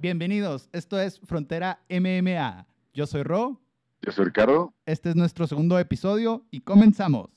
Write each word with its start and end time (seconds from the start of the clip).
Bienvenidos, 0.00 0.70
esto 0.72 0.98
es 0.98 1.20
Frontera 1.20 1.82
MMA. 1.90 2.66
Yo 2.94 3.06
soy 3.06 3.22
Ro. 3.22 3.60
Yo 4.00 4.10
soy 4.10 4.24
Ricardo. 4.24 4.72
Este 4.86 5.10
es 5.10 5.14
nuestro 5.14 5.46
segundo 5.46 5.78
episodio 5.78 6.46
y 6.50 6.62
comenzamos. 6.62 7.28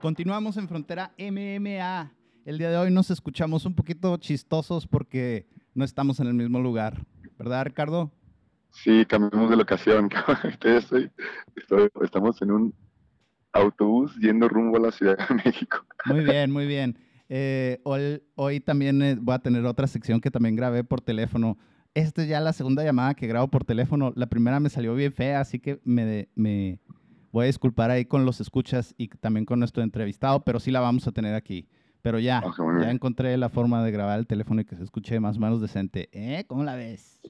Continuamos 0.00 0.56
en 0.56 0.66
Frontera 0.66 1.12
MMA. 1.16 2.19
El 2.50 2.58
día 2.58 2.68
de 2.68 2.78
hoy 2.78 2.90
nos 2.90 3.12
escuchamos 3.12 3.64
un 3.64 3.76
poquito 3.76 4.16
chistosos 4.16 4.84
porque 4.88 5.46
no 5.72 5.84
estamos 5.84 6.18
en 6.18 6.26
el 6.26 6.34
mismo 6.34 6.58
lugar, 6.58 7.06
¿verdad, 7.38 7.64
Ricardo? 7.64 8.10
Sí, 8.70 9.06
cambiamos 9.06 9.50
de 9.50 9.56
locación. 9.56 10.10
Estoy, 10.64 11.12
estoy, 11.54 11.88
estamos 12.02 12.42
en 12.42 12.50
un 12.50 12.74
autobús 13.52 14.16
yendo 14.16 14.48
rumbo 14.48 14.78
a 14.78 14.80
la 14.80 14.90
Ciudad 14.90 15.16
de 15.16 15.34
México. 15.44 15.86
Muy 16.06 16.24
bien, 16.24 16.50
muy 16.50 16.66
bien. 16.66 16.98
Eh, 17.28 17.78
hoy, 17.84 18.20
hoy, 18.34 18.58
también 18.58 19.00
eh, 19.00 19.16
voy 19.20 19.36
a 19.36 19.38
tener 19.38 19.64
otra 19.64 19.86
sección 19.86 20.20
que 20.20 20.32
también 20.32 20.56
grabé 20.56 20.82
por 20.82 21.00
teléfono. 21.00 21.56
Esta 21.94 22.22
es 22.22 22.28
ya 22.28 22.40
la 22.40 22.52
segunda 22.52 22.82
llamada 22.82 23.14
que 23.14 23.28
grabo 23.28 23.46
por 23.46 23.62
teléfono. 23.62 24.12
La 24.16 24.26
primera 24.26 24.58
me 24.58 24.70
salió 24.70 24.96
bien 24.96 25.12
fea, 25.12 25.38
así 25.38 25.60
que 25.60 25.78
me, 25.84 26.28
me 26.34 26.80
voy 27.30 27.44
a 27.44 27.46
disculpar 27.46 27.92
ahí 27.92 28.06
con 28.06 28.24
los 28.24 28.40
escuchas 28.40 28.92
y 28.98 29.06
también 29.06 29.44
con 29.44 29.60
nuestro 29.60 29.84
entrevistado, 29.84 30.42
pero 30.42 30.58
sí 30.58 30.72
la 30.72 30.80
vamos 30.80 31.06
a 31.06 31.12
tener 31.12 31.36
aquí. 31.36 31.68
Pero 32.02 32.18
ya, 32.18 32.42
ya 32.80 32.90
encontré 32.90 33.36
la 33.36 33.48
forma 33.48 33.84
de 33.84 33.90
grabar 33.90 34.18
el 34.18 34.26
teléfono 34.26 34.60
y 34.60 34.64
que 34.64 34.76
se 34.76 34.84
escuche 34.84 35.20
más 35.20 35.36
o 35.36 35.40
menos 35.40 35.60
decente. 35.60 36.08
¿Eh? 36.12 36.44
¿Cómo 36.46 36.64
la 36.64 36.74
ves? 36.74 37.20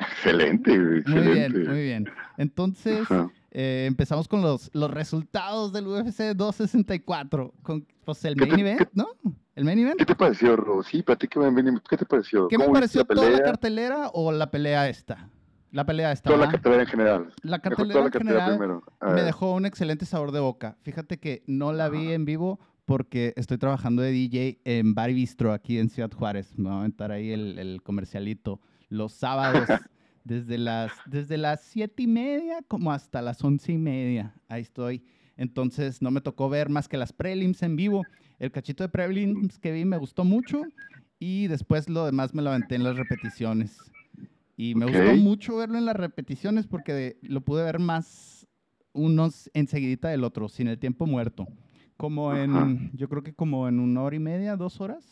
Excelente, 0.00 0.72
excelente. 0.72 1.10
Muy 1.10 1.32
bien, 1.32 1.68
muy 1.68 1.82
bien. 1.82 2.10
Entonces, 2.36 3.06
eh, 3.50 3.84
empezamos 3.88 4.28
con 4.28 4.42
los, 4.42 4.70
los 4.74 4.90
resultados 4.90 5.72
del 5.72 5.86
UFC 5.86 6.34
264. 6.34 7.54
Con, 7.62 7.86
pues 8.04 8.24
el 8.24 8.36
main 8.36 8.58
event, 8.58 8.88
¿no? 8.92 9.08
¿El 9.54 9.64
main 9.64 9.78
event? 9.78 9.98
¿Qué 9.98 10.06
te 10.06 10.14
pareció, 10.14 10.56
Ro? 10.56 10.82
Sí, 10.82 11.02
platícame, 11.02 11.80
¿qué 11.88 11.96
te 11.96 12.06
pareció? 12.06 12.48
¿Qué 12.48 12.58
me 12.58 12.68
pareció 12.68 13.04
toda 13.04 13.28
la 13.28 13.40
cartelera 13.40 14.08
o 14.12 14.32
la 14.32 14.50
pelea 14.50 14.88
esta? 14.88 15.28
La 15.70 15.84
pelea 15.84 16.12
esta. 16.12 16.30
Toda 16.30 16.46
la 16.46 16.50
cartelera 16.50 16.82
en 16.82 16.88
general. 16.88 17.34
La 17.42 17.58
cartelera 17.58 18.00
en 18.00 18.12
general 18.12 18.80
me 19.02 19.22
dejó 19.22 19.54
un 19.54 19.66
excelente 19.66 20.06
sabor 20.06 20.32
de 20.32 20.40
boca. 20.40 20.76
Fíjate 20.82 21.18
que 21.18 21.42
no 21.46 21.72
la 21.72 21.88
vi 21.88 22.12
en 22.12 22.24
vivo 22.24 22.58
porque 22.88 23.34
estoy 23.36 23.58
trabajando 23.58 24.00
de 24.00 24.10
DJ 24.12 24.62
en 24.64 24.94
Bar 24.94 25.12
Bistro 25.12 25.52
aquí 25.52 25.78
en 25.78 25.90
Ciudad 25.90 26.10
Juárez. 26.10 26.54
Me 26.56 26.70
va 26.70 26.76
a 26.76 26.78
aventar 26.78 27.12
ahí 27.12 27.32
el, 27.32 27.82
comercialito 27.82 28.62
los 28.88 29.12
sábados 29.12 29.68
desde 30.24 30.56
las 30.56 30.90
desde 31.04 31.36
las 31.36 31.60
siete 31.60 32.04
y 32.04 32.06
media 32.06 32.60
como 32.66 32.90
hasta 32.90 33.20
las 33.20 33.44
once 33.44 33.72
y 33.72 33.76
media. 33.76 34.34
Ahí 34.48 34.62
estoy. 34.62 35.04
Entonces 35.36 36.00
no 36.00 36.10
me 36.10 36.22
tocó 36.22 36.48
ver 36.48 36.70
más 36.70 36.88
que 36.88 36.96
las 36.96 37.12
prelims 37.12 37.62
en 37.62 37.76
vivo. 37.76 38.06
El 38.38 38.52
cachito 38.52 38.82
de 38.82 38.88
prelims 38.88 39.58
que 39.58 39.70
vi 39.70 39.84
me 39.84 39.98
gustó 39.98 40.24
mucho 40.24 40.62
y 41.18 41.46
después 41.48 41.90
lo 41.90 42.06
demás 42.06 42.32
me 42.32 42.40
lo 42.40 42.48
aventé 42.48 42.76
en 42.76 42.84
las 42.84 42.96
repeticiones. 42.96 43.76
Y 44.56 44.74
me 44.74 44.86
gustó 44.86 45.14
mucho 45.16 45.58
verlo 45.58 45.76
en 45.76 45.84
las 45.84 45.96
repeticiones 45.96 46.66
porque 46.66 47.18
lo 47.20 47.42
pude 47.42 47.64
ver 47.64 47.80
más 47.80 48.48
unos 48.94 49.50
enseguidita 49.52 50.08
del 50.08 50.24
otro, 50.24 50.48
sin 50.48 50.68
el 50.68 50.78
tiempo 50.78 51.06
muerto. 51.06 51.46
Como 51.98 52.32
en, 52.32 52.92
yo 52.94 53.08
creo 53.08 53.24
que 53.24 53.34
como 53.34 53.66
en 53.66 53.80
una 53.80 54.02
hora 54.02 54.14
y 54.14 54.20
media, 54.20 54.56
dos 54.56 54.80
horas. 54.80 55.04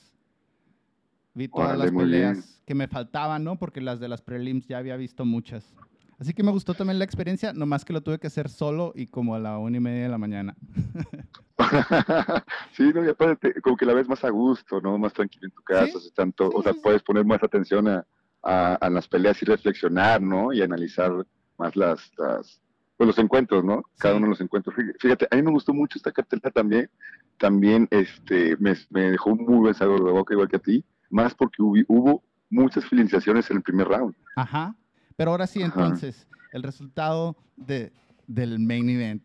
Vi 1.35 1.49
todas 1.49 1.77
las 1.77 1.91
peleas 1.91 2.63
que 2.65 2.77
me 2.77 2.87
faltaban, 2.87 3.43
¿no? 3.43 3.59
Porque 3.59 3.81
las 3.81 3.99
de 3.99 4.09
las 4.09 4.23
prelims 4.23 4.69
ya 4.69 4.79
había 4.79 4.97
visto 4.97 5.25
muchas. 5.25 5.75
Así 6.19 6.33
que 6.33 6.45
me 6.45 6.53
gustó 6.53 6.75
también 6.75 7.01
la 7.01 7.05
experiencia, 7.05 7.53
nomás 7.53 7.85
que 7.85 7.93
lo 7.93 8.03
tuve 8.03 8.21
que 8.21 8.29
hacer 8.29 8.49
solo 8.49 8.93
y 8.95 9.09
como 9.09 9.35
a 9.35 9.41
la 9.41 9.59
una 9.59 9.77
y 9.77 9.81
media 9.81 10.05
de 10.05 10.09
la 10.09 10.17
mañana. 10.17 10.57
sí, 12.73 12.85
no, 12.95 13.05
y 13.05 13.09
aparte, 13.09 13.61
como 13.63 13.77
que 13.77 13.85
la 13.85 13.93
ves 13.93 14.09
más 14.09 14.23
a 14.25 14.31
gusto, 14.31 14.81
¿no? 14.81 14.97
Más 14.97 15.13
tranquilo 15.13 15.47
en 15.47 15.51
tu 15.51 15.63
casa, 15.63 15.99
tanto, 16.15 16.49
o 16.55 16.63
sea, 16.63 16.73
puedes 16.73 17.03
poner 17.03 17.25
más 17.25 17.43
atención 17.43 17.89
a, 17.89 18.07
a, 18.43 18.89
las 18.89 19.09
peleas 19.09 19.43
y 19.43 19.45
reflexionar, 19.45 20.23
¿no? 20.23 20.53
Y 20.53 20.63
analizar 20.63 21.13
más 21.59 21.75
las, 21.75 22.11
las 22.17 22.63
pues 22.97 23.07
los 23.07 23.19
encuentros, 23.19 23.63
¿no? 23.63 23.83
Cada 23.99 24.17
uno 24.17 24.27
de 24.27 24.31
los 24.31 24.41
encuentros. 24.41 24.75
Fíjate, 24.99 25.29
a 25.31 25.37
mí 25.37 25.43
me 25.43 25.51
gustó 25.51 25.75
mucho 25.75 25.99
esta 25.99 26.13
cartelera 26.13 26.51
también. 26.51 26.91
También 27.39 27.87
este, 27.91 28.57
me, 28.59 28.75
dejó 28.91 29.31
un 29.31 29.45
muy 29.45 29.59
buen 29.59 29.75
sabor 29.75 30.03
de 30.03 30.11
boca, 30.11 30.33
igual 30.33 30.49
que 30.49 30.57
a 30.57 30.61
ti. 30.61 30.85
Más 31.11 31.35
porque 31.35 31.63
hubo, 31.63 32.23
muchas 32.49 32.85
finalizaciones 32.87 33.51
en 33.51 33.59
el 33.59 33.63
primer 33.63 33.89
round. 33.89 34.15
Ajá. 34.37 34.75
Pero 35.17 35.33
ahora 35.33 35.47
sí, 35.47 35.61
entonces, 35.63 36.27
el 36.53 36.63
resultado 36.63 37.37
de, 37.57 37.93
del 38.27 38.59
main 38.59 38.89
event. 38.89 39.23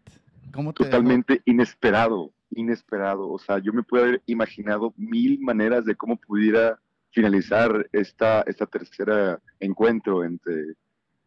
¿Cómo 0.52 0.74
te 0.74 0.84
Totalmente 0.84 1.42
inesperado, 1.46 2.32
inesperado. 2.50 3.30
O 3.30 3.40
sea, 3.40 3.60
yo 3.60 3.72
me 3.72 3.84
pude 3.84 4.02
haber 4.02 4.22
imaginado 4.26 4.94
mil 4.98 5.40
maneras 5.40 5.86
de 5.86 5.96
cómo 5.96 6.18
pudiera 6.18 6.80
finalizar 7.12 7.88
esta, 7.94 8.42
esta 8.42 8.66
tercera 8.66 9.40
encuentro 9.60 10.26
entre 10.26 10.74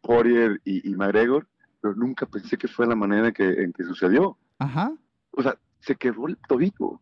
Poirier 0.03 0.61
y, 0.65 0.91
y 0.91 0.95
McGregor 0.95 1.47
pero 1.85 1.97
nunca 1.97 2.25
pensé 2.25 2.57
que 2.57 2.67
fue 2.67 2.87
la 2.87 2.97
manera 2.97 3.31
que, 3.31 3.47
en 3.47 3.71
que 3.71 3.85
sucedió. 3.85 4.39
Ajá. 4.59 4.97
O 5.33 5.43
sea, 5.43 5.59
se 5.81 5.95
quebró 5.95 6.29
el 6.29 6.39
tobillo. 6.49 6.99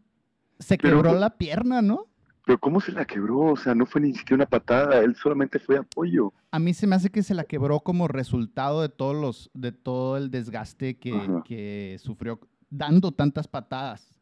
Se 0.58 0.76
quebró 0.76 1.14
la 1.14 1.30
pierna, 1.30 1.80
¿no? 1.80 2.08
Pero 2.44 2.58
¿cómo 2.58 2.80
se 2.80 2.90
la 2.90 3.04
quebró? 3.04 3.52
O 3.52 3.56
sea, 3.56 3.76
no 3.76 3.86
fue 3.86 4.00
ni 4.00 4.12
siquiera 4.12 4.42
una 4.42 4.46
patada, 4.46 4.98
él 4.98 5.14
solamente 5.14 5.60
fue 5.60 5.78
apoyo. 5.78 6.32
A 6.50 6.58
mí 6.58 6.74
se 6.74 6.88
me 6.88 6.96
hace 6.96 7.10
que 7.10 7.22
se 7.22 7.32
la 7.32 7.44
quebró 7.44 7.78
como 7.78 8.08
resultado 8.08 8.82
de 8.82 8.88
todos 8.88 9.14
los, 9.14 9.52
de 9.54 9.70
todo 9.70 10.16
el 10.16 10.32
desgaste 10.32 10.98
que, 10.98 11.96
sufrió 12.00 12.40
dando 12.68 13.12
tantas 13.12 13.46
patadas. 13.46 14.18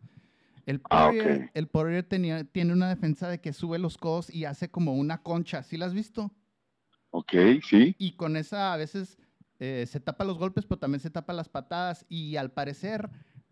El 0.67 0.83
ah, 0.91 1.07
Poirier, 1.07 1.51
el 1.55 1.69
Poirier 1.69 2.03
tenía, 2.03 2.45
tiene 2.45 2.75
una 2.75 2.91
defensa 2.91 3.31
de 3.31 3.41
que 3.41 3.55
sube 3.55 3.79
los 3.79 3.97
codos 3.97 4.29
y 4.29 4.45
hace 4.45 4.71
como 4.71 4.93
una 4.93 5.23
concha. 5.23 5.63
¿Sí 5.63 5.79
la 5.79 5.87
has 5.87 5.95
visto? 5.95 6.31
Ok, 7.13 7.33
sí. 7.67 7.97
Y 7.99 8.13
con 8.13 8.37
esa 8.37 8.75
a 8.75 8.77
veces 8.77 9.17
eh, 9.61 9.85
se 9.87 10.01
tapa 10.01 10.25
los 10.25 10.39
golpes, 10.39 10.65
pero 10.65 10.79
también 10.79 11.01
se 11.01 11.11
tapa 11.11 11.35
las 11.35 11.51
patadas. 11.51 12.07
Y 12.09 12.37
al 12.37 12.51
parecer, 12.51 13.11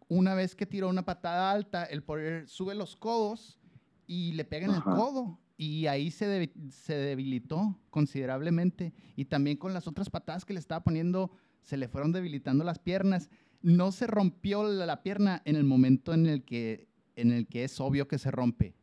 una 0.08 0.34
vez 0.34 0.54
que 0.54 0.66
tiró 0.66 0.88
una 0.88 1.04
patada 1.04 1.52
alta, 1.52 1.84
el 1.84 2.02
poder 2.02 2.48
sube 2.48 2.74
los 2.74 2.96
codos 2.96 3.60
y 4.06 4.32
le 4.32 4.44
pega 4.44 4.66
en 4.66 4.74
el 4.74 4.82
codo. 4.82 5.38
Y 5.58 5.86
ahí 5.86 6.10
se, 6.10 6.50
se 6.70 6.94
debilitó 6.94 7.78
considerablemente. 7.90 8.94
Y 9.16 9.26
también 9.26 9.58
con 9.58 9.74
las 9.74 9.86
otras 9.86 10.08
patadas 10.08 10.46
que 10.46 10.54
le 10.54 10.60
estaba 10.60 10.82
poniendo, 10.82 11.30
se 11.62 11.76
le 11.76 11.88
fueron 11.88 12.12
debilitando 12.12 12.64
las 12.64 12.78
piernas. 12.78 13.28
No 13.60 13.92
se 13.92 14.06
rompió 14.06 14.62
la, 14.62 15.02
pierna 15.02 15.42
en 15.44 15.56
el 15.56 15.64
momento 15.64 16.14
en 16.14 16.26
el 16.26 16.42
que, 16.42 16.88
en 17.16 17.32
el 17.32 17.46
que 17.48 17.64
es 17.64 17.78
obvio 17.80 18.08
que 18.08 18.16
se 18.16 18.30
rompe. 18.30 18.74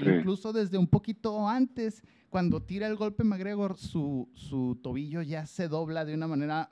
Incluso 0.00 0.52
desde 0.52 0.76
un 0.76 0.88
poquito 0.88 1.48
antes 1.48 2.02
cuando 2.30 2.62
tira 2.62 2.86
el 2.86 2.96
golpe 2.96 3.24
McGregor, 3.24 3.76
su, 3.76 4.28
su 4.34 4.78
tobillo 4.82 5.22
ya 5.22 5.46
se 5.46 5.68
dobla 5.68 6.04
de 6.04 6.14
una 6.14 6.26
manera 6.26 6.70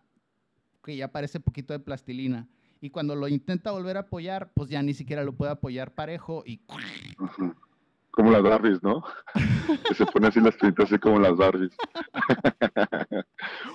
que 0.84 0.96
ya 0.96 1.08
parece 1.08 1.40
poquito 1.40 1.72
de 1.72 1.78
plastilina. 1.78 2.48
Y 2.80 2.90
cuando 2.90 3.14
lo 3.14 3.28
intenta 3.28 3.70
volver 3.70 3.96
a 3.96 4.00
apoyar, 4.00 4.52
pues 4.52 4.68
ya 4.68 4.82
ni 4.82 4.92
siquiera 4.92 5.24
lo 5.24 5.32
puede 5.32 5.52
apoyar 5.52 5.94
parejo 5.94 6.42
y... 6.44 6.60
Como 8.10 8.30
las 8.30 8.42
Barbies, 8.42 8.82
¿no? 8.82 9.02
que 9.88 9.94
se 9.94 10.06
pone 10.06 10.28
así 10.28 10.40
las 10.40 10.56
tritas, 10.56 10.86
así 10.86 10.98
como 10.98 11.18
las 11.18 11.36
Barbies. 11.36 11.72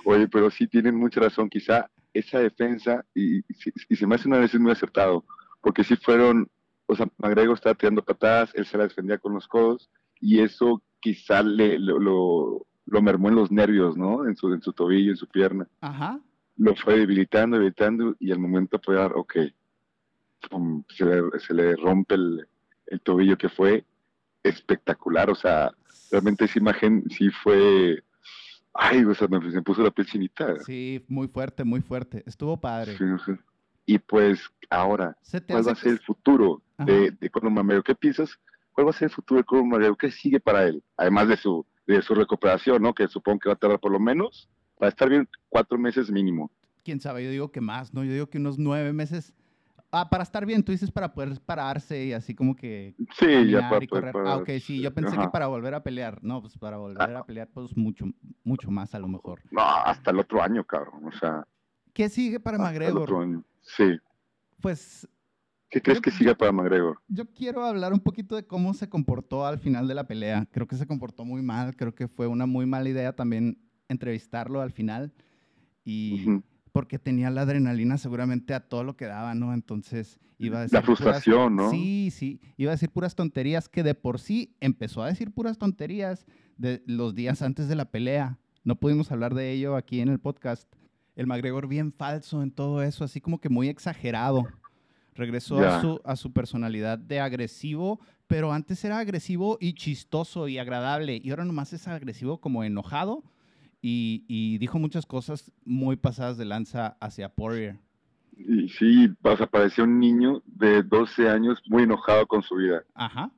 Oye, 0.04 0.28
pero 0.28 0.50
sí 0.50 0.66
tienen 0.66 0.96
mucha 0.96 1.20
razón. 1.20 1.50
Quizá 1.50 1.90
esa 2.14 2.38
defensa, 2.38 3.04
y, 3.14 3.38
y, 3.38 3.96
se 3.96 4.06
me 4.06 4.14
hace 4.14 4.28
una 4.28 4.38
vez 4.38 4.54
muy 4.58 4.72
acertado, 4.72 5.24
porque 5.60 5.84
si 5.84 5.96
fueron, 5.96 6.48
o 6.86 6.96
sea, 6.96 7.06
McGregor 7.18 7.54
estaba 7.54 7.74
tirando 7.74 8.02
patadas, 8.02 8.50
él 8.54 8.64
se 8.64 8.78
la 8.78 8.84
defendía 8.84 9.18
con 9.18 9.34
los 9.34 9.46
codos, 9.46 9.90
y 10.20 10.40
eso 10.40 10.82
quizá 11.00 11.42
le, 11.42 11.78
lo, 11.78 11.98
lo, 11.98 13.02
mermó 13.02 13.28
en 13.28 13.34
los 13.36 13.50
nervios, 13.50 13.96
¿no? 13.96 14.26
En 14.26 14.36
su, 14.36 14.52
en 14.52 14.62
su 14.62 14.72
tobillo, 14.72 15.10
en 15.10 15.16
su 15.16 15.26
pierna. 15.26 15.66
Ajá. 15.80 16.20
Lo 16.56 16.74
fue 16.76 16.98
debilitando, 16.98 17.56
debilitando, 17.56 18.16
y 18.18 18.32
al 18.32 18.38
momento 18.38 18.80
fue 18.84 18.96
dar, 18.96 19.12
ok, 19.14 19.34
se, 20.88 21.04
le, 21.04 21.22
se, 21.40 21.54
le, 21.54 21.76
rompe 21.76 22.14
el, 22.14 22.46
el, 22.86 23.00
tobillo 23.00 23.36
que 23.36 23.48
fue 23.48 23.84
espectacular, 24.42 25.30
o 25.30 25.34
sea, 25.34 25.70
realmente 26.10 26.44
esa 26.44 26.58
imagen 26.58 27.04
sí 27.10 27.30
fue... 27.30 28.02
Ay, 28.72 29.04
o 29.04 29.14
sea, 29.14 29.26
me, 29.26 29.40
me 29.40 29.62
puso 29.62 29.82
la 29.82 29.90
piel 29.90 30.06
chinita. 30.06 30.56
Sí, 30.60 31.04
muy 31.08 31.26
fuerte, 31.26 31.64
muy 31.64 31.80
fuerte. 31.80 32.22
Estuvo 32.24 32.60
padre. 32.60 32.96
Sí, 32.96 33.04
sí. 33.26 33.32
Y 33.84 33.98
pues 33.98 34.40
ahora, 34.70 35.16
¿cuál 35.48 35.66
va 35.66 35.72
a 35.72 35.74
ser 35.74 35.92
el 35.92 35.98
futuro 35.98 36.62
de, 36.78 37.10
de 37.10 37.30
Mamero? 37.50 37.82
¿Qué 37.82 37.96
piensas 37.96 38.38
¿Cuál 38.80 38.86
va 38.86 38.90
a 38.92 38.98
ser 38.98 39.08
el 39.08 39.14
futuro 39.14 39.40
de 39.40 39.44
Conor 39.44 39.66
McGregor? 39.66 39.98
¿Qué 39.98 40.10
sigue 40.10 40.40
para 40.40 40.64
él? 40.64 40.82
Además 40.96 41.28
de 41.28 41.36
su, 41.36 41.66
de 41.86 42.00
su 42.00 42.14
recuperación, 42.14 42.80
¿no? 42.80 42.94
Que 42.94 43.08
supongo 43.08 43.40
que 43.40 43.50
va 43.50 43.52
a 43.52 43.58
tardar 43.58 43.78
por 43.78 43.92
lo 43.92 44.00
menos, 44.00 44.48
va 44.82 44.86
a 44.86 44.88
estar 44.88 45.06
bien 45.06 45.28
cuatro 45.50 45.76
meses 45.76 46.10
mínimo. 46.10 46.50
Quién 46.82 46.98
sabe, 46.98 47.22
yo 47.22 47.30
digo 47.30 47.52
que 47.52 47.60
más, 47.60 47.92
¿no? 47.92 48.04
Yo 48.04 48.12
digo 48.14 48.30
que 48.30 48.38
unos 48.38 48.58
nueve 48.58 48.94
meses 48.94 49.34
Ah, 49.92 50.08
para 50.08 50.22
estar 50.22 50.46
bien, 50.46 50.62
tú 50.62 50.72
dices 50.72 50.90
para 50.90 51.12
poder 51.12 51.38
pararse 51.44 52.04
y 52.06 52.12
así 52.14 52.34
como 52.34 52.56
que. 52.56 52.94
Sí, 53.18 53.50
ya 53.50 53.68
para, 53.68 53.86
correr. 53.86 54.14
ah, 54.24 54.36
ok, 54.36 54.48
sí, 54.62 54.80
yo 54.80 54.94
pensé 54.94 55.18
que 55.18 55.28
para 55.28 55.48
volver 55.48 55.74
a 55.74 55.82
pelear. 55.82 56.22
No, 56.22 56.40
pues 56.40 56.56
para 56.56 56.78
volver 56.78 57.14
a 57.14 57.24
pelear, 57.24 57.48
pues 57.52 57.76
mucho, 57.76 58.06
mucho 58.44 58.70
más 58.70 58.94
a 58.94 58.98
lo 58.98 59.08
mejor. 59.08 59.42
No, 59.50 59.60
hasta 59.60 60.10
el 60.12 60.20
otro 60.20 60.42
año, 60.42 60.64
cabrón. 60.64 61.06
O 61.06 61.12
sea. 61.12 61.46
¿Qué 61.92 62.08
sigue 62.08 62.40
para 62.40 62.56
McGregor? 62.56 62.96
El 62.96 63.02
otro 63.02 63.20
año. 63.20 63.44
Sí. 63.60 63.98
Pues. 64.62 65.06
¿Qué 65.70 65.80
crees 65.80 66.00
que 66.00 66.10
siga 66.10 66.34
para 66.34 66.50
McGregor? 66.50 66.98
Yo 67.06 67.26
quiero 67.32 67.64
hablar 67.64 67.92
un 67.92 68.00
poquito 68.00 68.34
de 68.34 68.44
cómo 68.44 68.74
se 68.74 68.88
comportó 68.88 69.46
al 69.46 69.58
final 69.58 69.86
de 69.86 69.94
la 69.94 70.08
pelea. 70.08 70.46
Creo 70.50 70.66
que 70.66 70.74
se 70.74 70.86
comportó 70.86 71.24
muy 71.24 71.42
mal. 71.42 71.76
Creo 71.76 71.94
que 71.94 72.08
fue 72.08 72.26
una 72.26 72.46
muy 72.46 72.66
mala 72.66 72.88
idea 72.88 73.14
también 73.14 73.56
entrevistarlo 73.88 74.60
al 74.60 74.72
final. 74.72 75.12
Y 75.84 76.26
porque 76.72 76.98
tenía 76.98 77.30
la 77.30 77.42
adrenalina 77.42 77.98
seguramente 77.98 78.52
a 78.52 78.68
todo 78.68 78.82
lo 78.82 78.96
que 78.96 79.04
daba, 79.04 79.34
¿no? 79.34 79.54
Entonces 79.54 80.18
iba 80.38 80.58
a 80.58 80.62
decir... 80.62 80.74
La 80.74 80.82
frustración, 80.82 81.54
¿no? 81.54 81.70
Sí, 81.70 82.10
sí, 82.10 82.40
iba 82.56 82.72
a 82.72 82.74
decir 82.74 82.90
puras 82.90 83.14
tonterías 83.14 83.68
que 83.68 83.82
de 83.82 83.94
por 83.94 84.18
sí 84.18 84.56
empezó 84.60 85.02
a 85.02 85.08
decir 85.08 85.32
puras 85.32 85.58
tonterías 85.58 86.26
de 86.56 86.82
los 86.86 87.14
días 87.14 87.42
antes 87.42 87.68
de 87.68 87.76
la 87.76 87.90
pelea. 87.90 88.38
No 88.64 88.76
pudimos 88.76 89.10
hablar 89.12 89.34
de 89.34 89.52
ello 89.52 89.76
aquí 89.76 90.00
en 90.00 90.08
el 90.08 90.18
podcast. 90.18 90.72
El 91.16 91.26
McGregor 91.26 91.66
bien 91.66 91.92
falso 91.92 92.42
en 92.42 92.50
todo 92.50 92.82
eso, 92.82 93.04
así 93.04 93.20
como 93.20 93.40
que 93.40 93.48
muy 93.48 93.68
exagerado. 93.68 94.46
Regresó 95.14 95.58
a, 95.58 95.80
su, 95.80 96.00
a 96.04 96.16
su 96.16 96.32
personalidad 96.32 96.98
de 96.98 97.20
agresivo, 97.20 98.00
pero 98.26 98.52
antes 98.52 98.84
era 98.84 98.98
agresivo 98.98 99.58
y 99.60 99.74
chistoso 99.74 100.48
y 100.48 100.58
agradable, 100.58 101.20
y 101.22 101.30
ahora 101.30 101.44
nomás 101.44 101.72
es 101.72 101.88
agresivo 101.88 102.40
como 102.40 102.64
enojado 102.64 103.24
y, 103.82 104.58
dijo 104.58 104.78
muchas 104.78 105.06
cosas 105.06 105.52
muy 105.64 105.96
pasadas 105.96 106.36
de 106.36 106.44
lanza 106.44 106.96
hacia 107.00 107.28
Poirier. 107.28 107.78
Y 108.36 108.68
sí, 108.68 109.14
o 109.22 109.82
un 109.82 109.98
niño 109.98 110.42
de 110.46 110.82
12 110.82 111.28
años 111.28 111.60
muy 111.66 111.82
enojado 111.84 112.26
con 112.26 112.42
su 112.42 112.56
vida. 112.56 112.82
Ajá. 112.94 113.30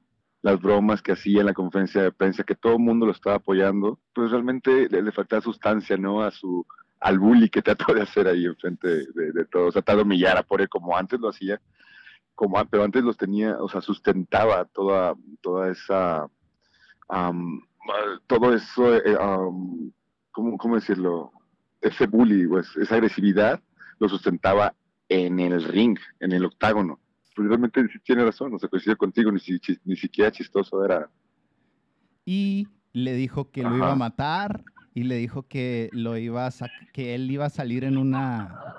Las 0.43 0.61
bromas 0.61 1.03
que 1.03 1.13
hacía 1.13 1.41
en 1.41 1.47
la 1.47 1.55
conferencia 1.55 2.03
de 2.03 2.13
prensa, 2.13 2.45
que 2.45 2.55
todo 2.55 2.75
el 2.75 2.81
mundo 2.81 3.07
lo 3.07 3.13
estaba 3.13 3.37
apoyando, 3.37 3.99
pues 4.13 4.31
realmente 4.31 4.89
le, 4.89 5.13
faltaba 5.13 5.43
sustancia, 5.43 5.97
¿no? 5.97 6.23
A 6.23 6.31
su, 6.31 6.67
al 7.02 7.19
bully 7.19 7.49
que 7.49 7.62
trató 7.62 7.93
de 7.93 8.02
hacer 8.02 8.28
ahí 8.28 8.44
enfrente 8.44 8.88
de, 8.88 9.32
de, 9.32 9.44
todos. 9.46 9.75
Trató 9.75 9.96
de 9.96 10.02
humillar 10.02 10.38
a 10.38 10.43
Poirier 10.43 10.69
como 10.69 10.96
antes 10.96 11.19
lo 11.19 11.28
hacía, 11.28 11.60
como, 12.34 12.64
pero 12.66 12.84
antes 12.84 13.02
los 13.02 13.16
tenía, 13.16 13.56
o 13.60 13.69
sea, 13.69 13.81
sustentaba 13.81 14.64
toda, 14.66 15.14
toda 15.40 15.70
esa, 15.70 16.28
todo 18.26 18.54
eso, 18.54 18.96
eh, 18.96 19.16
¿cómo, 20.31 20.56
cómo 20.56 20.76
decirlo? 20.76 21.32
Ese 21.81 22.06
bully, 22.06 22.46
pues, 22.46 22.69
esa 22.76 22.94
agresividad 22.94 23.60
lo 23.99 24.08
sustentaba 24.08 24.75
en 25.08 25.40
el 25.40 25.62
ring, 25.64 25.99
en 26.20 26.32
el 26.32 26.44
octágono. 26.44 27.00
Pues 27.34 27.49
realmente 27.49 27.84
tiene 28.04 28.25
razón, 28.25 28.52
no 28.52 28.58
se 28.58 28.69
coincide 28.69 28.94
contigo, 28.94 29.32
ni, 29.32 29.40
ni 29.84 29.96
siquiera 29.96 30.31
chistoso 30.31 30.84
era. 30.84 31.10
Y 32.25 32.69
le 32.93 33.14
dijo 33.14 33.50
que 33.50 33.62
lo 33.62 33.76
iba 33.76 33.90
a 33.90 33.96
matar 33.96 34.62
y 34.94 35.05
le 35.05 35.17
dijo 35.17 35.43
que 35.44 35.89
lo 35.93 36.17
iba 36.17 36.47
a 36.47 36.50
que 36.93 37.15
él 37.15 37.31
iba 37.31 37.47
a 37.47 37.50
salir 37.50 37.85
en 37.85 37.97
una 37.97 38.77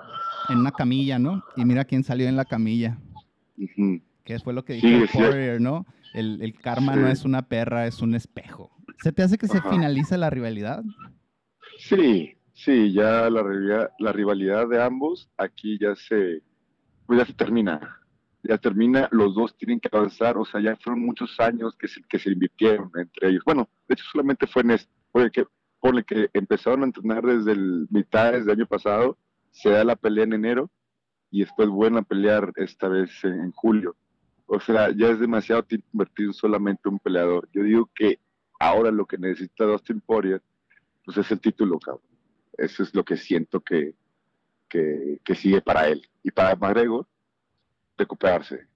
en 0.48 0.58
una 0.58 0.72
camilla, 0.72 1.18
¿no? 1.18 1.42
Y 1.56 1.64
mira 1.64 1.84
quién 1.84 2.04
salió 2.04 2.28
en 2.28 2.36
la 2.36 2.44
camilla. 2.44 2.98
Que 4.24 4.38
fue 4.38 4.52
lo 4.52 4.64
que 4.64 4.74
dijo 4.74 5.06
sí, 5.10 5.18
¿no? 5.60 5.86
El, 6.12 6.40
el 6.42 6.54
karma 6.54 6.94
no 6.96 7.08
es 7.08 7.24
una 7.24 7.48
perra, 7.48 7.86
es 7.86 8.00
un 8.00 8.14
espejo. 8.14 8.70
¿Se 9.02 9.12
te 9.12 9.22
hace 9.22 9.38
que 9.38 9.48
se 9.48 9.60
finaliza 9.60 10.16
la 10.16 10.30
rivalidad? 10.30 10.84
Sí, 11.78 12.34
sí, 12.52 12.92
ya 12.92 13.28
la 13.28 13.42
rivalidad, 13.42 13.90
la 13.98 14.12
rivalidad 14.12 14.68
de 14.68 14.82
ambos 14.82 15.28
aquí 15.36 15.78
ya 15.80 15.94
se, 15.96 16.42
pues 17.06 17.18
ya 17.18 17.26
se 17.26 17.34
termina. 17.34 18.00
Ya 18.42 18.58
termina, 18.58 19.08
los 19.10 19.34
dos 19.34 19.56
tienen 19.56 19.80
que 19.80 19.88
avanzar, 19.90 20.36
o 20.36 20.44
sea, 20.44 20.60
ya 20.60 20.76
fueron 20.76 21.02
muchos 21.02 21.40
años 21.40 21.74
que 21.78 21.88
se, 21.88 22.02
que 22.02 22.18
se 22.18 22.30
invirtieron 22.30 22.90
entre 22.94 23.30
ellos. 23.30 23.42
Bueno, 23.44 23.68
de 23.88 23.94
hecho 23.94 24.04
solamente 24.12 24.46
fue 24.46 24.62
en 24.62 24.72
este, 24.72 24.90
porque 25.84 26.04
pone 26.04 26.04
que 26.04 26.30
empezaron 26.32 26.82
a 26.82 26.86
entrenar 26.86 27.22
desde 27.22 27.52
el 27.52 27.86
mitad 27.90 28.32
del 28.32 28.48
año 28.48 28.66
pasado, 28.66 29.18
se 29.50 29.68
da 29.68 29.84
la 29.84 29.96
pelea 29.96 30.24
en 30.24 30.32
enero 30.32 30.70
y 31.30 31.40
después 31.40 31.68
vuelven 31.68 31.98
a 31.98 32.02
pelear 32.02 32.52
esta 32.56 32.88
vez 32.88 33.10
en, 33.24 33.52
julio. 33.52 33.94
O 34.46 34.58
sea, 34.60 34.90
ya 34.96 35.10
es 35.10 35.20
demasiado 35.20 35.62
tiempo 35.62 36.06
solamente 36.32 36.88
un 36.88 36.98
peleador. 36.98 37.48
Yo 37.52 37.62
digo 37.62 37.90
que 37.94 38.18
ahora 38.58 38.90
lo 38.90 39.04
que 39.04 39.18
necesita 39.18 39.64
Dustin 39.64 40.00
Poirier 40.00 40.42
pues 41.04 41.18
es 41.18 41.30
el 41.30 41.40
título, 41.40 41.78
cabrón. 41.78 42.02
Eso 42.56 42.82
es 42.82 42.94
lo 42.94 43.04
que 43.04 43.18
siento 43.18 43.60
que, 43.60 43.94
que, 44.68 45.34
sigue 45.34 45.60
para 45.60 45.88
él. 45.88 46.08
Y 46.22 46.30
para 46.30 46.56
McGregor, 46.56 47.06
recuperarse. 47.98 48.66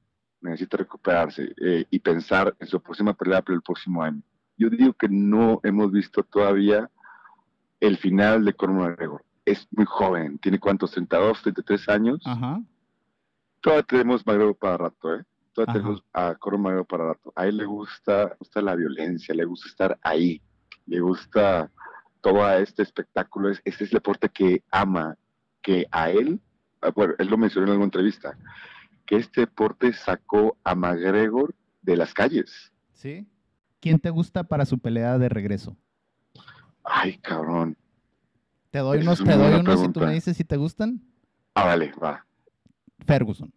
Necesita 0.43 0.77
recuperarse 0.77 1.55
eh, 1.59 1.87
y 1.91 1.99
pensar 2.01 2.55
en 2.61 2.67
su 2.67 2.79
próxima 2.83 3.15
pelea 3.15 3.41
para 3.41 3.57
el 3.57 3.63
próximo 3.63 4.03
año. 4.03 4.21
Yo 4.59 4.69
digo 4.69 4.93
que 4.93 5.09
no 5.09 5.61
hemos 5.63 5.91
visto 5.91 6.23
todavía 6.23 6.91
el 7.81 7.97
final 7.99 8.45
de 8.45 8.53
Conor 8.55 8.91
McGregor. 8.91 9.25
Es 9.45 9.67
muy 9.71 9.87
joven, 9.87 10.39
tiene 10.39 10.59
cuántos, 10.59 10.91
32, 10.93 11.43
33 11.43 11.89
años. 11.89 12.21
Ajá. 12.25 12.61
Todavía 13.61 13.83
tenemos 13.85 14.27
McGregor 14.27 14.57
para 14.57 14.77
rato, 14.77 15.15
¿eh? 15.15 15.25
Todavía 15.53 15.75
tenemos 15.75 16.05
a 16.13 16.35
Conor 16.35 16.61
McGregor 16.61 16.87
para 16.87 17.07
rato. 17.07 17.33
A 17.35 17.47
él 17.47 17.57
le 17.57 17.65
gusta, 17.65 18.37
gusta 18.39 18.61
la 18.61 18.75
violencia, 18.75 19.35
le 19.35 19.45
gusta 19.45 19.69
estar 19.69 19.99
ahí, 20.03 20.41
le 20.87 21.01
gusta 21.01 21.71
todo 22.21 22.49
este 22.51 22.83
espectáculo, 22.83 23.51
es, 23.51 23.61
ese 23.65 23.85
es 23.85 23.91
el 23.91 23.97
deporte 23.97 24.29
que 24.29 24.63
ama, 24.71 25.17
que 25.63 25.87
a 25.91 26.11
él, 26.11 26.41
ah, 26.83 26.91
bueno, 26.95 27.15
él 27.19 27.29
lo 27.29 27.39
mencionó 27.39 27.67
en 27.67 27.73
alguna 27.73 27.87
entrevista, 27.87 28.37
que 29.07 29.17
este 29.17 29.43
deporte 29.43 29.93
sacó 29.93 30.57
a 30.65 30.75
McGregor 30.75 31.55
de 31.83 31.97
las 31.97 32.13
calles. 32.13 32.73
¿Sí? 32.93 33.27
¿Quién 33.81 33.99
te 33.99 34.11
gusta 34.11 34.45
para 34.45 34.67
su 34.67 34.79
pelea 34.79 35.19
de 35.19 35.29
regreso? 35.29 35.77
Ay, 36.91 37.19
cabrón. 37.19 37.77
Te 38.71 38.79
doy 38.79 39.01
unos, 39.01 39.23
te 39.23 39.37
doy 39.37 39.61
unos 39.61 39.85
y 39.85 39.93
tú 39.93 40.01
me 40.01 40.13
dices 40.13 40.37
si 40.37 40.45
te 40.45 40.57
gustan. 40.57 41.01
Ah, 41.55 41.65
vale, 41.67 41.93
va. 42.03 42.25
Ferguson. 43.07 43.53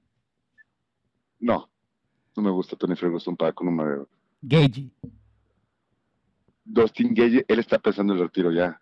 No, 1.40 1.70
no 2.36 2.44
me 2.44 2.52
gusta 2.52 2.76
Tony 2.76 2.96
Ferguson 2.96 3.36
para 3.36 3.52
con 3.52 3.68
un 3.68 3.76
McGregor. 3.76 4.10
Gagey. 4.42 4.92
Dustin 6.64 7.14
Gage, 7.14 7.46
él 7.48 7.60
está 7.60 7.80
pensando 7.80 8.14
en 8.14 8.20
el 8.20 8.26
retiro 8.26 8.52
ya. 8.52 8.82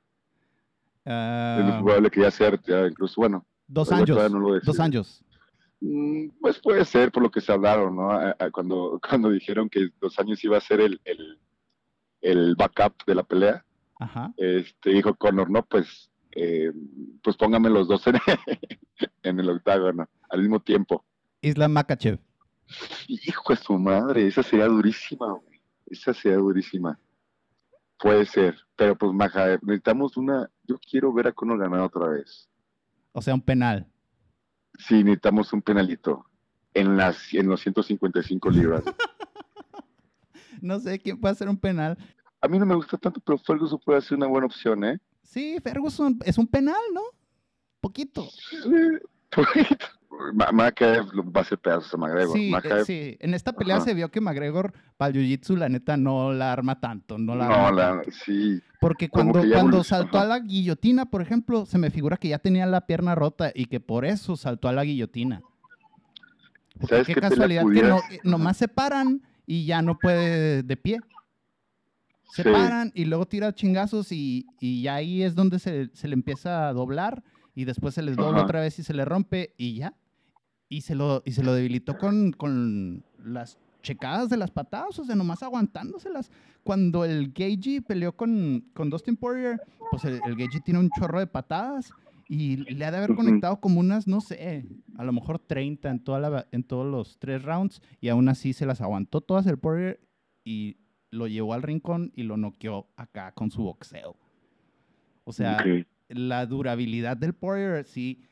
es 1.06 1.64
muy 1.64 1.74
ah. 1.74 1.80
probable 1.82 2.12
que 2.12 2.22
ya 2.22 2.32
sea 2.32 2.52
retirado, 2.52 2.88
incluso, 2.88 3.16
bueno. 3.18 3.46
Dos 3.68 3.92
años. 3.92 4.18
dos 4.64 4.80
años. 4.80 5.24
Mm, 5.82 6.30
pues 6.42 6.60
puede 6.60 6.84
ser 6.86 7.12
por 7.12 7.24
lo 7.24 7.32
que 7.32 7.42
se 7.42 7.52
hablaron, 7.52 7.96
¿no? 7.96 8.10
Cuando, 8.52 9.00
cuando 9.08 9.30
dijeron 9.30 9.70
que 9.70 9.90
dos 10.02 10.20
años 10.20 10.44
iba 10.44 10.58
a 10.58 10.62
ser 10.62 10.82
el, 10.82 11.00
el, 12.22 12.56
backup 12.56 13.06
de 13.06 13.16
la 13.16 13.24
pelea, 13.24 13.66
Ajá. 14.00 14.34
este 14.38 14.92
dijo 14.92 15.14
Conor, 15.16 15.52
no, 15.52 15.64
pues, 15.64 16.10
eh, 16.32 16.72
pues 17.22 17.36
póngame 17.36 17.70
los 17.70 17.88
dos 17.88 18.08
en, 18.08 18.16
en 19.24 19.40
el 19.40 19.50
octágono 19.50 20.08
al 20.30 20.42
mismo 20.42 20.62
tiempo. 20.62 21.06
Isla 21.42 21.68
Makachev. 21.68 22.20
Hijo 23.08 23.54
de 23.54 23.56
su 23.58 23.78
madre, 23.78 24.28
esa 24.28 24.44
sería 24.44 24.68
durísima, 24.68 25.34
güey. 25.34 25.62
Esa 25.88 26.14
sería 26.14 26.38
durísima. 26.38 27.00
Puede 27.98 28.26
ser, 28.26 28.58
pero 28.76 28.98
pues 28.98 29.12
Maja, 29.12 29.58
necesitamos 29.62 30.16
una. 30.16 30.50
Yo 30.64 30.78
quiero 30.80 31.12
ver 31.12 31.28
a 31.28 31.32
Conor 31.34 31.60
ganar 31.60 31.82
otra 31.82 32.08
vez. 32.08 32.50
O 33.12 33.22
sea, 33.22 33.34
un 33.34 33.42
penal. 33.42 33.92
Sí, 34.78 35.04
necesitamos 35.04 35.52
un 35.52 35.62
penalito 35.62 36.26
en 36.74 36.96
las 36.96 37.34
en 37.34 37.48
los 37.48 37.60
155 37.62 38.50
libras. 38.52 38.84
no 40.62 40.80
sé 40.80 41.00
quién 41.00 41.20
puede 41.20 41.34
hacer 41.34 41.50
un 41.50 41.58
penal. 41.58 41.98
A 42.42 42.48
mí 42.48 42.58
no 42.58 42.66
me 42.66 42.76
gusta 42.76 42.98
tanto, 42.98 43.20
pero 43.20 43.38
Ferguson 43.38 43.80
puede 43.84 44.02
ser 44.02 44.18
una 44.18 44.28
buena 44.28 44.48
opción, 44.48 44.84
¿eh? 44.84 45.00
Sí, 45.24 45.58
Ferguson 45.62 46.18
es 46.26 46.38
un 46.38 46.48
penal, 46.48 46.82
¿no? 46.94 47.02
Poquito. 47.82 48.28
Sí, 48.30 48.58
poquito. 49.30 49.86
Makaev 50.54 51.06
va 51.36 51.42
a 51.42 51.44
ser 51.44 51.58
pedazos 51.60 51.94
a 51.94 51.98
McGregor. 51.98 52.34
Sí, 52.34 52.52
eh, 52.52 52.86
sí. 52.86 53.18
en 53.20 53.34
esta 53.34 53.54
pelea 53.54 53.80
se 53.80 53.94
vio 53.94 54.10
que 54.10 54.20
McGregor 54.20 54.74
para 54.98 55.10
el 55.10 55.16
jiu-jitsu 55.16 55.56
la 55.56 55.70
neta 55.70 55.98
no 55.98 56.34
la 56.34 56.52
arma 56.52 56.80
tanto, 56.80 57.18
no 57.18 57.36
la 57.36 57.48
No, 57.48 57.72
la, 57.72 58.02
sí. 58.12 58.62
Porque 58.82 59.10
cuando, 59.10 59.42
cuando 59.52 59.84
saltó 59.84 60.20
a 60.20 60.26
la 60.26 60.40
guillotina, 60.40 61.06
por 61.06 61.22
ejemplo, 61.22 61.66
se 61.66 61.78
me 61.78 61.90
figura 61.90 62.18
que 62.18 62.30
ya 62.30 62.40
tenía 62.40 62.66
la 62.66 62.86
pierna 62.86 63.16
rota 63.16 63.52
y 63.54 63.66
que 63.66 63.80
por 63.80 64.04
eso 64.04 64.36
saltó 64.36 64.68
a 64.68 64.74
la 64.74 64.84
guillotina. 64.84 65.42
Porque 66.80 67.14
qué, 67.14 67.16
casualidad 67.16 67.64
que 67.72 67.84
no, 67.84 67.98
eh, 67.98 68.20
nomás 68.24 68.58
se 68.58 68.68
paran 68.68 69.22
y 69.46 69.66
ya 69.66 69.82
no 69.82 69.98
puede 69.98 70.64
de 70.64 70.78
pie. 70.78 71.00
Se 72.30 72.44
paran 72.44 72.92
y 72.94 73.06
luego 73.06 73.28
tira 73.28 73.54
chingazos 73.54 74.12
y, 74.12 74.46
y 74.60 74.88
ahí 74.88 75.24
es 75.24 75.36
donde 75.36 75.60
se, 75.60 75.90
se 75.94 76.08
le 76.08 76.14
empieza 76.14 76.70
a 76.70 76.74
doblar 76.74 77.24
y 77.56 77.66
después 77.66 77.94
se 77.96 78.02
les 78.02 78.16
dobla 78.16 78.44
otra 78.44 78.62
vez 78.62 78.78
y 78.80 78.84
se 78.84 78.94
le 78.94 79.04
rompe 79.06 79.54
y 79.58 79.76
ya. 79.76 79.94
Y 80.70 80.82
se 80.82 80.94
lo, 80.94 81.24
y 81.26 81.32
se 81.32 81.44
lo 81.44 81.54
debilitó 81.54 81.98
con, 81.98 82.32
con 82.32 83.04
las 83.24 83.58
checadas 83.82 84.30
de 84.30 84.38
las 84.38 84.52
patadas, 84.52 85.00
o 85.00 85.04
sea, 85.06 85.16
nomás 85.16 85.42
aguantándoselas. 85.42 86.32
Cuando 86.64 87.06
el 87.06 87.32
Gagey 87.32 87.82
peleó 87.82 88.16
con, 88.16 88.66
con 88.74 88.90
Dustin 88.90 89.18
Poirier, 89.18 89.60
pues 89.90 90.06
el, 90.06 90.20
el 90.26 90.36
Gagey 90.36 90.62
tiene 90.62 90.80
un 90.80 90.90
chorro 90.92 91.20
de 91.20 91.28
patadas 91.28 91.92
Y 92.28 92.58
le 92.58 92.86
ha 92.86 92.92
de 92.92 92.98
haber 92.98 93.16
conectado 93.16 93.60
como 93.60 93.80
unas, 93.80 94.08
no 94.08 94.22
sé, 94.22 94.68
a 94.98 95.04
lo 95.04 95.12
mejor 95.12 95.40
30 95.40 95.90
en, 95.90 96.00
toda 96.04 96.20
la, 96.20 96.48
en 96.52 96.64
todos 96.64 96.86
los 96.86 97.18
tres 97.18 97.42
rounds 97.42 97.82
y 98.00 98.10
aún 98.10 98.30
así 98.30 98.54
se 98.54 98.68
las 98.68 98.82
aguantó 98.82 99.22
todas 99.22 99.48
el 99.48 99.58
Poirier 99.58 100.00
y 100.44 100.78
lo 101.12 101.28
llevó 101.28 101.54
al 101.54 101.62
rincón 101.62 102.12
y 102.16 102.24
lo 102.24 102.38
noqueó 102.38 102.88
acá 102.96 103.32
con 103.34 103.52
su 103.52 103.64
boxeo. 103.64 104.16
O 105.24 105.32
sea, 105.32 105.64
la 106.08 106.46
durabilidad 106.46 107.18
del 107.18 107.34
Poirier, 107.34 107.86
sí, 107.86 108.24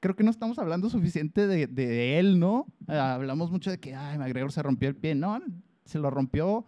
creo 0.00 0.16
que 0.16 0.24
no 0.24 0.30
estamos 0.30 0.58
hablando 0.58 0.88
suficiente 0.88 1.46
de, 1.46 1.66
de 1.66 2.18
él, 2.18 2.38
¿no? 2.38 2.66
hablamos 2.86 3.50
mucho 3.50 3.70
de 3.70 3.78
que, 3.78 3.94
ay, 3.94 4.18
McGregor 4.18 4.52
se 4.52 4.62
rompió 4.62 4.88
el 4.88 4.96
pie. 4.96 5.14
No, 5.14 5.40
se 5.84 5.98
lo 5.98 6.10
rompió 6.10 6.66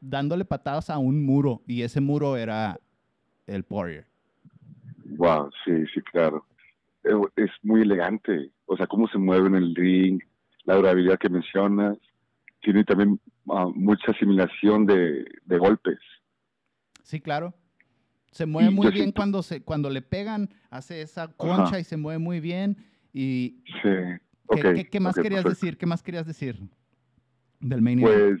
dándole 0.00 0.44
patadas 0.44 0.90
a 0.90 0.98
un 0.98 1.24
muro 1.24 1.62
y 1.66 1.82
ese 1.82 2.00
muro 2.00 2.36
era 2.36 2.78
el 3.46 3.64
Poirier. 3.64 4.06
Wow, 5.16 5.50
sí, 5.64 5.84
sí, 5.94 6.00
claro. 6.12 6.44
Eh, 7.04 7.12
es 7.36 7.50
muy 7.62 7.82
elegante, 7.82 8.50
o 8.66 8.76
sea, 8.76 8.86
cómo 8.86 9.06
se 9.08 9.18
mueve 9.18 9.48
en 9.48 9.54
el 9.54 9.74
ring, 9.74 10.20
la 10.64 10.74
durabilidad 10.74 11.18
que 11.18 11.28
mencionas, 11.28 11.96
tiene 12.60 12.84
también 12.84 13.20
ah, 13.50 13.68
mucha 13.74 14.12
asimilación 14.12 14.86
de, 14.86 15.24
golpes. 15.58 15.98
Sí, 17.02 17.20
claro. 17.20 17.54
Se 18.30 18.46
mueve 18.46 18.70
muy 18.70 18.90
bien 18.90 19.12
cuando 19.12 19.42
se 19.42 19.62
cuando 19.62 19.88
le 19.88 20.02
pegan, 20.02 20.50
hace 20.68 21.00
esa 21.00 21.28
concha 21.28 21.78
y 21.80 21.84
se 21.84 21.96
mueve 21.96 22.18
muy 22.18 22.40
bien. 22.40 22.76
Y 23.12 23.62
sí. 23.82 23.88
¿Qué, 24.90 25.00
más 25.00 25.16
querías 25.16 25.44
decir? 25.44 25.78
¿Qué 25.78 25.86
más 25.86 26.02
querías 26.02 26.26
decir 26.26 26.60
del 27.60 27.82
main 27.82 28.00
event? 28.00 28.40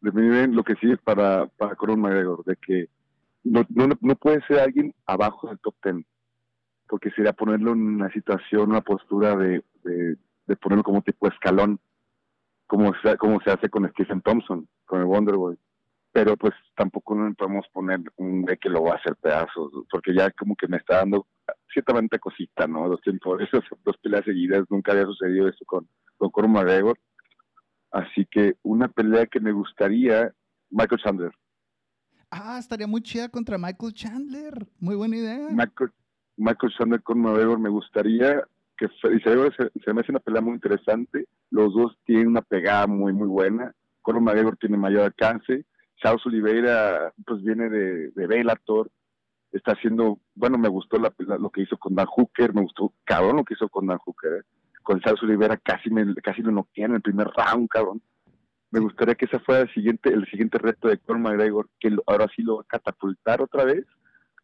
Pues, 0.00 0.14
main 0.14 0.32
event 0.32 0.54
lo 0.54 0.64
que 0.64 0.74
sí 0.76 0.90
es 0.90 0.98
para, 1.00 1.46
para 1.46 1.74
Conor 1.74 1.98
McGregor, 1.98 2.44
de 2.44 2.56
que 2.56 2.88
no, 3.44 3.66
no, 4.00 4.16
puede 4.16 4.40
ser 4.46 4.60
alguien 4.60 4.94
abajo 5.06 5.48
del 5.48 5.58
top 5.58 5.74
ten, 5.82 6.06
porque 6.88 7.10
sería 7.10 7.32
ponerlo 7.32 7.72
en 7.72 7.80
una 7.80 8.12
situación, 8.12 8.70
una 8.70 8.82
postura 8.82 9.36
de, 9.36 9.64
de, 9.84 10.56
ponerlo 10.56 10.84
como 10.84 11.02
tipo 11.02 11.28
escalón, 11.28 11.80
como 12.66 12.92
se, 13.02 13.16
como 13.16 13.40
se 13.40 13.50
hace 13.50 13.68
con 13.68 13.88
Stephen 13.90 14.22
Thompson, 14.22 14.68
con 14.84 15.00
el 15.00 15.06
Wonderboy. 15.06 15.56
Pero 16.12 16.36
pues 16.36 16.52
tampoco 16.76 17.14
no 17.14 17.32
podemos 17.34 17.66
poner 17.72 18.00
un 18.16 18.44
de 18.44 18.58
que 18.58 18.68
lo 18.68 18.82
va 18.82 18.92
a 18.92 18.96
hacer 18.96 19.16
pedazos, 19.16 19.72
porque 19.90 20.14
ya 20.14 20.30
como 20.32 20.54
que 20.56 20.68
me 20.68 20.76
está 20.76 20.96
dando 20.96 21.26
ciertamente 21.72 22.18
cosita, 22.18 22.66
¿no? 22.66 22.88
Dos 22.88 23.00
tiempos, 23.00 23.40
esas 23.40 23.62
dos 23.84 23.96
peleas 23.98 24.24
seguidas, 24.24 24.64
nunca 24.68 24.92
había 24.92 25.04
sucedido 25.04 25.48
eso 25.48 25.64
con, 25.64 25.88
con 26.18 26.30
Conor 26.30 26.50
McGregor. 26.50 26.98
Así 27.90 28.26
que 28.30 28.56
una 28.62 28.88
pelea 28.88 29.26
que 29.26 29.40
me 29.40 29.52
gustaría, 29.52 30.32
Michael 30.70 31.00
Chandler. 31.02 31.32
Ah, 32.30 32.56
estaría 32.58 32.86
muy 32.86 33.02
chida 33.02 33.28
contra 33.28 33.58
Michael 33.58 33.92
Chandler. 33.92 34.66
Muy 34.80 34.96
buena 34.96 35.16
idea. 35.16 35.48
Michael, 35.50 36.72
Chandler 36.76 37.02
con 37.02 37.20
McGregor 37.20 37.58
me 37.58 37.68
gustaría 37.68 38.42
que 38.78 38.88
se, 39.00 39.20
se, 39.20 39.92
me 39.92 40.00
hace 40.00 40.10
una 40.10 40.20
pelea 40.20 40.40
muy 40.40 40.54
interesante. 40.54 41.26
Los 41.52 41.72
dos 41.72 41.96
tienen 42.04 42.28
una 42.28 42.42
pegada 42.42 42.88
muy, 42.88 43.12
muy 43.12 43.28
buena. 43.28 43.72
Conor 44.00 44.22
McGregor 44.22 44.56
tiene 44.56 44.76
mayor 44.76 45.02
alcance. 45.02 45.64
Charles 46.02 46.26
Oliveira, 46.26 47.12
pues 47.24 47.42
viene 47.42 47.68
de, 47.68 48.10
de 48.10 48.26
Bellator. 48.26 48.90
Está 49.52 49.72
haciendo, 49.72 50.18
bueno, 50.34 50.58
me 50.58 50.68
gustó 50.68 50.98
la, 50.98 51.14
lo 51.18 51.50
que 51.50 51.62
hizo 51.62 51.76
con 51.76 51.94
Dan 51.94 52.06
Hooker. 52.06 52.54
Me 52.54 52.62
gustó, 52.62 52.92
cabrón, 53.04 53.36
lo 53.36 53.44
que 53.44 53.54
hizo 53.54 53.68
con 53.68 53.86
Dan 53.86 53.98
Hooker. 53.98 54.32
¿eh? 54.32 54.42
Con 54.82 55.00
Charles 55.00 55.22
Oliveira 55.22 55.56
casi, 55.58 55.90
me, 55.90 56.12
casi 56.16 56.42
lo 56.42 56.50
noquean 56.50 56.90
en 56.90 56.96
el 56.96 57.02
primer 57.02 57.28
round, 57.28 57.68
cabrón 57.68 58.02
me 58.72 58.80
gustaría 58.80 59.14
que 59.14 59.26
ese 59.26 59.38
fuera 59.38 59.60
el 59.60 59.74
siguiente, 59.74 60.08
el 60.08 60.26
siguiente 60.26 60.58
reto 60.58 60.88
de 60.88 60.96
Conor 60.96 61.20
McGregor, 61.20 61.68
que 61.78 61.94
ahora 62.06 62.26
sí 62.34 62.42
lo 62.42 62.56
va 62.56 62.62
a 62.62 62.66
catapultar 62.66 63.42
otra 63.42 63.64
vez 63.64 63.84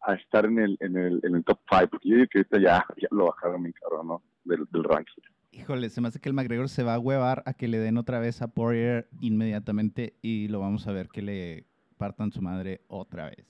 a 0.03 0.13
estar 0.13 0.45
en 0.45 0.59
el, 0.59 0.77
en 0.79 0.97
el, 0.97 1.19
en 1.23 1.35
el 1.35 1.43
top 1.43 1.59
5, 1.67 1.87
porque 1.89 2.09
yo 2.09 2.15
digo 2.15 2.27
que 2.31 2.39
ahorita 2.39 2.59
ya, 2.59 2.85
ya 3.01 3.07
lo 3.09 3.25
bajaron 3.25 3.63
mi 3.63 3.73
cabrón, 3.73 4.07
¿no? 4.07 4.23
Del, 4.43 4.65
del, 4.69 4.83
ranking. 4.83 5.23
Híjole, 5.51 5.89
se 5.89 6.01
me 6.01 6.07
hace 6.07 6.19
que 6.19 6.29
el 6.29 6.35
McGregor 6.35 6.69
se 6.69 6.83
va 6.83 6.95
a 6.95 6.99
huevar 6.99 7.43
a 7.45 7.53
que 7.53 7.67
le 7.67 7.79
den 7.79 7.97
otra 7.97 8.19
vez 8.19 8.41
a 8.41 8.47
Poirier 8.49 9.09
inmediatamente 9.19 10.13
y 10.21 10.47
lo 10.47 10.59
vamos 10.59 10.87
a 10.87 10.91
ver 10.91 11.09
que 11.09 11.21
le 11.21 11.65
partan 11.97 12.31
su 12.31 12.41
madre 12.41 12.81
otra 12.87 13.25
vez. 13.25 13.45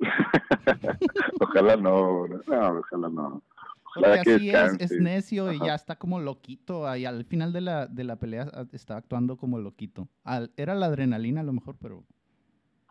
ojalá 1.40 1.76
no, 1.76 2.26
no, 2.26 2.78
ojalá 2.78 3.08
no. 3.08 3.42
Porque 3.94 4.20
así 4.20 4.50
es, 4.50 4.80
es 4.80 5.00
necio 5.00 5.52
y 5.52 5.58
ya 5.58 5.74
está 5.74 5.96
como 5.96 6.20
loquito. 6.20 6.86
Ahí 6.86 7.04
al 7.04 7.24
final 7.24 7.52
de 7.52 7.60
la, 7.60 7.86
de 7.86 8.04
la 8.04 8.16
pelea 8.16 8.48
ah, 8.52 8.64
estaba 8.72 8.98
actuando 8.98 9.36
como 9.36 9.58
loquito. 9.58 10.08
era 10.56 10.74
la 10.74 10.86
adrenalina 10.86 11.40
a 11.40 11.44
lo 11.44 11.52
mejor, 11.52 11.76
pero... 11.80 12.04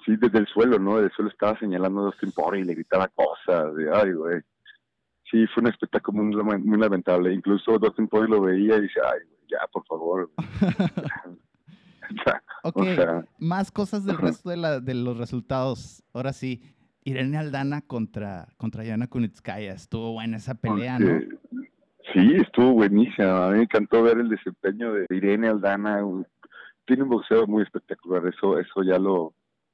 Sí, 0.05 0.15
desde 0.15 0.39
el 0.39 0.47
suelo, 0.47 0.79
¿no? 0.79 0.95
Desde 0.95 1.07
el 1.07 1.11
suelo 1.13 1.31
estaba 1.31 1.59
señalando 1.59 2.01
a 2.01 2.05
Dustin 2.05 2.31
Poirier 2.31 2.63
y 2.63 2.67
le 2.67 2.73
gritaba 2.73 3.07
cosas. 3.09 3.75
De, 3.75 3.89
Ay, 3.93 4.13
güey. 4.13 4.41
Sí, 5.29 5.45
fue 5.53 5.61
un 5.61 5.69
espectáculo 5.69 6.23
muy, 6.23 6.79
lamentable. 6.79 7.33
Incluso 7.33 7.77
Dustin 7.77 8.07
Poirier 8.07 8.29
lo 8.29 8.41
veía 8.41 8.77
y 8.77 8.81
dice, 8.81 8.99
ay, 9.03 9.19
ya, 9.47 9.59
por 9.71 9.85
favor. 9.85 10.29
ok, 12.63 12.81
más 13.37 13.71
cosas 13.71 14.05
del 14.05 14.17
resto 14.17 14.49
de, 14.49 14.57
la, 14.57 14.79
de 14.79 14.95
los 14.95 15.17
resultados. 15.17 16.03
Ahora 16.13 16.33
sí, 16.33 16.63
Irene 17.03 17.37
Aldana 17.37 17.81
contra, 17.81 18.47
contra 18.57 18.83
Yana 18.83 19.07
Kunitskaya. 19.07 19.73
Estuvo 19.73 20.13
buena 20.13 20.37
esa 20.37 20.55
pelea, 20.55 20.99
¿no? 20.99 21.19
Sí, 22.13 22.35
estuvo 22.35 22.73
buenísima. 22.73 23.47
A 23.47 23.51
mí 23.51 23.57
me 23.57 23.63
encantó 23.63 24.01
ver 24.01 24.17
el 24.17 24.29
desempeño 24.29 24.93
de 24.93 25.05
Irene 25.09 25.47
Aldana. 25.47 26.01
Tiene 26.85 27.03
un 27.03 27.09
boxeo 27.09 27.45
muy 27.45 27.63
espectacular, 27.63 28.25
eso, 28.25 28.57
eso 28.57 28.83
ya 28.83 28.97
lo, 28.97 29.33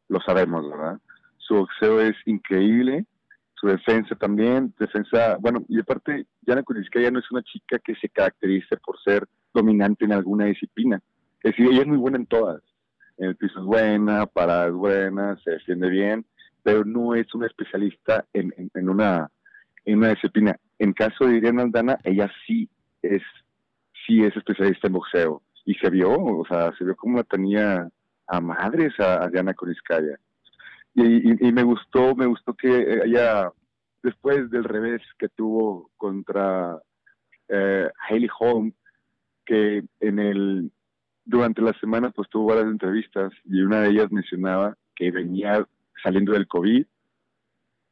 lo 0.09 0.19
sabemos, 0.21 0.69
¿verdad? 0.69 0.99
Su 1.37 1.55
boxeo 1.55 2.01
es 2.01 2.15
increíble, 2.25 3.05
su 3.55 3.67
defensa 3.67 4.15
también, 4.15 4.73
defensa, 4.77 5.37
bueno, 5.39 5.65
y 5.69 5.79
aparte, 5.79 6.25
Yana 6.41 6.63
Kunitskaya 6.63 7.11
no 7.11 7.19
es 7.19 7.31
una 7.31 7.41
chica 7.43 7.79
que 7.79 7.95
se 7.95 8.09
caracterice 8.09 8.77
por 8.77 8.99
ser 9.01 9.27
dominante 9.53 10.05
en 10.05 10.13
alguna 10.13 10.45
disciplina. 10.45 11.01
Es 11.41 11.51
decir, 11.51 11.71
ella 11.71 11.81
es 11.81 11.87
muy 11.87 11.97
buena 11.97 12.17
en 12.17 12.25
todas. 12.25 12.61
En 13.17 13.29
el 13.29 13.35
piso 13.35 13.59
es 13.59 13.65
buena, 13.65 14.25
para 14.25 14.67
es 14.67 14.73
buena, 14.73 15.37
se 15.43 15.51
defiende 15.51 15.89
bien, 15.89 16.25
pero 16.63 16.83
no 16.83 17.15
es 17.15 17.33
una 17.33 17.47
especialista 17.47 18.25
en, 18.33 18.53
en, 18.57 18.89
una, 18.89 19.29
en 19.85 19.99
una 19.99 20.09
disciplina. 20.09 20.57
En 20.79 20.93
caso 20.93 21.25
de 21.25 21.37
Irene 21.37 21.61
Aldana, 21.61 21.97
ella 22.03 22.29
sí 22.45 22.69
es, 23.01 23.21
sí 24.05 24.23
es 24.23 24.35
especialista 24.35 24.87
en 24.87 24.93
boxeo. 24.93 25.41
Y 25.63 25.75
se 25.75 25.89
vio, 25.89 26.11
o 26.11 26.45
sea, 26.47 26.73
se 26.77 26.83
vio 26.83 26.95
como 26.95 27.23
tenía 27.23 27.87
a 28.27 28.41
madres 28.41 28.93
a, 28.99 29.27
Diana 29.29 29.53
Koriskaya. 29.53 30.19
Y, 30.95 31.47
y, 31.47 31.51
me 31.51 31.63
gustó, 31.63 32.15
me 32.15 32.25
gustó 32.25 32.53
que 32.53 33.01
ella, 33.03 33.51
después 34.01 34.49
del 34.49 34.63
revés 34.63 35.01
que 35.19 35.27
tuvo 35.27 35.91
contra 35.97 36.79
eh, 37.49 37.89
Hailey 38.07 38.29
Holm, 38.39 38.71
que 39.45 39.83
en 39.99 40.19
el 40.19 40.71
durante 41.25 41.61
la 41.61 41.73
semana 41.79 42.11
pues 42.11 42.29
tuvo 42.29 42.47
varias 42.47 42.67
entrevistas 42.67 43.33
y 43.45 43.61
una 43.61 43.81
de 43.81 43.89
ellas 43.89 44.11
mencionaba 44.11 44.77
que 44.95 45.11
venía 45.11 45.67
saliendo 46.03 46.33
del 46.33 46.47
COVID 46.47 46.85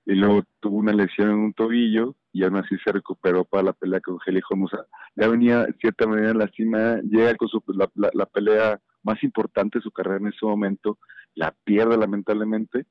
y 0.06 0.16
luego 0.16 0.44
tuvo 0.60 0.78
una 0.78 0.94
lesión 0.94 1.30
en 1.30 1.38
un 1.38 1.54
tobillo 1.54 2.16
y 2.32 2.44
aún 2.44 2.58
así 2.58 2.76
se 2.84 2.92
recuperó 2.92 3.44
para 3.44 3.64
la 3.64 3.74
pelea 3.74 4.02
con 4.02 4.18
Heli 4.26 4.42
O 4.50 4.68
ya 5.16 5.28
venía 5.28 5.66
de 5.66 5.74
cierta 5.74 6.08
manera 6.08 6.34
lastimada, 6.34 7.02
llega 7.02 7.36
con 7.36 7.48
su, 7.48 7.64
la, 7.68 7.90
la, 8.14 8.26
pelea 8.26 8.80
más 9.04 9.22
importante 9.24 9.80
de 9.80 9.84
su 9.84 9.92
carrera 9.92 10.18
en 10.18 10.28
ese 10.28 10.46
momento, 10.46 10.98
la 11.36 11.54
pierde 11.64 11.98
lamentablemente 11.98 12.86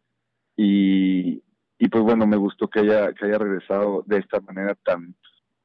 y, 0.57 1.42
y 1.78 1.88
pues 1.88 2.04
bueno, 2.04 2.26
me 2.26 2.37
gustó 2.37 2.69
que 2.69 2.81
haya, 2.81 3.12
que 3.12 3.26
haya 3.26 3.38
regresado 3.38 4.04
de 4.07 4.19
esta 4.19 4.40
manera 4.40 4.75
tan, 4.85 5.14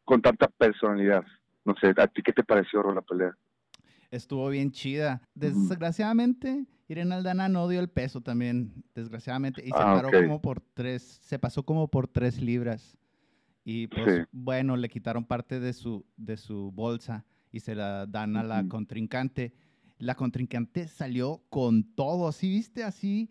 con 0.04 0.22
tanta 0.22 0.48
personalidad. 0.48 1.24
No 1.66 1.76
sé, 1.82 1.94
¿a 1.98 2.08
ti 2.08 2.22
qué 2.24 2.32
te 2.32 2.44
pareció 2.44 2.82
la 2.94 3.02
pelea? 3.02 3.36
Estuvo 4.10 4.50
bien 4.50 4.72
chida. 4.72 5.22
Desgraciadamente, 5.36 6.66
Irene 6.88 7.16
Aldana 7.16 7.50
no 7.50 7.68
dio 7.68 7.82
el 7.82 7.90
peso 7.90 8.22
también, 8.22 8.86
desgraciadamente, 8.96 9.62
y 9.62 9.72
se 9.72 9.78
ah, 9.78 10.02
paró 10.02 10.10
como 10.10 10.42
por 10.42 10.62
tres, 10.74 11.20
se 11.22 11.38
pasó 11.38 11.64
como 11.64 11.90
por 11.90 12.08
tres 12.08 12.42
libras. 12.42 12.98
Y 13.66 13.88
pues, 13.88 14.26
bueno, 14.32 14.78
le 14.78 14.88
quitaron 14.88 15.26
parte 15.26 15.60
de 15.60 15.74
su, 15.74 16.06
de 16.16 16.38
su 16.38 16.72
bolsa 16.72 17.26
y 17.52 17.60
se 17.60 17.76
la 17.76 18.06
dan 18.06 18.38
a 18.38 18.44
la 18.44 18.66
contrincante. 18.70 19.54
La 19.98 20.16
contrincante 20.16 20.88
salió 20.88 21.44
con 21.50 21.84
todo, 21.96 22.32
¿sí 22.32 22.50
viste? 22.50 22.84
Así. 22.84 23.30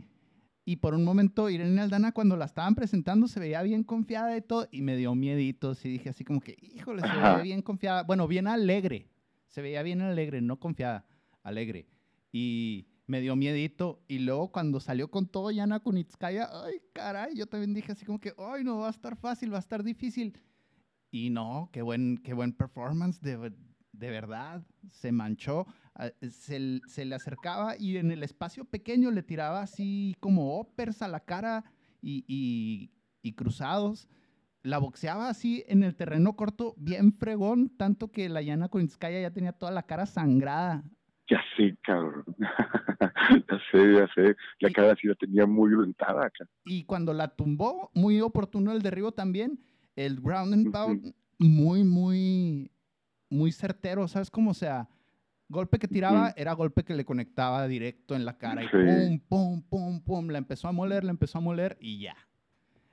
Y 0.64 0.76
por 0.76 0.94
un 0.94 1.04
momento, 1.04 1.48
Irene 1.48 1.80
Aldana, 1.80 2.10
cuando 2.10 2.36
la 2.36 2.44
estaban 2.44 2.74
presentando, 2.74 3.28
se 3.28 3.38
veía 3.38 3.62
bien 3.62 3.84
confiada 3.84 4.28
de 4.28 4.40
todo 4.40 4.66
y 4.72 4.82
me 4.82 4.96
dio 4.96 5.14
miedito. 5.14 5.74
Y 5.84 5.88
dije 5.88 6.08
así 6.08 6.24
como 6.24 6.40
que, 6.40 6.56
híjole, 6.60 7.02
se 7.02 7.08
veía 7.08 7.38
bien 7.38 7.62
confiada. 7.62 8.02
Bueno, 8.02 8.26
bien 8.26 8.48
alegre. 8.48 9.08
Se 9.46 9.62
veía 9.62 9.82
bien 9.84 10.00
alegre, 10.00 10.40
no 10.40 10.58
confiada, 10.58 11.06
alegre. 11.44 11.86
Y 12.32 12.88
me 13.06 13.20
dio 13.20 13.36
miedito. 13.36 14.02
Y 14.08 14.18
luego 14.18 14.50
cuando 14.50 14.80
salió 14.80 15.08
con 15.08 15.28
todo 15.28 15.52
Yana 15.52 15.78
Kunitskaya, 15.78 16.50
ay, 16.64 16.80
caray, 16.92 17.36
yo 17.36 17.46
también 17.46 17.72
dije 17.72 17.92
así 17.92 18.04
como 18.04 18.18
que, 18.18 18.34
ay, 18.36 18.64
no 18.64 18.78
va 18.78 18.88
a 18.88 18.90
estar 18.90 19.16
fácil, 19.16 19.52
va 19.52 19.58
a 19.58 19.60
estar 19.60 19.84
difícil. 19.84 20.36
Y 21.12 21.30
no, 21.30 21.70
qué 21.72 21.82
buen, 21.82 22.18
qué 22.18 22.34
buen 22.34 22.52
performance, 22.52 23.20
de, 23.20 23.52
de 23.92 24.10
verdad. 24.10 24.66
Se 24.90 25.12
manchó, 25.12 25.64
se, 26.20 26.80
se, 26.86 27.04
le 27.04 27.14
acercaba 27.14 27.76
y 27.78 27.96
en 27.96 28.10
el 28.10 28.22
espacio 28.22 28.64
pequeño 28.64 29.10
le 29.10 29.22
tiraba 29.22 29.62
así 29.62 30.16
como 30.20 30.58
ópers 30.58 31.02
a 31.02 31.08
la 31.08 31.20
cara 31.20 31.64
y, 32.02 32.24
y, 32.26 32.90
y 33.22 33.32
cruzados. 33.32 34.08
la 34.62 34.78
boxeaba 34.78 35.28
así 35.28 35.64
en 35.68 35.82
el 35.82 35.94
terreno 35.94 36.34
corto, 36.36 36.74
bien 36.76 37.12
fregón, 37.12 37.70
tanto 37.76 38.10
que 38.10 38.28
la 38.28 38.42
Yana 38.42 38.68
Korinskaya 38.68 39.20
ya 39.20 39.30
tenía 39.30 39.52
toda 39.52 39.72
la 39.72 39.84
cara 39.84 40.06
sangrada. 40.06 40.84
Ya 41.28 41.40
sé, 41.56 41.76
cabrón. 41.82 42.24
ya 43.48 43.58
sé, 43.72 43.94
ya 43.94 44.08
sé. 44.14 44.36
La 44.60 44.70
cara 44.70 44.94
sí 45.00 45.08
la 45.08 45.14
tenía 45.14 45.46
muy 45.46 45.70
violentada 45.70 46.26
acá. 46.26 46.46
Y 46.64 46.84
cuando 46.84 47.12
la 47.12 47.28
tumbó, 47.28 47.90
muy 47.94 48.20
oportuno 48.20 48.72
el 48.72 48.82
derribo 48.82 49.12
también, 49.12 49.58
el 49.96 50.20
ground 50.20 50.52
and 50.52 50.72
pound, 50.72 51.14
muy, 51.38 51.82
muy, 51.82 52.70
muy 53.28 53.50
certero, 53.50 54.06
¿sabes 54.06 54.30
cómo? 54.30 54.52
O 54.52 54.54
sea, 54.54 54.88
golpe 55.48 55.78
que 55.78 55.88
tiraba 55.88 56.32
era 56.36 56.52
golpe 56.54 56.84
que 56.84 56.94
le 56.94 57.04
conectaba 57.04 57.66
directo 57.68 58.14
en 58.14 58.24
la 58.24 58.36
cara 58.36 58.64
y 58.64 58.68
pum, 58.68 59.20
pum, 59.28 59.62
pum, 59.62 60.04
pum, 60.04 60.28
la 60.28 60.38
empezó 60.38 60.68
a 60.68 60.72
moler, 60.72 61.04
la 61.04 61.10
empezó 61.10 61.38
a 61.38 61.40
moler 61.40 61.76
y 61.80 62.00
ya. 62.00 62.16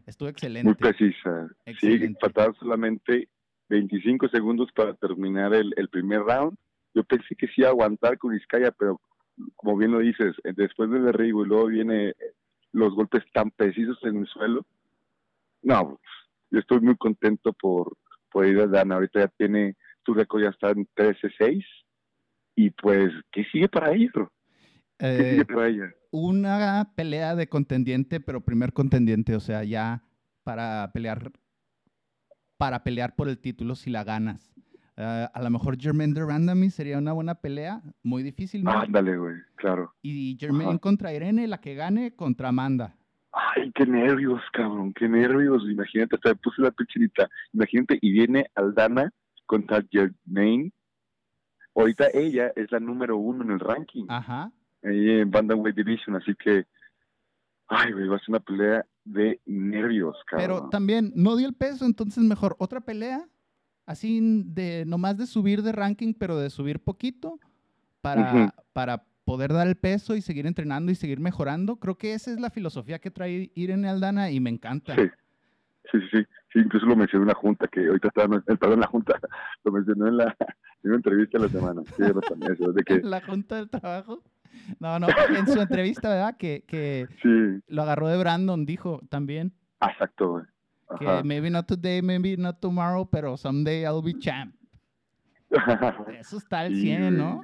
Estuvo 0.06 0.30
excelente. 0.30 0.66
Muy 0.66 0.76
precisa. 0.76 1.48
Sí, 1.80 2.14
faltaban 2.20 2.54
solamente 2.56 3.30
25 3.70 4.28
segundos 4.30 4.70
para 4.76 4.94
terminar 4.96 5.54
el, 5.54 5.74
el, 5.78 5.88
primer 5.90 6.22
round. 6.22 6.58
Yo 6.94 7.04
pensé 7.04 7.36
que 7.36 7.48
sí 7.48 7.54
iba 7.58 7.70
a 7.70 7.72
aguantar 7.72 8.18
con 8.18 8.32
Vizcaya, 8.32 8.72
pero 8.72 9.00
como 9.56 9.78
bien 9.78 9.92
lo 9.92 10.00
dices, 10.00 10.36
eh, 10.44 10.54
después 10.56 10.90
del 10.90 11.06
derribo 11.06 11.44
y 11.44 11.48
luego 11.48 11.68
viene 11.68 12.10
eh, 12.10 12.16
los 12.72 12.94
golpes 12.94 13.24
tan 13.34 13.52
precisos 13.52 13.98
en 14.04 14.18
el 14.18 14.28
suelo. 14.28 14.66
No, 15.62 16.00
yo 16.52 16.60
estoy 16.60 16.82
muy 16.82 16.96
contento 16.98 17.54
por, 17.54 17.98
por 18.32 18.46
ir 18.46 18.60
a 18.60 18.68
Dana. 18.68 18.96
Ahorita 18.96 19.22
ya 19.22 19.28
tiene, 19.30 19.76
tu 20.04 20.14
récord 20.14 20.44
ya 20.44 20.50
está 20.50 20.72
en 20.72 20.88
13-6. 20.96 21.64
Y 22.56 22.70
pues, 22.72 23.12
¿qué 23.32 23.44
sigue 23.52 23.68
para 23.68 23.94
ella? 23.94 24.12
¿Qué 24.98 25.18
sigue 25.18 25.42
eh, 25.42 25.46
para 25.46 25.68
ella? 25.68 25.94
Una 26.12 26.92
pelea 26.96 27.36
de 27.36 27.48
contendiente, 27.48 28.20
pero 28.20 28.42
primer 28.42 28.74
contendiente, 28.74 29.36
o 29.36 29.40
sea, 29.40 29.64
ya 29.64 30.04
para 30.44 30.92
pelear 30.94 31.32
para 32.58 32.84
pelear 32.84 33.16
por 33.16 33.28
el 33.28 33.40
título 33.40 33.76
si 33.76 33.90
la 33.90 34.04
ganas. 34.04 34.54
Ah, 34.96 35.30
a 35.34 35.42
lo 35.42 35.50
mejor 35.50 35.78
Jermaine 35.78 36.14
Durandamy 36.14 36.70
sería 36.70 37.00
una 37.00 37.14
buena 37.14 37.36
pelea, 37.36 37.82
muy 38.04 38.22
difícil, 38.22 38.64
¿no? 38.64 38.72
Ándale, 38.72 39.18
güey, 39.18 39.36
claro. 39.56 39.94
Y 40.02 40.38
Jermaine 40.40 40.80
contra 40.80 41.14
Irene, 41.14 41.48
la 41.48 41.60
que 41.60 41.74
gane 41.74 42.16
contra 42.16 42.50
Amanda. 42.50 42.96
Ay, 43.32 43.72
qué 43.74 43.86
nervios, 43.88 44.42
cabrón, 44.54 44.94
qué 44.94 45.10
nervios. 45.10 45.64
Imagínate, 45.70 46.16
hasta 46.16 46.36
puse 46.36 46.62
la 46.62 46.72
pichinita. 46.72 47.28
Imagínate, 47.52 47.98
y 48.02 48.12
viene 48.12 48.46
Aldana 48.54 49.12
contra 49.48 49.84
Jermaine. 49.92 50.72
Ahorita 51.76 52.08
ella 52.14 52.52
es 52.56 52.72
la 52.72 52.80
número 52.80 53.18
uno 53.18 53.44
en 53.44 53.52
el 53.52 53.60
ranking. 53.60 54.06
Ajá. 54.10 54.52
Ahí 54.84 55.10
en 55.10 55.32
Bantamweight 55.32 55.76
Division, 55.76 56.16
así 56.16 56.36
que, 56.36 56.66
ay, 57.68 57.92
güey, 57.94 58.08
va 58.08 58.18
a 58.18 58.20
ser 58.20 58.30
una 58.30 58.40
pelea 58.40 58.86
de 59.06 59.40
nervios, 59.46 60.18
cabrón. 60.26 60.48
Pero 60.48 60.70
también 60.70 61.12
no 61.16 61.36
dio 61.36 61.48
el 61.48 61.54
peso, 61.54 61.86
entonces 61.86 62.24
mejor 62.24 62.56
otra 62.60 62.82
pelea, 62.82 63.26
así 63.86 64.44
de, 64.46 64.84
nomás 64.86 65.18
de 65.18 65.26
subir 65.26 65.64
de 65.64 65.72
ranking, 65.72 66.14
pero 66.14 66.38
de 66.38 66.50
subir 66.50 66.80
poquito, 66.80 67.40
para, 68.02 68.54
para 68.74 69.06
poder 69.24 69.54
dar 69.54 69.68
el 69.68 69.76
peso 69.76 70.16
y 70.16 70.22
seguir 70.22 70.46
entrenando 70.46 70.92
y 70.92 70.96
seguir 70.96 71.20
mejorando. 71.20 71.78
Creo 71.78 71.98
que 71.98 72.14
esa 72.14 72.32
es 72.32 72.40
la 72.40 72.50
filosofía 72.50 73.00
que 73.00 73.12
trae 73.12 73.52
Irene 73.56 73.88
Aldana 73.90 74.30
y 74.30 74.40
me 74.40 74.50
encanta. 74.50 74.96
Sí, 74.96 75.10
sí, 75.92 76.00
sí. 76.12 76.26
sí. 76.52 76.60
incluso 76.60 76.86
lo 76.86 76.96
mencioné 76.96 77.24
en 77.24 77.30
una 77.30 77.40
junta, 77.40 77.68
que 77.68 77.88
ahorita 77.88 78.10
está 78.10 78.74
en 78.74 78.80
la 78.80 78.88
junta, 78.88 79.20
lo 79.64 79.72
mencionó 79.72 80.08
en, 80.08 80.18
la, 80.18 80.36
una 80.84 80.98
entrevista 80.98 81.38
de 81.38 81.46
la 81.46 81.50
semana. 81.50 81.82
Sí, 81.96 82.04
eso, 82.52 82.72
de 82.72 82.84
que... 82.84 83.02
¿La 83.02 83.22
junta 83.22 83.56
del 83.56 83.70
trabajo? 83.70 84.22
No, 84.80 85.00
no, 85.00 85.08
en 85.36 85.48
su 85.48 85.60
entrevista, 85.60 86.10
¿verdad? 86.10 86.38
Que, 86.38 86.64
que 86.68 87.08
lo 87.68 87.82
agarró 87.82 88.08
de 88.08 88.18
Brandon, 88.18 88.66
dijo 88.66 89.02
también. 89.10 89.54
Exacto, 89.82 90.32
güey. 90.32 90.46
Que 91.00 91.24
maybe 91.24 91.50
not 91.50 91.66
today, 91.66 92.02
maybe 92.02 92.38
not 92.38 92.60
tomorrow, 92.60 93.10
pero 93.10 93.36
someday 93.36 93.84
I'll 93.84 94.04
be 94.04 94.14
champ. 94.20 94.54
Eso 96.20 96.38
está 96.38 96.62
al 96.62 96.76
100, 96.76 97.18
¿no? 97.18 97.42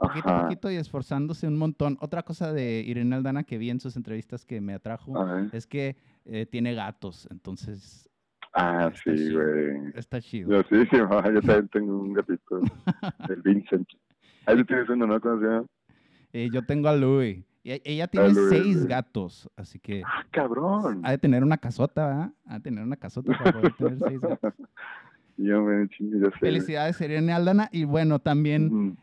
poquito 0.00 0.28
a 0.28 0.42
poquito 0.42 0.70
y 0.70 0.76
esforzándose 0.76 1.46
un 1.46 1.58
montón. 1.58 1.98
Otra 2.00 2.22
cosa 2.22 2.52
de 2.52 2.80
Irene 2.80 3.16
Aldana 3.16 3.44
que 3.44 3.58
vi 3.58 3.70
en 3.70 3.80
sus 3.80 3.96
entrevistas 3.96 4.44
que 4.44 4.60
me 4.60 4.74
atrajo 4.74 5.12
es 5.52 5.66
que 5.66 5.96
eh, 6.24 6.46
tiene 6.46 6.74
gatos, 6.74 7.28
entonces... 7.30 8.09
Ah, 8.52 8.90
sí, 9.04 9.32
güey. 9.32 9.92
Está 9.94 10.20
chido. 10.20 10.50
Yo 10.50 10.62
sí, 10.68 10.88
yo 10.92 11.08
también 11.08 11.68
tengo 11.68 12.00
un 12.00 12.12
gatito, 12.12 12.60
el 13.28 13.42
Vincent. 13.42 13.88
Ahí 14.46 14.56
lo 14.56 14.64
tienes 14.64 14.88
uno, 14.88 15.06
¿no? 15.06 15.20
¿Cómo 15.20 15.40
se 15.40 15.46
llama? 15.46 15.66
Eh, 16.32 16.48
yo 16.52 16.62
tengo 16.62 16.88
a 16.88 16.96
Louis. 16.96 17.44
Y 17.62 17.72
e, 17.72 17.82
ella 17.84 18.08
tiene 18.08 18.34
seis 18.48 18.86
gatos, 18.86 19.50
así 19.54 19.78
que... 19.78 20.02
¡Ah, 20.04 20.24
cabrón! 20.30 21.02
Ha 21.04 21.10
de 21.10 21.18
tener 21.18 21.44
una 21.44 21.58
casota, 21.58 22.06
¿verdad? 22.06 22.32
Ha 22.46 22.54
de 22.54 22.60
tener 22.60 22.84
una 22.84 22.96
casota 22.96 23.36
para 23.36 23.52
poder 23.52 23.74
tener 23.74 23.98
seis 23.98 24.20
gatos. 24.20 24.54
Yo 25.36 25.62
me 25.62 25.88
chingue, 25.88 26.20
ya 26.20 26.30
sé. 26.30 26.38
Felicidades, 26.38 27.00
Irene 27.00 27.32
Aldana. 27.32 27.68
Y 27.72 27.84
bueno, 27.84 28.18
también 28.18 28.98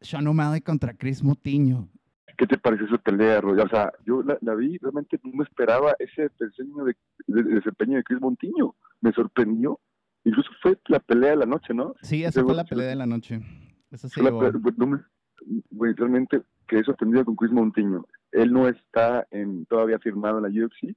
sean 0.00 0.26
O'Malley 0.26 0.60
contra 0.60 0.94
Chris 0.94 1.22
Motiño. 1.22 1.88
¿Qué 2.36 2.46
te 2.46 2.58
pareció 2.58 2.86
su 2.88 2.98
pelea, 2.98 3.40
Roger? 3.40 3.66
O 3.66 3.68
sea, 3.68 3.92
yo 4.04 4.22
la, 4.22 4.54
vi, 4.54 4.78
realmente 4.78 5.18
no 5.22 5.32
me 5.32 5.44
esperaba 5.44 5.94
ese 5.98 6.30
desempeño 6.38 6.84
de, 6.84 6.94
desempeño 7.26 7.96
de 7.96 8.04
Chris 8.04 8.20
Montiño. 8.20 8.74
Me 9.00 9.12
sorprendió. 9.12 9.80
Incluso 10.24 10.50
fue 10.60 10.78
la 10.88 10.98
pelea 10.98 11.30
de 11.30 11.36
la 11.36 11.46
noche, 11.46 11.72
¿no? 11.72 11.94
Sí, 12.02 12.24
esa 12.24 12.42
fue 12.42 12.54
la 12.54 12.64
pelea 12.64 12.88
de 12.88 12.96
la 12.96 13.06
noche. 13.06 13.40
Esa 13.90 14.08
sí. 14.08 14.20
realmente 15.96 16.42
quedé 16.66 16.84
sorprendido 16.84 17.24
con 17.24 17.36
Chris 17.36 17.52
Montiño. 17.52 18.04
Él 18.32 18.52
no 18.52 18.68
está 18.68 19.26
en, 19.30 19.64
todavía 19.66 19.98
firmado 19.98 20.38
en 20.38 20.42
la 20.42 20.64
UFC, 20.64 20.94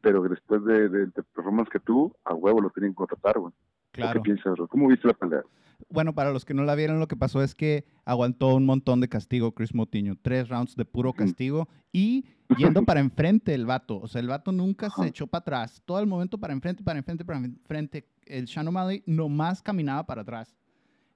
pero 0.00 0.22
después 0.22 0.64
de, 0.64 0.88
de, 0.88 1.06
performance 1.34 1.68
que 1.68 1.80
tuvo, 1.80 2.16
a 2.24 2.34
huevo 2.34 2.60
lo 2.60 2.70
tienen 2.70 2.92
que 2.92 2.96
contratar, 2.96 3.38
güey. 3.38 3.52
Claro. 3.92 4.22
¿Qué 4.22 4.32
piensas, 4.32 4.54
¿Cómo 4.68 4.88
viste 4.88 5.06
la 5.06 5.14
pelea? 5.14 5.42
Bueno, 5.88 6.14
para 6.14 6.32
los 6.32 6.44
que 6.44 6.54
no 6.54 6.64
la 6.64 6.74
vieron, 6.74 6.98
lo 6.98 7.08
que 7.08 7.16
pasó 7.16 7.42
es 7.42 7.54
que 7.54 7.84
aguantó 8.04 8.54
un 8.54 8.66
montón 8.66 9.00
de 9.00 9.08
castigo 9.08 9.52
Chris 9.52 9.74
Motiño. 9.74 10.16
Tres 10.20 10.48
rounds 10.48 10.76
de 10.76 10.84
puro 10.84 11.12
castigo 11.12 11.68
y 11.92 12.24
yendo 12.56 12.82
para 12.84 13.00
enfrente 13.00 13.54
el 13.54 13.66
vato. 13.66 14.00
O 14.00 14.08
sea, 14.08 14.20
el 14.20 14.28
vato 14.28 14.52
nunca 14.52 14.90
se 14.90 15.06
echó 15.06 15.26
para 15.26 15.40
atrás. 15.40 15.82
Todo 15.84 16.00
el 16.00 16.06
momento 16.06 16.38
para 16.38 16.52
enfrente, 16.52 16.82
para 16.82 16.98
enfrente, 16.98 17.24
para 17.24 17.38
enfrente. 17.38 18.08
El 18.26 18.46
Shannon 18.46 18.68
O'Malley 18.68 19.02
nomás 19.06 19.62
caminaba 19.62 20.06
para 20.06 20.22
atrás. 20.22 20.56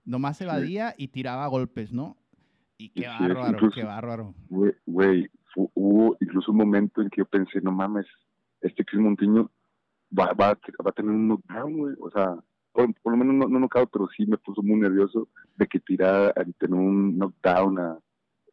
Nomás 0.05 0.41
evadía 0.41 0.95
y 0.97 1.09
tiraba 1.09 1.47
golpes, 1.47 1.93
¿no? 1.93 2.17
Y 2.79 2.89
qué 2.91 3.07
bárbaro, 3.07 3.71
qué 3.75 3.85
bárbaro. 3.85 4.35
Güey, 4.87 5.29
hubo 5.55 6.17
incluso 6.21 6.53
un 6.53 6.59
momento 6.59 7.03
en 7.03 7.11
que 7.11 7.19
yo 7.19 7.27
pensé, 7.27 7.61
no 7.61 7.73
mames, 7.73 8.07
este 8.63 8.85
Chris 8.85 9.01
Montiño 9.01 9.51
va, 10.19 10.33
va, 10.33 10.53
va 10.53 10.91
a 10.91 10.93
tener 10.93 11.11
un 11.11 11.29
knockdown, 11.29 11.77
güey. 11.77 11.95
O 12.01 12.11
sea, 12.11 12.37
por, 12.73 12.89
lo 13.05 13.17
menos 13.17 13.35
no, 13.35 13.49
no 13.49 13.61
nocao, 13.61 13.87
pero 13.87 14.09
sí 14.17 14.27
me 14.27 14.39
puso 14.39 14.63
muy 14.63 14.79
nervioso 14.79 15.29
de 15.57 15.67
que 15.67 15.81
tirara, 15.81 16.33
tener 16.59 16.79
un 16.79 17.19
knockdown 17.19 17.79
a, 17.79 17.99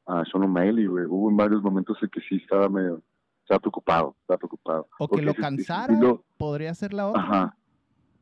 a 0.07 0.25
Sean 0.25 0.43
O'Malley, 0.43 0.87
Hubo 0.87 1.29
en 1.29 1.37
varios 1.37 1.61
momentos 1.61 1.97
en 2.01 2.09
que 2.09 2.21
sí 2.21 2.37
estaba 2.37 2.69
medio, 2.69 3.01
estaba 3.41 3.59
preocupado, 3.59 4.15
estaba 4.21 4.37
preocupado. 4.37 4.87
O 4.99 5.07
que 5.07 5.21
lo 5.21 5.33
cansara, 5.33 5.99
podría 6.37 6.73
ser 6.73 6.93
la 6.93 7.09
otra. 7.09 7.21
Ajá. 7.21 7.57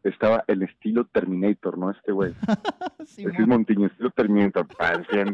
Estaba 0.04 0.44
el 0.48 0.62
estilo 0.62 1.06
Terminator, 1.06 1.80
¿no? 1.80 1.90
Este 1.90 2.12
güey. 2.12 2.34
sí, 3.06 3.26
es 3.26 3.48
Montiño, 3.48 3.88
estilo 3.88 4.12
Terminator, 4.12 4.68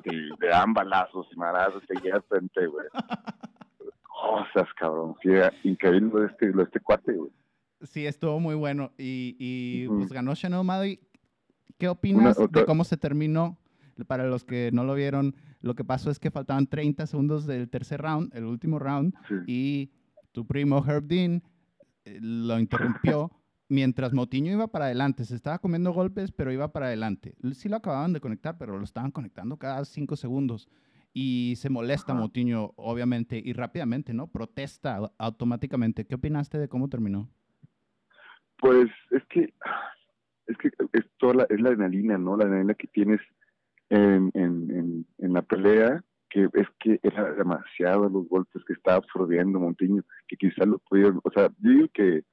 y 0.06 0.30
le 0.40 0.48
dan 0.48 0.74
balazos 0.74 1.28
y 1.34 1.36
marazos, 1.38 1.84
seguía 1.88 2.16
al 2.16 2.24
frente, 2.24 2.68
güey. 2.68 2.88
Cosas, 4.04 4.70
cabrón. 4.76 5.16
Sí, 5.22 5.30
increíble 5.64 6.12
lo 6.14 6.20
de 6.22 6.28
este, 6.28 6.48
lo 6.48 6.58
de 6.58 6.64
este 6.64 6.80
cuate, 6.80 7.14
güey. 7.14 7.32
Sí, 7.84 8.06
estuvo 8.06 8.40
muy 8.40 8.56
bueno. 8.56 8.92
Y, 8.98 9.36
y 9.40 9.88
pues 9.88 10.12
ganó 10.12 10.34
Shannon 10.36 10.60
O'Malley. 10.62 11.00
¿Qué 11.78 11.88
opinas 11.88 12.38
de 12.52 12.66
cómo 12.66 12.84
se 12.84 12.98
terminó? 12.98 13.58
Para 14.08 14.26
los 14.26 14.44
que 14.44 14.72
no 14.72 14.84
lo 14.84 14.96
vieron, 14.96 15.36
lo 15.62 15.76
que 15.76 15.84
pasó 15.84 16.10
es 16.10 16.20
que 16.20 16.32
faltaban 16.32 16.68
30 16.68 17.06
segundos 17.06 17.46
del 17.46 17.70
tercer 17.70 18.02
round, 18.02 18.36
el 18.36 18.46
último 18.46 18.80
round, 18.80 19.14
y 19.48 19.92
tu 20.32 20.46
primo 20.48 20.84
Herb 20.86 21.06
Dean 21.06 21.44
eh, 22.06 22.18
lo 22.22 22.60
interrumpió 22.60 23.32
mientras 23.70 24.14
Motiño 24.14 24.52
iba 24.52 24.68
para 24.68 24.86
adelante. 24.86 25.26
Se 25.26 25.36
estaba 25.36 25.60
comiendo 25.60 25.92
golpes, 25.94 26.32
pero 26.32 26.52
iba 26.52 26.72
para 26.72 26.88
adelante. 26.88 27.36
Sí 27.54 27.70
lo 27.70 27.78
acababan 27.78 28.14
de 28.14 28.22
conectar, 28.22 28.58
pero 28.58 28.78
lo 28.78 28.84
estaban 28.84 29.12
conectando 29.12 29.58
cada 29.58 29.86
5 29.86 30.16
segundos. 30.16 30.68
Y 31.14 31.56
se 31.58 31.70
molesta 31.70 32.14
Motiño, 32.14 32.72
obviamente, 32.78 33.42
y 33.44 33.54
rápidamente, 33.54 34.14
¿no? 34.14 34.28
Protesta 34.28 35.12
automáticamente. 35.18 36.06
¿Qué 36.06 36.16
opinaste 36.16 36.58
de 36.58 36.70
cómo 36.70 36.90
terminó? 36.90 37.30
Pues 38.62 38.90
es 39.10 39.24
que 39.26 39.54
es 40.46 40.58
que 40.58 40.70
es 40.94 41.06
toda 41.18 41.34
la, 41.34 41.44
es 41.50 41.60
la 41.60 41.70
adrenalina, 41.70 42.18
¿no? 42.18 42.38
La 42.38 42.44
adrenalina 42.44 42.76
que 42.76 42.88
tienes 42.88 43.20
en, 43.90 44.32
en, 44.36 45.06
en, 45.18 45.34
la 45.34 45.42
pelea, 45.42 46.04
que 46.30 46.48
es 46.54 46.68
que 46.80 47.00
era 47.02 47.34
demasiado 47.34 48.08
los 48.08 48.28
golpes 48.30 48.64
que 48.66 48.74
estaba 48.74 48.98
absorbiendo 48.98 49.60
Montiño, 49.60 50.04
que 50.28 50.38
quizás 50.38 50.68
lo 50.68 50.78
pudieron, 50.78 51.20
o 51.24 51.32
sea, 51.32 51.50
yo 51.60 51.72
digo 51.72 51.88
que 51.94 52.24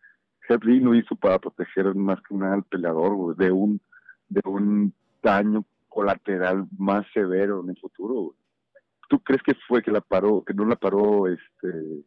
Henry 0.49 0.81
lo 0.81 0.95
hizo 0.95 1.17
para 1.17 1.39
proteger 1.39 1.95
más 1.95 2.21
que 2.23 2.35
nada 2.35 2.55
al 2.55 2.65
peleador 2.65 3.35
de 3.37 3.51
un 3.51 3.81
de 4.29 4.43
un 4.45 4.93
daño 5.23 5.65
colateral 5.89 6.67
más 6.77 7.07
severo 7.15 7.63
en 7.63 7.71
el 7.71 7.79
futuro. 7.79 8.35
¿Tú 9.09 9.19
crees 9.21 9.43
que 9.43 9.55
fue 9.67 9.83
que 9.83 9.91
la 9.91 10.03
paró, 10.03 10.45
que 10.45 10.53
no 10.53 10.67
la 10.67 10.77
paró 10.77 11.27
este 11.27 12.05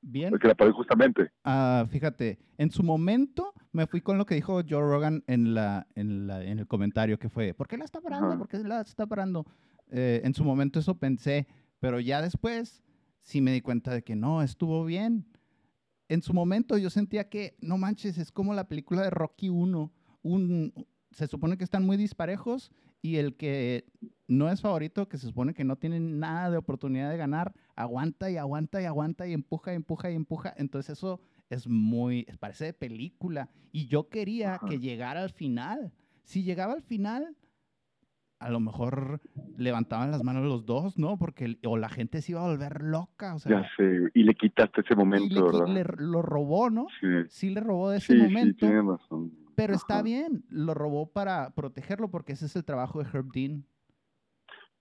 Bien. 0.00 0.30
Porque 0.30 0.48
la 0.48 0.54
paré 0.54 0.70
justamente. 0.72 1.30
Ah, 1.44 1.86
fíjate, 1.90 2.38
en 2.58 2.70
su 2.70 2.82
momento 2.82 3.52
me 3.72 3.86
fui 3.86 4.00
con 4.00 4.18
lo 4.18 4.26
que 4.26 4.34
dijo 4.34 4.62
Joe 4.68 4.80
Rogan 4.80 5.24
en, 5.26 5.54
la, 5.54 5.86
en, 5.94 6.26
la, 6.26 6.44
en 6.44 6.58
el 6.58 6.66
comentario 6.66 7.18
que 7.18 7.28
fue, 7.28 7.54
¿por 7.54 7.66
qué 7.66 7.76
la 7.76 7.84
está 7.84 8.00
parando? 8.00 8.38
¿Por 8.38 8.48
qué 8.48 8.58
la 8.58 8.80
está 8.80 9.06
parando? 9.06 9.46
Eh, 9.90 10.20
en 10.24 10.34
su 10.34 10.44
momento 10.44 10.78
eso 10.78 10.98
pensé, 10.98 11.46
pero 11.78 12.00
ya 12.00 12.22
después 12.22 12.82
sí 13.22 13.40
me 13.40 13.52
di 13.52 13.60
cuenta 13.60 13.92
de 13.92 14.02
que 14.02 14.16
no, 14.16 14.42
estuvo 14.42 14.84
bien. 14.84 15.26
En 16.08 16.22
su 16.22 16.32
momento 16.32 16.78
yo 16.78 16.90
sentía 16.90 17.28
que, 17.28 17.56
no 17.60 17.78
manches, 17.78 18.18
es 18.18 18.30
como 18.30 18.54
la 18.54 18.68
película 18.68 19.02
de 19.02 19.10
Rocky 19.10 19.48
1. 19.48 19.92
Un, 20.22 20.72
se 21.10 21.26
supone 21.26 21.56
que 21.56 21.64
están 21.64 21.84
muy 21.84 21.96
disparejos 21.96 22.70
y 23.06 23.18
el 23.18 23.36
que 23.36 23.84
no 24.26 24.50
es 24.50 24.60
favorito, 24.60 25.08
que 25.08 25.16
se 25.16 25.28
supone 25.28 25.54
que 25.54 25.62
no 25.62 25.76
tiene 25.76 26.00
nada 26.00 26.50
de 26.50 26.56
oportunidad 26.56 27.08
de 27.08 27.16
ganar, 27.16 27.54
aguanta 27.76 28.30
y 28.30 28.36
aguanta 28.36 28.82
y 28.82 28.84
aguanta 28.84 29.28
y 29.28 29.32
empuja 29.32 29.72
y 29.72 29.76
empuja 29.76 30.10
y 30.10 30.14
empuja. 30.16 30.52
Entonces 30.56 30.98
eso 30.98 31.20
es 31.48 31.68
muy, 31.68 32.26
parece 32.40 32.64
de 32.64 32.72
película. 32.72 33.48
Y 33.70 33.86
yo 33.86 34.08
quería 34.08 34.58
que 34.68 34.80
llegara 34.80 35.22
al 35.22 35.30
final. 35.30 35.92
Si 36.24 36.42
llegaba 36.42 36.72
al 36.72 36.82
final, 36.82 37.36
a 38.40 38.50
lo 38.50 38.58
mejor 38.58 39.20
levantaban 39.56 40.10
las 40.10 40.24
manos 40.24 40.44
los 40.44 40.66
dos, 40.66 40.98
¿no? 40.98 41.16
Porque 41.18 41.58
o 41.64 41.76
la 41.76 41.88
gente 41.88 42.20
se 42.20 42.32
iba 42.32 42.40
a 42.44 42.50
volver 42.50 42.82
loca. 42.82 43.36
O 43.36 43.38
sea, 43.38 43.62
ya 43.62 43.68
sé, 43.76 44.10
y 44.14 44.24
le 44.24 44.34
quitaste 44.34 44.80
ese 44.80 44.96
momento, 44.96 45.66
y 45.68 45.72
le, 45.72 45.84
lo 45.98 46.22
robó, 46.22 46.70
¿no? 46.70 46.88
Sí. 47.00 47.06
sí. 47.28 47.50
le 47.50 47.60
robó 47.60 47.90
de 47.90 47.98
ese 47.98 48.16
momento. 48.16 48.66
Sí, 48.66 48.66
tiene 48.66 48.82
razón. 48.82 49.45
Pero 49.56 49.74
está 49.74 50.02
bien, 50.02 50.44
lo 50.50 50.74
robó 50.74 51.10
para 51.12 51.50
protegerlo 51.50 52.10
porque 52.10 52.32
ese 52.32 52.46
es 52.46 52.56
el 52.56 52.64
trabajo 52.64 53.02
de 53.02 53.08
Herb 53.10 53.32
Dean. 53.32 53.64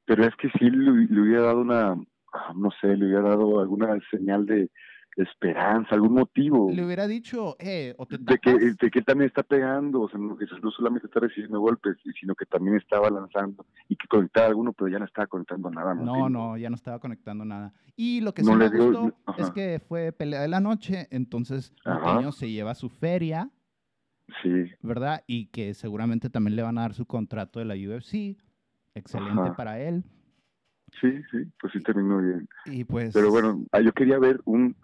Pero 0.05 0.25
es 0.25 0.35
que 0.35 0.49
sí 0.59 0.69
le 0.69 1.21
hubiera 1.21 1.43
dado 1.43 1.61
una, 1.61 1.95
no 2.55 2.69
sé, 2.81 2.95
le 2.95 3.05
hubiera 3.05 3.29
dado 3.29 3.59
alguna 3.59 3.97
señal 4.11 4.45
de, 4.45 4.69
esperanza, 5.15 5.95
algún 5.95 6.13
motivo. 6.13 6.69
Le 6.71 6.85
hubiera 6.85 7.07
dicho, 7.07 7.55
eh, 7.59 7.95
o 7.97 8.05
te 8.05 8.17
de 8.17 8.38
que, 8.38 8.53
de 8.53 8.91
que 8.91 9.01
también 9.01 9.29
está 9.29 9.43
pegando, 9.43 10.01
o 10.01 10.09
sea, 10.09 10.19
no, 10.19 10.35
no, 10.61 10.71
solamente 10.71 11.07
está 11.07 11.21
recibiendo 11.21 11.59
golpes, 11.59 11.95
sino 12.19 12.35
que 12.35 12.45
también 12.45 12.75
estaba 12.75 13.09
lanzando 13.09 13.65
y 13.88 13.95
que 13.95 14.07
conectaba 14.07 14.47
alguno, 14.47 14.73
pero 14.73 14.89
ya 14.89 14.99
no 14.99 15.05
estaba 15.05 15.27
conectando 15.27 15.71
nada. 15.71 15.93
No, 15.93 16.29
no, 16.29 16.57
ya 16.57 16.69
no 16.69 16.75
estaba 16.75 16.99
conectando 16.99 17.45
nada. 17.45 17.73
Y 17.95 18.21
lo 18.21 18.33
que 18.33 18.43
sí 18.43 18.53
me 18.53 18.67
gustó 18.67 19.13
es 19.38 19.51
que 19.51 19.79
fue 19.79 20.11
pelea 20.11 20.41
de 20.41 20.49
la 20.49 20.59
noche, 20.59 21.07
entonces 21.11 21.73
Monteño 21.85 22.33
se 22.33 22.51
lleva 22.51 22.75
su 22.75 22.89
feria, 22.89 23.49
sí. 24.41 24.71
¿verdad? 24.81 25.23
Y 25.27 25.47
que 25.47 25.73
seguramente 25.73 26.29
también 26.29 26.55
le 26.55 26.63
van 26.63 26.77
a 26.77 26.81
dar 26.81 26.93
su 26.93 27.05
contrato 27.05 27.59
de 27.59 27.65
la 27.65 27.75
UFC, 27.75 28.38
excelente 28.93 29.51
para 29.55 29.79
él. 29.79 30.03
Sí, 31.01 31.11
sí, 31.31 31.39
pues 31.59 31.73
sí 31.73 31.79
terminó 31.81 32.19
bien. 32.19 32.47
Y 32.65 32.83
pues... 32.83 33.13
Pero 33.13 33.31
bueno, 33.31 33.65
ah, 33.71 33.81
yo 33.81 33.91
quería 33.91 34.17
ver 34.17 34.39
un 34.45 34.75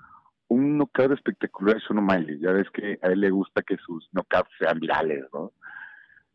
un 0.51 0.77
knockout 0.77 1.13
espectacular 1.13 1.77
es 1.77 1.89
uno 1.89 2.01
Miley. 2.01 2.39
Ya 2.39 2.51
ves 2.51 2.69
que 2.71 2.99
a 3.01 3.07
él 3.07 3.21
le 3.21 3.29
gusta 3.29 3.61
que 3.61 3.77
sus 3.77 4.07
knockouts 4.11 4.49
sean 4.59 4.79
virales, 4.79 5.23
¿no? 5.33 5.53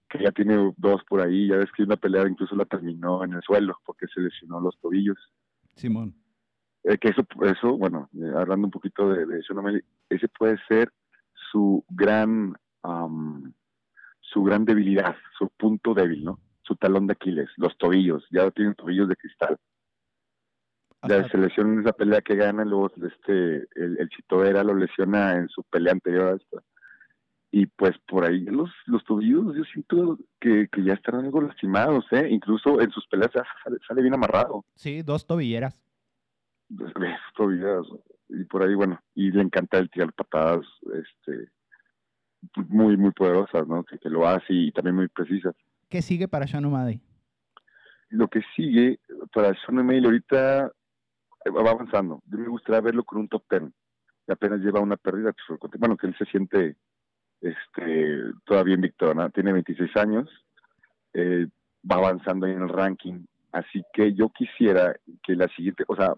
Que 0.08 0.24
ya 0.24 0.32
tiene 0.32 0.72
dos 0.78 1.02
por 1.06 1.20
ahí. 1.20 1.48
Ya 1.48 1.56
ves 1.56 1.70
que 1.76 1.82
una 1.82 1.96
pelea 1.96 2.26
incluso 2.26 2.56
la 2.56 2.64
terminó 2.64 3.22
en 3.24 3.34
el 3.34 3.42
suelo 3.42 3.78
porque 3.84 4.06
se 4.12 4.22
lesionó 4.22 4.58
los 4.60 4.78
tobillos. 4.80 5.18
Simón. 5.74 6.14
Eh, 6.84 6.96
que 6.96 7.08
eso, 7.08 7.26
eso, 7.42 7.76
bueno, 7.76 8.08
eh, 8.14 8.32
hablando 8.34 8.68
un 8.68 8.70
poquito 8.70 9.10
de, 9.10 9.26
de 9.26 9.42
Sean 9.42 9.82
ese 10.08 10.28
puede 10.28 10.56
ser 10.66 10.90
su 11.52 11.84
gran, 11.90 12.54
su 14.20 14.42
gran 14.42 14.64
debilidad, 14.64 15.16
su 15.38 15.48
punto 15.50 15.94
débil, 15.94 16.24
¿no? 16.24 16.40
Su 16.62 16.76
talón 16.76 17.06
de 17.06 17.12
Aquiles, 17.12 17.48
los 17.56 17.76
tobillos. 17.78 18.26
Ya 18.30 18.50
tienen 18.50 18.74
tobillos 18.74 19.08
de 19.08 19.16
cristal. 19.16 19.56
La 21.02 21.28
selección 21.28 21.74
en 21.74 21.80
esa 21.80 21.92
pelea 21.92 22.20
que 22.20 22.34
gana, 22.34 22.64
luego 22.64 22.90
este, 22.96 23.68
el, 23.76 23.98
el 23.98 24.08
Chito 24.08 24.38
Vera 24.38 24.64
lo 24.64 24.74
lesiona 24.74 25.36
en 25.36 25.48
su 25.48 25.62
pelea 25.62 25.92
anterior 25.92 26.28
a 26.28 26.36
esta. 26.36 26.62
Y 27.52 27.66
pues 27.66 27.96
por 28.08 28.24
ahí 28.24 28.40
los, 28.40 28.70
los 28.86 29.04
tobillos 29.04 29.54
yo 29.54 29.64
siento 29.64 30.18
que, 30.40 30.68
que 30.70 30.82
ya 30.82 30.94
están 30.94 31.14
algo 31.14 31.40
lastimados, 31.40 32.04
¿eh? 32.10 32.28
Incluso 32.28 32.80
en 32.80 32.90
sus 32.90 33.06
peleas 33.06 33.30
sale, 33.86 34.02
bien 34.02 34.14
amarrado. 34.14 34.64
Sí, 34.74 35.02
dos 35.02 35.26
tobilleras. 35.26 35.80
Dos 36.68 36.92
tobilleras. 37.36 37.86
Y 38.28 38.44
por 38.44 38.62
ahí, 38.62 38.74
bueno, 38.74 39.00
y 39.14 39.30
le 39.30 39.42
encanta 39.42 39.78
el 39.78 39.88
tirar 39.88 40.12
patadas, 40.12 40.66
este, 40.92 41.48
muy, 42.68 42.96
muy 42.96 43.10
poderosas, 43.12 43.66
¿no? 43.66 43.84
Que, 43.84 43.98
lo 44.08 44.26
hace 44.26 44.52
y 44.52 44.72
también 44.72 44.96
muy 44.96 45.08
precisas. 45.08 45.54
¿Qué 45.88 46.02
sigue 46.02 46.28
para 46.28 46.46
Sean 46.46 46.64
O'Malley? 46.64 47.00
Lo 48.10 48.28
que 48.28 48.42
sigue 48.54 48.98
para 49.32 49.54
Sean 49.54 49.78
O'Malley 49.78 50.04
ahorita 50.04 50.72
eh, 51.44 51.50
va 51.50 51.70
avanzando. 51.70 52.22
Yo 52.26 52.38
me 52.38 52.48
gustaría 52.48 52.80
verlo 52.80 53.04
con 53.04 53.18
un 53.18 53.28
top 53.28 53.44
ten. 53.48 53.72
Y 54.28 54.32
apenas 54.32 54.60
lleva 54.60 54.80
una 54.80 54.96
pérdida. 54.96 55.32
Pues, 55.46 55.60
bueno, 55.78 55.96
que 55.96 56.08
él 56.08 56.16
se 56.18 56.24
siente 56.26 56.76
este, 57.40 58.32
todavía 58.44 58.74
invicto, 58.74 59.14
¿no? 59.14 59.30
Tiene 59.30 59.52
26 59.52 59.96
años. 59.96 60.28
Eh, 61.14 61.46
va 61.90 61.96
avanzando 61.96 62.46
en 62.46 62.62
el 62.62 62.68
ranking. 62.68 63.24
Así 63.52 63.82
que 63.92 64.12
yo 64.12 64.28
quisiera 64.30 64.94
que 65.22 65.34
la 65.34 65.48
siguiente, 65.48 65.84
o 65.86 65.96
sea, 65.96 66.14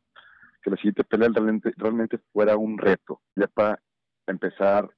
que 0.62 0.70
la 0.70 0.76
siguiente 0.76 1.04
pelea 1.04 1.28
realmente, 1.32 1.72
realmente 1.76 2.18
fuera 2.32 2.56
un 2.56 2.78
reto. 2.78 3.20
Ya 3.36 3.46
para 3.46 3.80
empezar 4.26 4.88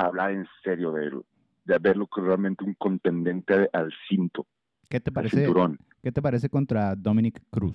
a 0.00 0.06
hablar 0.06 0.32
en 0.32 0.46
serio 0.62 0.92
de 0.92 1.06
él. 1.06 1.22
De 1.64 1.78
verlo 1.78 2.08
realmente 2.16 2.64
un 2.64 2.74
contendente 2.74 3.68
al 3.72 3.92
cinto. 4.08 4.46
¿Qué 4.88 5.00
te 5.00 5.12
parece? 5.12 5.46
¿Qué 6.02 6.10
te 6.10 6.22
parece 6.22 6.48
contra 6.48 6.96
Dominic 6.96 7.40
Cruz? 7.50 7.74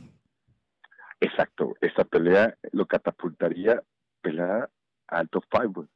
Exacto, 1.19 1.75
esta 1.79 2.03
pelea 2.03 2.57
lo 2.71 2.85
catapultaría 2.85 3.81
pelea 4.21 4.69
al 5.07 5.29
top 5.29 5.43
5. 5.51 5.88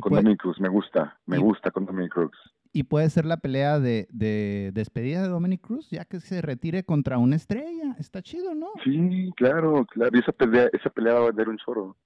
Con 0.00 0.12
Dominic 0.12 0.40
Cruz, 0.40 0.58
me 0.60 0.68
gusta, 0.68 1.20
me 1.26 1.38
gusta 1.38 1.70
con 1.70 1.86
Dominic 1.86 2.12
Cruz. 2.12 2.36
Y 2.72 2.82
puede 2.82 3.08
ser 3.10 3.24
la 3.24 3.36
pelea 3.36 3.78
de, 3.78 4.08
de, 4.10 4.72
despedida 4.74 5.22
de 5.22 5.28
Dominic 5.28 5.60
Cruz, 5.60 5.88
ya 5.90 6.04
que 6.04 6.18
se 6.18 6.42
retire 6.42 6.82
contra 6.82 7.18
una 7.18 7.36
estrella. 7.36 7.94
Está 8.00 8.20
chido, 8.20 8.54
¿no? 8.56 8.70
Sí, 8.82 9.30
claro, 9.36 9.84
claro. 9.86 10.10
Y 10.12 10.18
esa 10.18 10.32
pelea, 10.32 10.68
esa 10.72 10.90
pelea 10.90 11.14
va 11.14 11.20
a 11.20 11.26
vender 11.26 11.48
un 11.48 11.58
choro. 11.58 11.96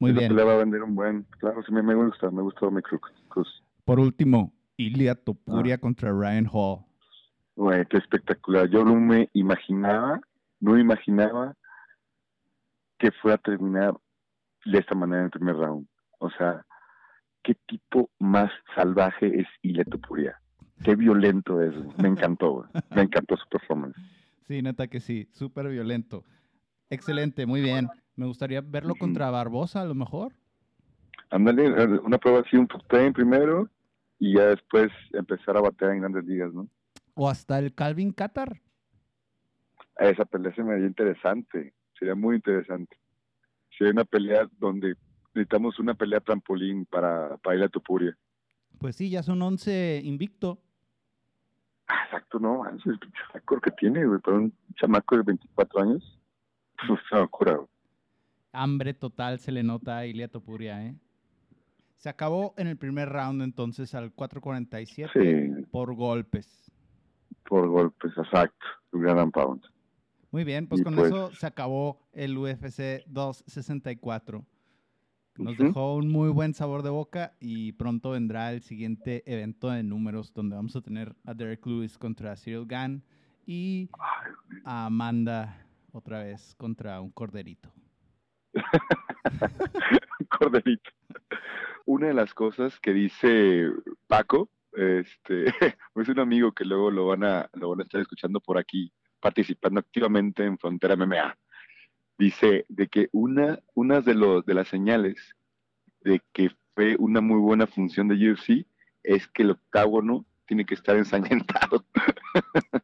Muy 0.00 0.12
bien. 0.12 0.28
pelea 0.28 0.46
va 0.46 0.54
a 0.54 0.58
vender 0.58 0.82
un 0.82 0.94
buen. 0.94 1.24
Claro, 1.38 1.62
sí, 1.62 1.72
me, 1.72 1.82
me 1.82 1.94
gusta, 1.94 2.30
me 2.30 2.42
gusta 2.42 2.60
Dominic 2.62 2.88
Cruz. 3.28 3.62
Por 3.84 4.00
último, 4.00 4.52
Ilia 4.76 5.14
Topuria 5.14 5.74
ah. 5.74 5.78
contra 5.78 6.10
Ryan 6.10 6.48
Hall. 6.50 6.80
Bueno, 7.54 7.84
qué 7.88 7.98
espectacular. 7.98 8.68
Yo 8.70 8.82
no 8.82 8.96
me 8.96 9.28
imaginaba, 9.34 10.20
no 10.58 10.78
imaginaba 10.78 11.54
que 12.98 13.10
fuera 13.12 13.34
a 13.34 13.38
terminar 13.38 13.94
de 14.64 14.78
esta 14.78 14.94
manera 14.94 15.20
en 15.20 15.24
el 15.26 15.30
primer 15.30 15.56
round. 15.56 15.86
O 16.18 16.30
sea, 16.30 16.64
qué 17.42 17.54
tipo 17.66 18.10
más 18.18 18.50
salvaje 18.74 19.40
es 19.40 19.46
Ilya 19.62 19.84
Topuria. 19.84 20.40
Qué 20.82 20.96
violento 20.96 21.60
es. 21.60 21.74
Me 21.98 22.08
encantó, 22.08 22.66
me 22.94 23.02
encantó 23.02 23.36
su 23.36 23.46
performance. 23.50 23.96
Sí, 24.48 24.62
neta 24.62 24.86
que 24.86 25.00
sí, 25.00 25.28
súper 25.32 25.68
violento. 25.68 26.24
Excelente, 26.88 27.44
muy 27.44 27.60
bien. 27.60 27.88
Me 28.20 28.26
gustaría 28.26 28.60
verlo 28.60 28.94
contra 28.94 29.30
Barbosa 29.30 29.80
a 29.80 29.86
lo 29.86 29.94
mejor. 29.94 30.34
Ándale, 31.30 31.98
una 32.00 32.18
prueba 32.18 32.40
así, 32.40 32.56
un 32.56 32.68
top 32.68 32.82
primero 33.14 33.68
y 34.18 34.36
ya 34.36 34.48
después 34.48 34.90
empezar 35.12 35.56
a 35.56 35.62
batear 35.62 35.92
en 35.92 36.00
grandes 36.00 36.24
ligas, 36.24 36.52
¿no? 36.52 36.68
o 37.14 37.28
hasta 37.28 37.58
el 37.58 37.74
Calvin 37.74 38.12
Qatar. 38.12 38.60
Esa 39.98 40.24
pelea 40.24 40.54
se 40.54 40.62
me 40.62 40.72
haría 40.72 40.86
interesante, 40.86 41.74
sería 41.98 42.14
muy 42.14 42.36
interesante. 42.36 42.96
Sería 43.76 43.92
una 43.92 44.04
pelea 44.04 44.48
donde 44.58 44.94
necesitamos 45.34 45.78
una 45.78 45.92
pelea 45.92 46.20
trampolín 46.20 46.86
para, 46.86 47.36
para 47.38 47.56
ir 47.56 47.62
a 47.62 47.68
Tupuria. 47.68 48.16
Pues 48.78 48.96
sí, 48.96 49.10
ya 49.10 49.22
son 49.22 49.42
11 49.42 50.00
invicto. 50.04 50.62
Ah, 51.88 52.04
exacto, 52.04 52.38
no, 52.38 52.66
es 52.68 52.86
el 52.86 52.98
récord 53.34 53.60
que 53.60 53.70
tiene, 53.72 54.06
güey, 54.06 54.20
para 54.20 54.38
un 54.38 54.54
chamaco 54.76 55.16
de 55.16 55.22
24 55.22 55.80
años. 55.82 56.18
Es 56.82 56.88
una 57.12 57.20
locura, 57.20 57.60
Hambre 58.52 58.94
total 58.94 59.38
se 59.38 59.52
le 59.52 59.62
nota 59.62 59.98
a 59.98 60.06
Ilia 60.06 60.28
Topuria, 60.28 60.84
¿eh? 60.86 60.94
Se 61.96 62.08
acabó 62.08 62.54
en 62.56 62.66
el 62.66 62.76
primer 62.76 63.10
round 63.10 63.42
entonces 63.42 63.94
al 63.94 64.14
4.47 64.14 65.68
por 65.70 65.94
golpes 65.94 66.70
por 67.50 67.68
golpes, 67.68 68.12
exacto, 68.16 68.64
gran 68.92 69.32
pound. 69.32 69.60
Muy 70.30 70.44
bien, 70.44 70.68
pues 70.68 70.82
con 70.84 70.94
pues 70.94 71.08
eso 71.08 71.32
se 71.32 71.46
acabó 71.46 71.98
el 72.12 72.38
UFC 72.38 73.04
264. 73.08 74.46
Nos 75.36 75.58
dejó 75.58 75.96
un 75.96 76.08
muy 76.08 76.28
buen 76.28 76.54
sabor 76.54 76.82
de 76.82 76.90
boca 76.90 77.32
y 77.40 77.72
pronto 77.72 78.10
vendrá 78.10 78.52
el 78.52 78.62
siguiente 78.62 79.24
evento 79.26 79.68
de 79.70 79.82
números 79.82 80.32
donde 80.32 80.54
vamos 80.54 80.76
a 80.76 80.80
tener 80.80 81.16
a 81.24 81.34
Derek 81.34 81.66
Lewis 81.66 81.98
contra 81.98 82.36
Cyril 82.36 82.66
Gann 82.66 83.02
y 83.46 83.90
a 84.64 84.86
Amanda 84.86 85.66
otra 85.92 86.22
vez 86.22 86.54
contra 86.56 87.00
un 87.00 87.10
corderito. 87.10 87.72
corderito. 90.28 90.90
Una 91.86 92.08
de 92.08 92.14
las 92.14 92.34
cosas 92.34 92.78
que 92.80 92.92
dice 92.92 93.70
Paco 94.06 94.50
este, 94.72 95.46
es 95.96 96.08
un 96.08 96.20
amigo 96.20 96.52
que 96.52 96.64
luego 96.64 96.90
lo 96.90 97.06
van 97.06 97.24
a, 97.24 97.50
lo 97.54 97.70
van 97.70 97.80
a 97.80 97.82
estar 97.82 98.00
escuchando 98.00 98.40
por 98.40 98.58
aquí, 98.58 98.92
participando 99.20 99.80
activamente 99.80 100.44
en 100.44 100.58
Frontera 100.58 100.96
MMA. 100.96 101.36
dice 102.18 102.66
de 102.68 102.88
que 102.88 103.08
una, 103.12 103.58
una 103.74 104.00
de, 104.00 104.14
los, 104.14 104.44
de 104.44 104.54
las 104.54 104.68
señales 104.68 105.34
de 106.02 106.22
que 106.32 106.50
fue 106.74 106.96
una 106.98 107.20
muy 107.20 107.38
buena 107.38 107.66
función 107.66 108.08
de 108.08 108.30
UFC 108.30 108.66
es 109.02 109.26
que 109.28 109.42
el 109.42 109.50
octágono 109.50 110.24
tiene 110.46 110.64
que 110.64 110.74
estar 110.74 110.96
ensangrentado. 110.96 111.84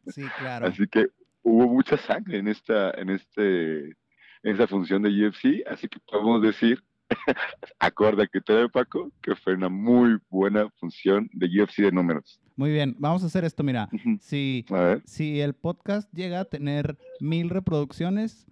Sí, 0.07 0.23
claro. 0.39 0.67
Así 0.67 0.87
que 0.87 1.07
hubo 1.41 1.67
mucha 1.67 1.97
sangre 1.97 2.39
en 2.39 2.47
esta, 2.47 2.91
en 2.91 3.09
este, 3.09 3.95
esa 4.43 4.67
función 4.67 5.03
de 5.03 5.09
UFC, 5.09 5.63
así 5.67 5.87
que 5.87 5.99
podemos 5.99 6.41
decir, 6.41 6.83
acorde 7.79 8.27
que 8.31 8.41
te 8.41 8.67
Paco, 8.69 9.11
que 9.21 9.35
fue 9.35 9.53
una 9.53 9.69
muy 9.69 10.17
buena 10.29 10.69
función 10.79 11.29
de 11.33 11.47
UFC 11.47 11.77
de 11.77 11.91
números. 11.91 12.41
Muy 12.55 12.71
bien, 12.71 12.95
vamos 12.99 13.23
a 13.23 13.27
hacer 13.27 13.45
esto, 13.45 13.63
mira, 13.63 13.89
si, 14.19 14.65
si 15.05 15.41
el 15.41 15.53
podcast 15.53 16.11
llega 16.13 16.39
a 16.39 16.45
tener 16.45 16.97
mil 17.19 17.49
reproducciones, 17.49 18.47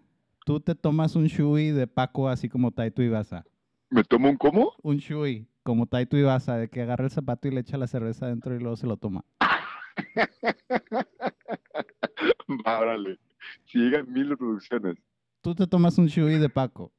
tú 0.45 0.59
te 0.59 0.75
tomas 0.75 1.15
un 1.15 1.25
shui 1.25 1.71
de 1.71 1.87
Paco 1.87 2.29
así 2.29 2.49
como 2.49 2.71
Taito 2.71 3.01
Ibasa. 3.01 3.45
¿Me 3.89 4.03
tomo 4.03 4.29
un 4.29 4.37
cómo? 4.37 4.73
Un 4.83 4.97
shui, 4.97 5.47
como 5.63 5.87
Taito 5.87 6.17
Ibasa, 6.17 6.57
de 6.57 6.69
que 6.69 6.81
agarra 6.81 7.05
el 7.05 7.11
zapato 7.11 7.47
y 7.47 7.51
le 7.51 7.61
echa 7.61 7.77
la 7.77 7.87
cerveza 7.87 8.27
adentro 8.27 8.55
y 8.55 8.59
luego 8.59 8.77
se 8.77 8.87
lo 8.87 8.97
toma. 8.97 9.25
órale. 12.65 13.19
Si 13.65 13.79
llegan 13.79 14.11
mil 14.11 14.29
reproducciones. 14.29 14.97
Tú 15.45 15.53
te 15.53 15.67
tomas 15.67 15.95
un 15.99 16.07
shui 16.07 16.39
de 16.39 16.49
Paco. 16.49 16.91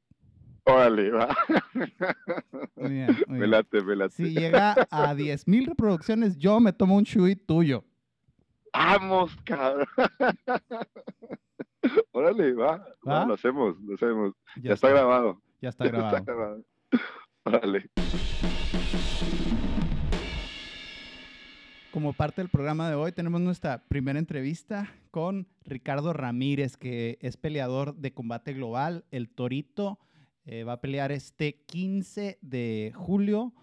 Órale, 0.62 1.10
va. 1.10 1.36
Muy 2.76 2.90
bien, 2.90 3.16
Velate, 3.26 3.80
velate. 3.80 4.14
Si 4.14 4.32
llega 4.32 4.86
a 4.88 5.16
diez 5.16 5.48
mil 5.48 5.66
reproducciones, 5.66 6.38
yo 6.38 6.60
me 6.60 6.72
tomo 6.72 6.94
un 6.94 7.02
shui 7.02 7.34
tuyo. 7.34 7.82
Vamos, 8.72 9.36
cabrón. 9.42 9.88
Órale, 12.12 12.52
va. 12.52 12.86
lo 13.02 13.34
hacemos, 13.34 13.80
lo 13.80 13.96
hacemos. 13.96 14.32
Ya, 14.62 14.74
está. 14.74 14.90
grabado. 14.90 15.42
Ya 15.60 15.70
está 15.70 15.88
grabado. 15.88 16.12
Ya 16.12 16.18
está 16.20 16.32
grabado. 16.32 16.64
Órale. 17.46 17.90
Como 21.96 22.12
parte 22.12 22.42
del 22.42 22.50
programa 22.50 22.90
de 22.90 22.94
hoy 22.94 23.10
tenemos 23.10 23.40
nuestra 23.40 23.88
primera 23.88 24.18
entrevista 24.18 24.92
con 25.10 25.48
Ricardo 25.64 26.12
Ramírez, 26.12 26.76
que 26.76 27.16
es 27.22 27.38
peleador 27.38 27.96
de 27.96 28.12
combate 28.12 28.52
global, 28.52 29.06
el 29.10 29.30
Torito. 29.30 29.98
Eh, 30.44 30.62
va 30.64 30.74
a 30.74 30.80
pelear 30.82 31.10
este 31.10 31.62
15 31.64 32.38
de 32.42 32.92
julio 32.94 33.54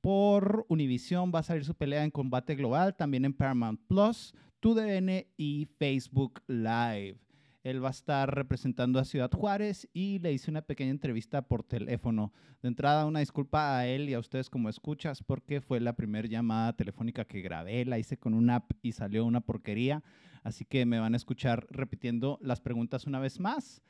por 0.00 0.64
Univision. 0.70 1.32
Va 1.34 1.40
a 1.40 1.42
salir 1.42 1.66
su 1.66 1.74
pelea 1.74 2.02
en 2.02 2.10
combate 2.10 2.54
global, 2.54 2.96
también 2.96 3.26
en 3.26 3.34
Paramount 3.34 3.78
Plus, 3.86 4.34
TUDN 4.60 5.26
y 5.36 5.68
Facebook 5.78 6.40
Live. 6.46 7.18
Él 7.62 7.84
va 7.84 7.88
a 7.88 7.90
estar 7.90 8.34
representando 8.34 8.98
a 8.98 9.04
Ciudad 9.04 9.30
Juárez 9.30 9.88
y 9.92 10.18
le 10.20 10.32
hice 10.32 10.50
una 10.50 10.62
pequeña 10.62 10.90
entrevista 10.90 11.42
por 11.42 11.62
teléfono. 11.62 12.32
De 12.62 12.68
entrada, 12.68 13.06
una 13.06 13.20
disculpa 13.20 13.78
a 13.78 13.86
él 13.86 14.08
y 14.08 14.14
a 14.14 14.18
ustedes 14.18 14.48
como 14.48 14.68
escuchas 14.68 15.22
porque 15.22 15.60
fue 15.60 15.78
la 15.80 15.94
primera 15.94 16.26
llamada 16.26 16.74
telefónica 16.74 17.26
que 17.26 17.42
grabé. 17.42 17.84
La 17.84 17.98
hice 17.98 18.16
con 18.16 18.32
una 18.32 18.56
app 18.56 18.72
y 18.82 18.92
salió 18.92 19.26
una 19.26 19.42
porquería. 19.42 20.02
Así 20.42 20.64
que 20.64 20.86
me 20.86 20.98
van 20.98 21.12
a 21.12 21.18
escuchar 21.18 21.66
repitiendo 21.70 22.38
las 22.40 22.60
preguntas 22.60 23.06
una 23.06 23.18
vez 23.18 23.40
más 23.40 23.82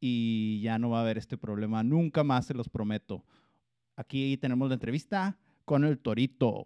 y 0.00 0.60
ya 0.62 0.78
no 0.78 0.90
va 0.90 0.98
a 0.98 1.02
haber 1.02 1.18
este 1.18 1.36
problema 1.36 1.82
nunca 1.82 2.24
más, 2.24 2.46
se 2.46 2.54
los 2.54 2.68
prometo. 2.68 3.24
Aquí 3.96 4.36
tenemos 4.36 4.68
la 4.68 4.74
entrevista 4.74 5.38
con 5.64 5.84
el 5.84 5.98
Torito. 5.98 6.64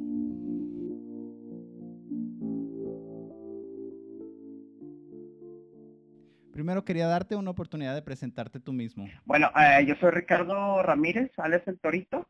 Primero 6.56 6.86
quería 6.86 7.06
darte 7.06 7.36
una 7.36 7.50
oportunidad 7.50 7.94
de 7.94 8.00
presentarte 8.00 8.60
tú 8.60 8.72
mismo. 8.72 9.06
Bueno, 9.26 9.50
eh, 9.60 9.84
yo 9.84 9.94
soy 9.96 10.10
Ricardo 10.10 10.82
Ramírez, 10.82 11.30
Alex 11.36 11.68
el 11.68 11.78
Torito. 11.78 12.26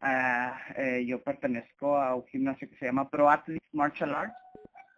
Ah, 0.00 0.58
eh, 0.78 1.04
yo 1.06 1.22
pertenezco 1.22 1.98
a 1.98 2.14
un 2.14 2.24
gimnasio 2.24 2.70
que 2.70 2.76
se 2.78 2.86
llama 2.86 3.10
Pro 3.10 3.28
Athletes 3.28 3.68
Martial 3.74 4.14
Arts. 4.14 4.34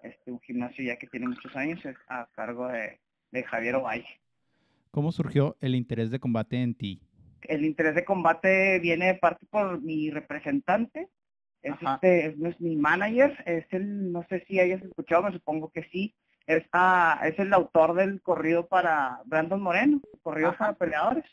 Este, 0.05 0.31
un 0.31 0.39
gimnasio 0.39 0.85
ya 0.85 0.97
que 0.97 1.09
tiene 1.09 1.27
muchos 1.27 1.57
años 1.57 1.81
a 2.07 2.29
cargo 2.37 2.69
de, 2.69 3.01
Javier 3.43 3.75
Ovalle. 3.75 4.21
¿Cómo 4.93 5.11
surgió 5.11 5.57
el 5.61 5.75
interés 5.75 6.13
de 6.13 6.21
combate 6.21 6.63
en 6.63 6.77
ti? 6.77 7.03
El 7.43 7.65
interés 7.65 7.97
de 7.97 8.05
combate 8.05 8.79
viene 8.79 9.13
parte 9.15 9.45
por 9.51 9.83
mi 9.83 10.09
representante. 10.11 11.09
Es, 11.63 11.75
este, 11.83 12.27
es 12.27 12.61
mi 12.61 12.77
manager, 12.77 13.43
es 13.45 13.67
el, 13.73 14.13
no 14.13 14.25
sé 14.29 14.45
si 14.47 14.61
hayas 14.61 14.81
escuchado, 14.83 15.25
me 15.25 15.33
supongo 15.33 15.69
que 15.71 15.83
sí, 15.91 16.15
Está, 16.49 17.21
es 17.25 17.39
el 17.39 17.53
autor 17.53 17.93
del 17.93 18.23
corrido 18.23 18.67
para 18.69 19.21
Brandon 19.27 19.61
Moreno, 19.61 20.01
corrido 20.23 20.57
para 20.57 20.73
peleadores. 20.73 21.27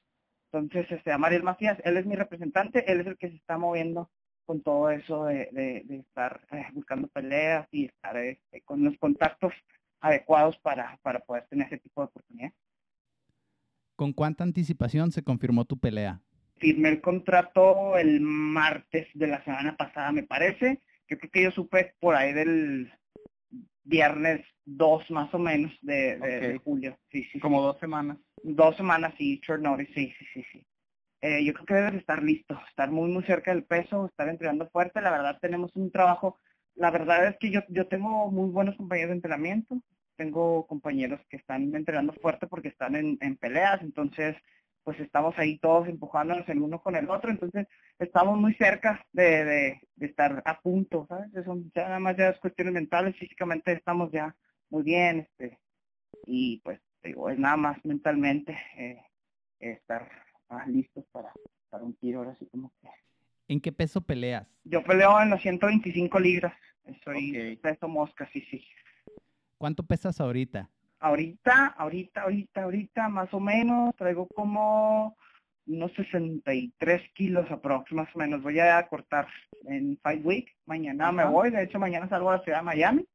Entonces, 0.51 0.87
se 0.89 1.09
llama 1.09 1.27
Ariel 1.27 1.41
Macías, 1.41 1.77
él 1.85 1.95
es 1.95 2.05
mi 2.05 2.17
representante, 2.17 2.91
él 2.91 2.99
es 2.99 3.07
el 3.07 3.17
que 3.17 3.29
se 3.29 3.37
está 3.37 3.57
moviendo 3.57 4.11
con 4.45 4.61
todo 4.61 4.89
eso 4.89 5.23
de, 5.23 5.49
de, 5.53 5.95
estar 5.95 6.41
eh, 6.51 6.65
buscando 6.73 7.07
peleas 7.07 7.65
y 7.71 7.85
estar 7.85 8.17
este, 8.17 8.61
con 8.63 8.83
los 8.83 8.97
contactos 8.97 9.53
adecuados 10.01 10.57
para, 10.57 10.99
para 11.01 11.21
poder 11.21 11.47
tener 11.47 11.67
ese 11.67 11.77
tipo 11.77 12.01
de 12.01 12.07
oportunidad. 12.07 12.51
¿Con 13.95 14.11
cuánta 14.11 14.43
anticipación 14.43 15.13
se 15.13 15.23
confirmó 15.23 15.63
tu 15.63 15.79
pelea? 15.79 16.19
Firmé 16.57 16.89
el 16.89 16.99
contrato 16.99 17.97
el 17.97 18.19
martes 18.19 19.07
de 19.13 19.27
la 19.27 19.41
semana 19.45 19.77
pasada, 19.77 20.11
me 20.11 20.23
parece. 20.23 20.81
Yo 21.07 21.17
creo 21.17 21.31
que 21.31 21.43
yo 21.43 21.51
supe 21.51 21.95
por 22.01 22.15
ahí 22.15 22.33
del 22.33 22.91
viernes 23.85 24.45
2 24.65 25.09
más 25.11 25.33
o 25.33 25.39
menos 25.39 25.71
de, 25.81 26.59
julio. 26.63 26.97
Sí, 27.11 27.23
sí, 27.31 27.39
Como 27.39 27.61
dos 27.61 27.79
semanas. 27.79 28.17
Dos 28.43 28.75
semanas, 28.75 29.13
sí, 29.17 29.39
short 29.41 29.61
notice, 29.61 29.93
sí, 29.93 30.13
sí, 30.19 30.25
sí, 30.33 30.45
sí. 30.51 30.67
Eh, 31.21 31.43
yo 31.43 31.53
creo 31.53 31.65
que 31.65 31.73
debes 31.73 31.95
estar 31.95 32.21
listo, 32.21 32.59
estar 32.69 32.91
muy, 32.91 33.09
muy 33.09 33.23
cerca 33.23 33.51
del 33.51 33.63
peso, 33.63 34.05
estar 34.05 34.27
entrenando 34.27 34.69
fuerte. 34.69 35.01
La 35.01 35.11
verdad, 35.11 35.39
tenemos 35.41 35.71
un 35.75 35.91
trabajo. 35.91 36.39
La 36.75 36.91
verdad 36.91 37.27
es 37.27 37.37
que 37.39 37.51
yo, 37.51 37.61
yo 37.69 37.87
tengo 37.87 38.29
muy 38.29 38.49
buenos 38.49 38.75
compañeros 38.75 39.09
de 39.09 39.15
entrenamiento. 39.15 39.81
Tengo 40.17 40.67
compañeros 40.67 41.19
que 41.29 41.37
están 41.37 41.73
entrenando 41.73 42.13
fuerte 42.13 42.47
porque 42.47 42.67
están 42.67 42.95
en, 42.95 43.17
en 43.21 43.37
peleas. 43.37 43.81
Entonces, 43.81 44.35
pues 44.85 44.99
estamos 44.99 45.33
ahí 45.37 45.57
todos 45.57 45.87
empujándonos 45.89 46.47
el 46.47 46.59
uno 46.59 46.79
con 46.79 46.95
el 46.95 47.09
otro, 47.09 47.31
entonces 47.31 47.67
estamos 47.97 48.39
muy 48.39 48.53
cerca 48.53 49.03
de, 49.11 49.43
de, 49.95 50.05
estar 50.05 50.43
a 50.45 50.61
punto, 50.61 51.07
¿sabes? 51.09 51.33
Eso 51.33 51.57
ya 51.73 51.85
nada 51.85 51.99
más 51.99 52.15
ya 52.15 52.29
es 52.29 52.39
cuestiones 52.39 52.71
mentales, 52.71 53.17
físicamente 53.17 53.73
estamos 53.73 54.11
ya 54.11 54.35
muy 54.69 54.83
bien, 54.83 55.21
este, 55.21 55.59
y 56.27 56.61
pues 56.63 56.79
digo, 57.03 57.31
es 57.31 57.39
nada 57.39 57.57
más 57.57 57.83
mentalmente 57.83 58.55
eh, 58.77 59.01
estar 59.59 60.07
más 60.49 60.67
listos 60.67 61.03
para, 61.11 61.33
para 61.71 61.83
un 61.83 61.95
tiro 61.95 62.19
ahora 62.19 62.31
así 62.31 62.45
como 62.45 62.71
que. 62.79 62.87
¿En 63.47 63.59
qué 63.59 63.71
peso 63.71 64.01
peleas? 64.01 64.47
Yo 64.65 64.83
peleo 64.83 65.19
en 65.19 65.31
los 65.31 65.41
125 65.41 66.19
libras, 66.19 66.53
soy 67.03 67.57
peso 67.61 67.87
mosca, 67.87 68.29
sí, 68.31 68.41
sí. 68.51 68.63
¿Cuánto 69.57 69.83
pesas 69.83 70.21
ahorita? 70.21 70.69
Ahorita, 71.05 71.67
ahorita, 71.77 72.21
ahorita, 72.23 72.63
ahorita, 72.63 73.09
más 73.09 73.31
o 73.33 73.39
menos, 73.39 73.95
traigo 73.95 74.27
como 74.27 75.15
unos 75.67 75.93
63 75.93 77.01
kilos 77.13 77.49
aproximadamente, 77.51 77.95
más 77.95 78.15
o 78.15 78.19
menos. 78.19 78.41
Voy 78.41 78.59
a 78.59 78.87
cortar 78.87 79.27
en 79.65 79.97
Fight 80.01 80.25
Week. 80.25 80.55
Mañana 80.65 81.11
me 81.11 81.25
voy, 81.25 81.51
de 81.51 81.63
hecho 81.63 81.77
mañana 81.77 82.09
salgo 82.09 82.31
a 82.31 82.37
la 82.37 82.43
ciudad 82.43 82.59
de 82.59 82.63
Miami. 82.63 83.07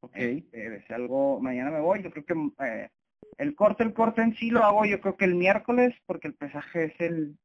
Ok. 0.00 0.16
Eh, 0.16 0.84
algo, 0.90 1.40
mañana 1.40 1.70
me 1.70 1.80
voy. 1.80 2.02
Yo 2.02 2.10
creo 2.12 2.24
que 2.24 2.64
eh, 2.64 2.90
el 3.38 3.56
corte, 3.56 3.82
el 3.82 3.92
corte 3.92 4.22
en 4.22 4.34
sí 4.36 4.50
lo 4.50 4.62
hago 4.64 4.84
yo 4.84 5.00
creo 5.00 5.16
que 5.16 5.24
el 5.24 5.34
miércoles, 5.34 5.94
porque 6.06 6.28
el 6.28 6.34
pesaje 6.34 6.84
es 6.84 7.00
el, 7.00 7.36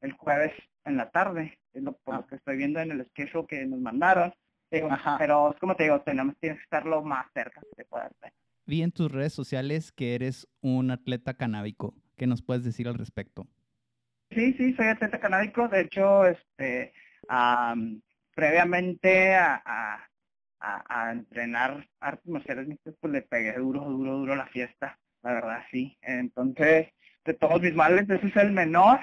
el 0.00 0.12
jueves 0.12 0.52
en 0.84 0.96
la 0.96 1.10
tarde. 1.10 1.56
Es 1.72 1.82
lo, 1.84 1.92
por 1.92 2.14
lo 2.14 2.20
ah. 2.20 2.26
que 2.28 2.36
estoy 2.36 2.56
viendo 2.56 2.80
en 2.80 2.90
el 2.90 3.06
schedule 3.10 3.46
que 3.46 3.64
nos 3.64 3.78
mandaron. 3.78 4.34
Pero 4.68 5.52
es 5.52 5.60
como 5.60 5.76
te 5.76 5.84
digo, 5.84 6.00
tenemos, 6.00 6.36
tienes 6.40 6.58
que 6.58 6.64
estar 6.64 6.84
lo 6.84 7.00
más 7.02 7.26
cerca 7.32 7.60
que 7.60 7.76
te 7.76 7.84
pueda 7.84 8.06
hacer 8.06 8.32
vi 8.66 8.82
en 8.82 8.92
tus 8.92 9.10
redes 9.10 9.32
sociales 9.32 9.92
que 9.92 10.14
eres 10.14 10.48
un 10.60 10.90
atleta 10.90 11.34
canábico. 11.34 11.94
¿Qué 12.16 12.26
nos 12.26 12.42
puedes 12.42 12.64
decir 12.64 12.88
al 12.88 12.94
respecto? 12.94 13.46
Sí, 14.30 14.52
sí, 14.54 14.74
soy 14.74 14.86
atleta 14.86 15.20
canábico. 15.20 15.68
De 15.68 15.82
hecho, 15.82 16.26
este, 16.26 16.92
previamente 18.34 19.34
a, 19.34 19.62
a, 19.64 20.08
a, 20.60 21.12
entrenar 21.12 21.88
artes 22.00 22.26
marciales 22.26 22.68
pues 22.82 23.12
le 23.12 23.22
pegué 23.22 23.52
duro, 23.54 23.84
duro, 23.84 24.18
duro 24.18 24.36
la 24.36 24.46
fiesta. 24.46 24.98
La 25.22 25.34
verdad, 25.34 25.64
sí. 25.70 25.96
Entonces, 26.02 26.88
de 27.24 27.34
todos 27.34 27.60
mis 27.60 27.74
males, 27.74 28.08
ese 28.08 28.26
es 28.26 28.36
el 28.36 28.52
menor. 28.52 29.00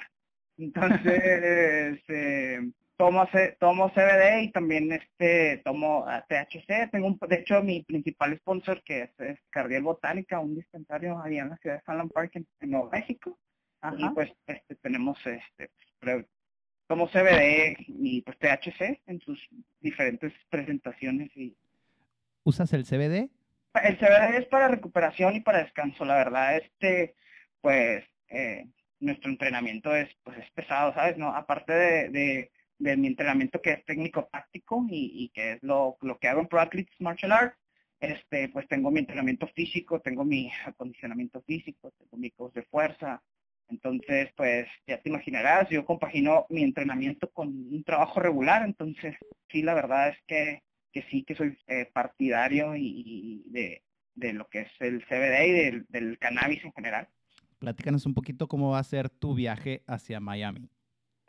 Entonces, 0.58 2.00
eh, 2.10 2.72
tomo, 2.98 3.28
tomo 3.60 3.90
CBD 3.90 4.44
y 4.44 4.52
también 4.52 4.92
este 4.92 5.62
tomo 5.64 6.06
ah, 6.08 6.26
THC. 6.28 6.90
Tengo 6.92 7.08
un, 7.08 7.20
de 7.28 7.36
hecho 7.36 7.62
mi 7.62 7.84
principal 7.84 8.38
sponsor 8.38 8.84
que 8.84 9.12
es, 9.18 9.40
Cardiel 9.50 9.84
Botánica, 9.84 10.40
un 10.40 10.56
dispensario 10.56 11.20
allá 11.20 11.44
en 11.44 11.50
la 11.50 11.58
ciudad 11.58 11.78
de 11.78 11.82
Fallon 11.82 12.10
Park 12.10 12.32
en, 12.36 12.48
Nuevo 12.62 12.90
México. 12.92 13.38
Y 13.98 14.10
pues 14.10 14.32
este 14.48 14.76
tenemos 14.76 15.18
este 15.26 15.70
tomo 16.88 17.08
CBD 17.08 17.76
y 17.88 18.22
pues 18.22 18.38
THC 18.38 19.02
en 19.08 19.20
sus 19.20 19.40
diferentes 19.82 20.32
presentaciones 20.50 21.36
y 21.36 21.56
¿Usas 22.46 22.74
el 22.74 22.86
CBD? 22.86 23.30
El 23.84 23.98
CBD 23.98 24.38
es 24.38 24.46
para 24.48 24.68
recuperación 24.68 25.36
y 25.36 25.42
para 25.42 25.64
descanso, 25.64 26.06
la 26.06 26.16
verdad. 26.16 26.58
Este 26.58 27.16
pues 27.62 28.04
eh, 28.30 28.68
nuestro 29.00 29.30
entrenamiento 29.30 29.96
es, 29.96 30.10
pues, 30.24 30.38
es 30.38 30.50
pesado, 30.52 30.94
¿sabes? 30.94 31.18
¿No? 31.18 31.34
Aparte 31.36 31.74
de, 31.74 32.10
de, 32.10 32.52
mi 32.84 33.08
entrenamiento 33.08 33.62
que 33.62 33.72
es 33.72 33.86
técnico-táctico 33.86 34.86
y, 34.90 35.30
que 35.34 35.54
es 35.54 35.64
lo, 35.64 35.98
lo 36.02 36.18
que 36.20 36.28
hago 36.28 36.42
en 36.42 36.48
Pro 36.48 36.60
Athletes 36.60 37.00
Martial 37.00 37.32
Arts, 37.32 37.58
este, 38.00 38.50
pues 38.50 38.68
tengo 38.68 38.92
mi 38.92 39.00
entrenamiento 39.00 39.48
físico, 39.48 40.02
tengo 40.02 40.26
mi 40.26 40.52
acondicionamiento 40.66 41.42
físico, 41.44 41.92
tengo 41.98 42.18
mi 42.18 42.32
coach 42.32 42.54
de 42.54 42.64
fuerza. 42.64 43.24
Entonces, 43.70 44.30
pues 44.36 44.68
ya 44.86 45.02
te 45.02 45.10
imaginarás, 45.10 45.70
yo 45.70 45.86
compagino 45.86 46.46
mi 46.50 46.64
entrenamiento 46.64 47.32
con 47.32 47.48
un 47.48 47.84
trabajo 47.86 48.20
regular, 48.20 48.64
entonces 48.66 49.16
sí, 49.50 49.62
la 49.64 49.74
verdad 49.74 50.10
es 50.10 50.18
que, 50.28 50.64
que 50.92 51.04
sí, 51.04 51.24
que 51.24 51.34
soy 51.34 51.58
eh, 51.68 51.90
partidario 51.94 52.76
y, 52.76 53.44
de, 53.48 53.84
de, 54.16 54.34
lo 54.34 54.48
que 54.50 54.62
es 54.62 54.72
el 54.80 55.04
CBD 55.06 55.48
y 55.48 55.52
del, 55.52 55.86
del 55.88 56.20
cannabis 56.20 56.64
en 56.66 56.74
general. 56.74 57.08
Platícanos 57.58 58.06
un 58.06 58.14
poquito 58.14 58.48
cómo 58.50 58.72
va 58.72 58.80
a 58.80 58.84
ser 58.84 59.10
tu 59.10 59.34
viaje 59.34 59.82
hacia 59.88 60.20
Miami. 60.20 60.70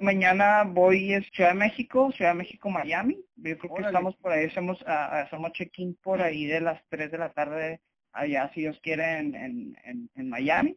Mañana 0.01 0.65
voy 0.65 1.15
a 1.15 1.23
Ciudad 1.23 1.51
de 1.51 1.59
México, 1.59 2.11
Ciudad 2.13 2.33
de 2.33 2.39
México, 2.39 2.69
Miami. 2.69 3.25
Yo 3.37 3.57
creo 3.59 3.75
que 3.75 3.83
estamos 3.83 4.17
por 4.17 4.33
ahí, 4.33 4.47
hacemos, 4.47 4.83
hacemos 4.87 5.53
check-in 5.53 5.95
por 6.03 6.21
ahí 6.21 6.47
de 6.47 6.61
las 6.61 6.83
3 6.89 7.13
de 7.13 7.19
la 7.19 7.31
tarde 7.31 7.81
allá, 8.13 8.51
si 8.55 8.63
Dios 8.63 8.79
quiere, 8.83 9.19
en, 9.19 9.77
en, 10.15 10.29
Miami. 10.29 10.77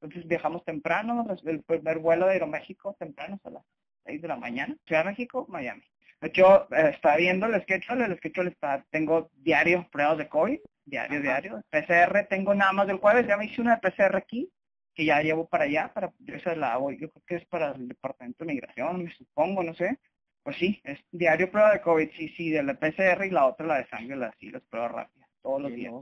Entonces 0.00 0.26
viajamos 0.26 0.64
temprano, 0.64 1.26
el 1.44 1.62
primer 1.64 1.98
vuelo 1.98 2.26
de 2.26 2.32
Aeroméxico 2.32 2.94
temprano 2.98 3.38
a 3.44 3.50
las 3.50 3.62
6 4.06 4.22
de 4.22 4.28
la 4.28 4.36
mañana. 4.36 4.76
Ciudad 4.86 5.04
de 5.04 5.10
México, 5.10 5.46
Miami. 5.48 5.82
Yo 6.32 6.66
eh, 6.70 6.92
estaba 6.94 7.16
viendo 7.16 7.46
el 7.46 7.60
schedule, 7.62 8.06
el 8.06 8.16
schedule 8.16 8.50
está, 8.50 8.84
tengo 8.90 9.30
diario 9.34 9.86
pruebas 9.90 10.18
de 10.18 10.28
COVID, 10.28 10.58
diario, 10.86 11.20
diario. 11.20 11.62
PCR 11.70 12.26
tengo 12.28 12.54
nada 12.54 12.72
más 12.72 12.86
del 12.86 12.98
jueves, 12.98 13.26
ya 13.26 13.36
me 13.36 13.46
hice 13.46 13.60
una 13.60 13.80
PCR 13.80 14.16
aquí, 14.16 14.50
que 14.96 15.04
ya 15.04 15.20
llevo 15.20 15.46
para 15.46 15.64
allá, 15.64 15.92
para 15.92 16.10
esa 16.26 16.56
la 16.56 16.72
hago, 16.72 16.90
yo 16.90 17.10
creo 17.10 17.22
que 17.26 17.34
es 17.36 17.44
para 17.46 17.72
el 17.72 17.86
Departamento 17.86 18.44
de 18.44 18.54
Migración, 18.54 19.04
me 19.04 19.12
supongo, 19.12 19.62
no 19.62 19.74
sé. 19.74 19.98
Pues 20.42 20.56
sí, 20.56 20.80
es 20.84 20.98
diario 21.10 21.50
prueba 21.50 21.72
de 21.72 21.82
COVID, 21.82 22.08
sí, 22.16 22.28
sí, 22.30 22.50
de 22.50 22.62
la 22.62 22.74
PCR 22.74 23.26
y 23.26 23.30
la 23.30 23.46
otra 23.46 23.66
la 23.66 23.78
de 23.78 23.86
sangre, 23.88 24.16
la 24.16 24.32
sí, 24.40 24.50
las 24.50 24.62
pruebas 24.62 24.92
rápidas, 24.92 25.28
todos 25.42 25.60
los 25.60 25.72
días. 25.72 25.92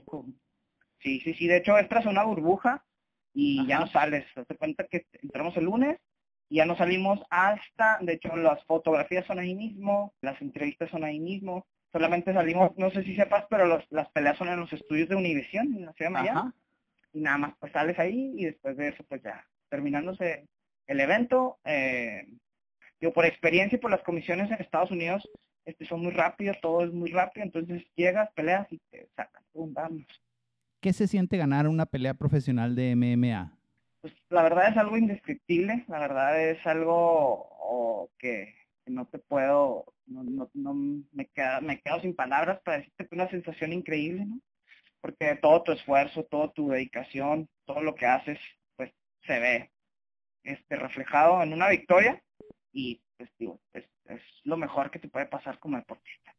Sí, 1.00 1.20
sí, 1.20 1.34
sí, 1.34 1.48
de 1.48 1.56
hecho 1.56 1.76
esta 1.76 1.98
es 1.98 2.06
una 2.06 2.22
burbuja 2.22 2.84
y 3.32 3.66
ya 3.66 3.80
no 3.80 3.88
sales, 3.88 4.24
te 4.46 4.56
cuenta 4.56 4.86
que 4.86 5.06
entramos 5.22 5.56
el 5.56 5.64
lunes 5.64 5.98
y 6.48 6.56
ya 6.56 6.66
no 6.66 6.76
salimos 6.76 7.20
hasta, 7.30 7.98
de 8.00 8.12
hecho 8.12 8.36
las 8.36 8.62
fotografías 8.64 9.26
son 9.26 9.40
ahí 9.40 9.56
mismo, 9.56 10.14
las 10.20 10.40
entrevistas 10.40 10.88
son 10.90 11.02
ahí 11.02 11.18
mismo, 11.18 11.66
solamente 11.90 12.32
salimos, 12.32 12.76
no 12.76 12.90
sé 12.90 13.02
si 13.02 13.16
sepas, 13.16 13.46
pero 13.50 13.82
las 13.90 14.10
peleas 14.10 14.38
son 14.38 14.48
en 14.48 14.60
los 14.60 14.72
estudios 14.72 15.08
de 15.08 15.16
Univisión, 15.16 15.74
en 15.74 15.86
la 15.86 15.92
ciudad 15.94 16.10
de 16.10 16.14
Miami 16.14 16.52
y 17.14 17.20
nada 17.20 17.38
más 17.38 17.54
pues 17.58 17.72
sales 17.72 17.98
ahí 17.98 18.34
y 18.36 18.44
después 18.44 18.76
de 18.76 18.88
eso 18.88 19.02
pues 19.08 19.22
ya 19.22 19.46
terminándose 19.70 20.46
el 20.86 21.00
evento, 21.00 21.58
eh, 21.64 22.26
yo 23.00 23.12
por 23.12 23.24
experiencia 23.24 23.76
y 23.76 23.80
por 23.80 23.90
las 23.90 24.02
comisiones 24.02 24.50
en 24.50 24.60
Estados 24.60 24.90
Unidos 24.90 25.26
este, 25.64 25.86
son 25.86 26.02
muy 26.02 26.12
rápidas, 26.12 26.60
todo 26.60 26.84
es 26.84 26.92
muy 26.92 27.10
rápido, 27.10 27.44
entonces 27.44 27.82
llegas, 27.96 28.30
peleas 28.34 28.70
y 28.70 28.78
te 28.90 29.08
sacan, 29.16 29.42
vamos. 29.54 30.04
¿Qué 30.80 30.92
se 30.92 31.06
siente 31.06 31.38
ganar 31.38 31.66
una 31.66 31.86
pelea 31.86 32.12
profesional 32.12 32.74
de 32.74 32.94
MMA? 32.94 33.56
Pues 34.02 34.12
la 34.28 34.42
verdad 34.42 34.68
es 34.68 34.76
algo 34.76 34.98
indescriptible, 34.98 35.84
la 35.88 35.98
verdad 35.98 36.50
es 36.50 36.66
algo 36.66 38.10
que 38.18 38.54
no 38.86 39.06
te 39.06 39.18
puedo, 39.18 39.86
no, 40.06 40.22
no, 40.22 40.50
no 40.52 40.74
me, 40.74 41.26
queda, 41.34 41.60
me 41.60 41.80
quedo 41.80 42.00
sin 42.00 42.14
palabras 42.14 42.60
para 42.62 42.78
decirte 42.78 43.06
que 43.06 43.14
una 43.14 43.30
sensación 43.30 43.72
increíble, 43.72 44.26
¿no? 44.26 44.40
Porque 45.04 45.36
todo 45.36 45.62
tu 45.62 45.72
esfuerzo, 45.72 46.24
toda 46.24 46.50
tu 46.54 46.70
dedicación, 46.70 47.46
todo 47.66 47.82
lo 47.82 47.94
que 47.94 48.06
haces, 48.06 48.38
pues 48.74 48.90
se 49.26 49.38
ve 49.38 49.70
este, 50.44 50.76
reflejado 50.76 51.42
en 51.42 51.52
una 51.52 51.68
victoria 51.68 52.22
y 52.72 53.02
pues 53.18 53.28
digo, 53.38 53.60
es, 53.74 53.84
lo 54.44 54.56
mejor 54.56 54.90
que 54.90 54.98
te 54.98 55.08
puede 55.08 55.26
pasar 55.26 55.58
como 55.58 55.76
deportista. 55.76 56.34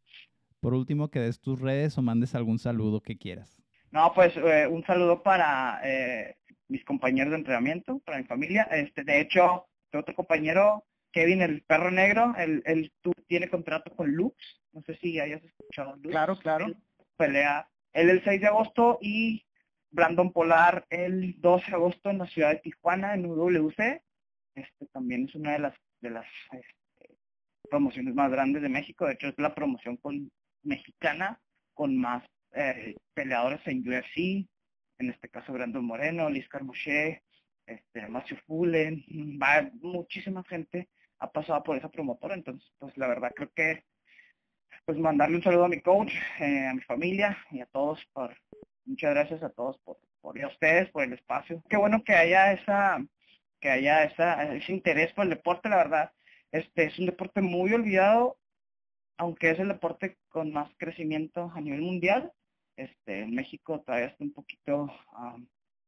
Por 0.62 0.73
último, 0.73 1.12
que 1.12 1.19
des 1.19 1.39
tus 1.39 1.62
redes 1.62 1.95
o 1.99 2.01
mandes 2.01 2.34
algún 2.34 2.58
saludo 2.58 3.01
que 3.01 3.19
quieras. 3.19 3.62
No, 3.91 4.12
pues 4.15 4.36
eh, 4.36 4.65
un 4.65 4.84
saludo 4.84 5.21
para 5.21 5.80
eh, 5.84 6.38
mis 6.67 6.84
compañeros 6.86 7.34
de 7.34 7.38
entrenamiento, 7.38 7.99
para 7.99 8.17
mi 8.17 8.23
familia. 8.23 8.63
Este, 8.71 9.04
de 9.04 9.21
hecho, 9.21 9.67
otro 9.93 10.15
compañero, 10.15 10.88
Kevin, 11.12 11.43
el 11.43 11.62
perro 11.62 11.91
negro, 11.91 12.34
él, 12.39 12.63
él 12.65 12.91
tiene 13.28 13.47
contrato 13.47 13.95
con 13.95 14.10
Lux. 14.10 14.36
No 14.73 14.82
sé 14.82 14.95
si 14.95 15.19
hayas 15.19 15.43
escuchado 15.43 15.97
Lux. 15.97 16.10
Claro, 16.10 16.36
claro. 16.39 16.65
pelea 17.15 17.69
el 17.95 18.23
6 18.23 18.41
de 18.41 18.47
agosto 18.47 18.97
y 19.01 19.45
Brandon 19.89 20.31
Polar 20.31 20.86
el 20.89 21.39
12 21.39 21.71
de 21.71 21.75
agosto 21.75 22.10
en 22.10 22.17
la 22.19 22.27
ciudad 22.27 22.51
de 22.51 22.60
Tijuana, 22.60 23.13
en 23.13 23.25
UWC. 23.25 24.01
Este 24.55 24.86
también 24.91 25.25
es 25.27 25.36
una 25.36 25.53
de 25.53 25.60
las 25.60 25.75
de 26.01 26.10
las 26.10 26.25
este, 26.51 27.17
promociones 27.69 28.13
más 28.13 28.31
grandes 28.31 28.62
de 28.62 28.69
México. 28.69 29.05
De 29.05 29.13
hecho, 29.13 29.27
es 29.27 29.36
la 29.38 29.55
promoción 29.55 29.97
con 29.97 30.31
mexicana 30.63 31.39
con 31.73 31.97
más 31.97 32.23
eh, 32.51 32.95
peleadores 33.13 33.62
en 33.65 33.79
UFC. 33.79 34.47
En 34.97 35.10
este 35.10 35.29
caso, 35.29 35.53
Brandon 35.53 35.84
Moreno, 35.84 36.29
Liz 36.29 36.47
Carmouche, 36.47 37.23
este, 37.65 38.08
Matthew 38.08 38.38
Fullen, 38.45 39.03
va, 39.41 39.69
muchísima 39.81 40.43
gente 40.43 40.89
ha 41.19 41.31
pasado 41.31 41.63
por 41.63 41.77
esa 41.77 41.89
promotora. 41.89 42.36
Entonces, 42.36 42.69
pues 42.77 42.95
la 42.97 43.08
verdad 43.08 43.31
creo 43.36 43.51
que 43.53 43.84
pues 44.86 45.00
mandarle 45.00 45.38
un 45.38 45.43
saludo 45.43 45.65
a 45.65 45.69
mi 45.69 45.82
coach, 45.82 46.13
eh, 46.39 46.67
a 46.67 46.74
mi 46.74 46.82
familia 46.82 47.38
y 47.52 47.60
a 47.60 47.65
todos 47.65 48.00
por, 48.13 48.36
muchas 48.86 49.13
gracias 49.13 49.41
a 49.43 49.50
todos 49.50 49.80
por, 49.80 49.98
por 50.21 50.39
a 50.39 50.48
ustedes, 50.48 50.89
por 50.91 51.04
el 51.04 51.13
espacio. 51.13 51.63
Qué 51.69 51.78
bueno 51.78 52.04
que 52.04 52.13
haya 52.13 52.54
esa, 52.54 53.04
que 53.60 53.69
haya 53.69 54.04
esa, 54.04 54.56
ese 54.56 54.71
interés 54.71 55.12
por 55.13 55.24
el 55.24 55.32
deporte, 55.32 55.69
la 55.69 55.78
verdad. 55.78 56.12
Este 56.52 56.86
es 56.86 57.00
un 57.00 57.08
deporte 57.08 57.41
muy 57.41 57.74
olvidado, 57.74 58.38
aunque 59.17 59.50
es 59.50 59.60
el 59.60 59.69
deporte 59.69 60.17
con 60.30 60.54
más 60.54 60.71
crecimiento 60.78 61.52
a 61.56 61.62
nivel 61.62 61.82
mundial. 61.82 62.32
Este, 62.78 63.21
en 63.21 63.34
México 63.34 63.82
todavía 63.82 64.08
está 64.08 64.24
un 64.24 64.34
poquito, 64.34 64.93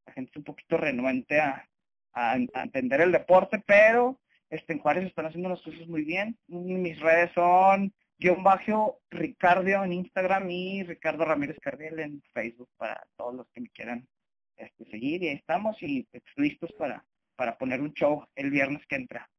la 0.05 0.13
gente 0.13 0.31
es 0.31 0.37
un 0.37 0.43
poquito 0.43 0.77
renuente 0.77 1.39
a, 1.39 1.69
a, 2.13 2.35
entender 2.35 3.01
el 3.01 3.11
deporte, 3.11 3.61
pero 3.65 4.19
este, 4.49 4.73
en 4.73 4.79
Juárez 4.79 5.05
están 5.05 5.27
haciendo 5.27 5.49
las 5.49 5.61
cosas 5.61 5.87
muy 5.87 6.03
bien. 6.03 6.37
Mis 6.47 6.99
redes 6.99 7.31
son 7.33 7.93
guion 8.17 8.43
bajo 8.43 8.99
Ricardo 9.09 9.83
en 9.83 9.93
Instagram 9.93 10.49
y 10.49 10.83
Ricardo 10.83 11.25
Ramírez 11.25 11.57
Cardiel 11.59 11.99
en 11.99 12.21
Facebook 12.33 12.69
para 12.77 13.05
todos 13.15 13.35
los 13.35 13.47
que 13.49 13.61
me 13.61 13.69
quieran 13.69 14.07
este, 14.55 14.85
seguir. 14.89 15.23
Y 15.23 15.29
ahí 15.29 15.35
estamos 15.35 15.77
y 15.81 16.03
pues, 16.03 16.23
listos 16.35 16.71
para, 16.73 17.05
para 17.35 17.57
poner 17.57 17.81
un 17.81 17.93
show 17.93 18.25
el 18.35 18.49
viernes 18.49 18.85
que 18.87 18.95
entra 18.95 19.29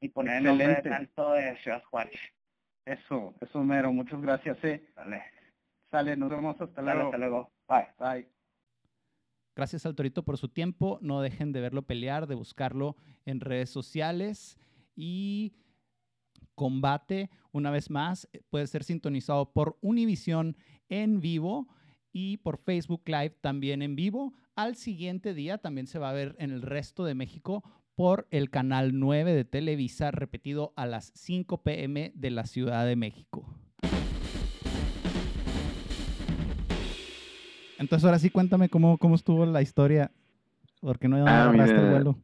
y 0.00 0.08
poner 0.08 0.38
el 0.38 0.44
nombre 0.44 0.80
de 0.82 0.94
alto 0.94 1.32
de 1.32 1.56
Ciudad 1.58 1.82
Juárez. 1.84 2.20
Eso, 2.84 3.34
eso 3.40 3.62
mero, 3.62 3.92
muchas 3.92 4.20
gracias. 4.20 4.58
Eh. 4.64 4.88
Dale. 4.94 5.22
Sale, 5.90 6.16
nos 6.16 6.30
vemos 6.30 6.60
hasta 6.60 6.82
luego. 6.82 7.04
hasta 7.04 7.18
luego. 7.18 7.52
Bye. 7.68 7.88
Bye. 7.98 8.28
Gracias 9.56 9.84
al 9.84 9.94
Torito 9.94 10.24
por 10.24 10.38
su 10.38 10.48
tiempo. 10.48 10.98
No 11.02 11.20
dejen 11.20 11.52
de 11.52 11.60
verlo 11.60 11.82
pelear, 11.82 12.26
de 12.26 12.34
buscarlo 12.34 12.96
en 13.26 13.40
redes 13.40 13.70
sociales 13.70 14.58
y 14.94 15.52
combate, 16.60 17.30
una 17.52 17.70
vez 17.70 17.88
más, 17.88 18.28
eh, 18.34 18.42
puede 18.50 18.66
ser 18.66 18.84
sintonizado 18.84 19.50
por 19.50 19.78
Univisión 19.80 20.58
en 20.90 21.22
vivo 21.22 21.68
y 22.12 22.36
por 22.36 22.58
Facebook 22.58 23.00
Live 23.06 23.38
también 23.40 23.80
en 23.80 23.96
vivo. 23.96 24.34
Al 24.56 24.76
siguiente 24.76 25.32
día 25.32 25.56
también 25.56 25.86
se 25.86 25.98
va 25.98 26.10
a 26.10 26.12
ver 26.12 26.36
en 26.38 26.50
el 26.50 26.60
resto 26.60 27.06
de 27.06 27.14
México 27.14 27.64
por 27.94 28.28
el 28.30 28.50
canal 28.50 28.98
9 28.98 29.32
de 29.32 29.46
Televisa, 29.46 30.10
repetido 30.10 30.74
a 30.76 30.84
las 30.84 31.12
5 31.14 31.62
pm 31.62 32.12
de 32.14 32.30
la 32.30 32.44
Ciudad 32.44 32.84
de 32.84 32.96
México. 32.96 33.46
Entonces 37.78 38.04
ahora 38.04 38.18
sí 38.18 38.28
cuéntame 38.28 38.68
cómo, 38.68 38.98
cómo 38.98 39.14
estuvo 39.14 39.46
la 39.46 39.62
historia, 39.62 40.12
porque 40.82 41.08
no 41.08 41.24
ah, 41.26 41.50
el 41.54 41.90
vuelo. 41.90 42.18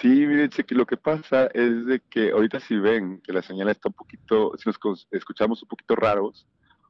Sí, 0.00 0.08
miren, 0.26 0.50
que 0.50 0.74
lo 0.74 0.86
que 0.86 0.96
pasa 0.96 1.46
es 1.54 1.86
de 1.86 2.00
que 2.00 2.32
ahorita 2.32 2.58
si 2.58 2.76
ven 2.76 3.20
que 3.20 3.32
la 3.32 3.42
señal 3.42 3.68
está 3.68 3.88
un 3.88 3.94
poquito, 3.94 4.52
si 4.58 4.68
nos 4.68 5.06
escuchamos 5.12 5.62
un 5.62 5.68
poquito 5.68 5.94
raros 5.94 6.48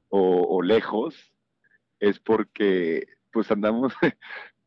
o, 0.08 0.62
lejos, 0.62 1.14
es 2.00 2.18
porque 2.20 3.06
pues 3.32 3.50
andamos 3.50 3.92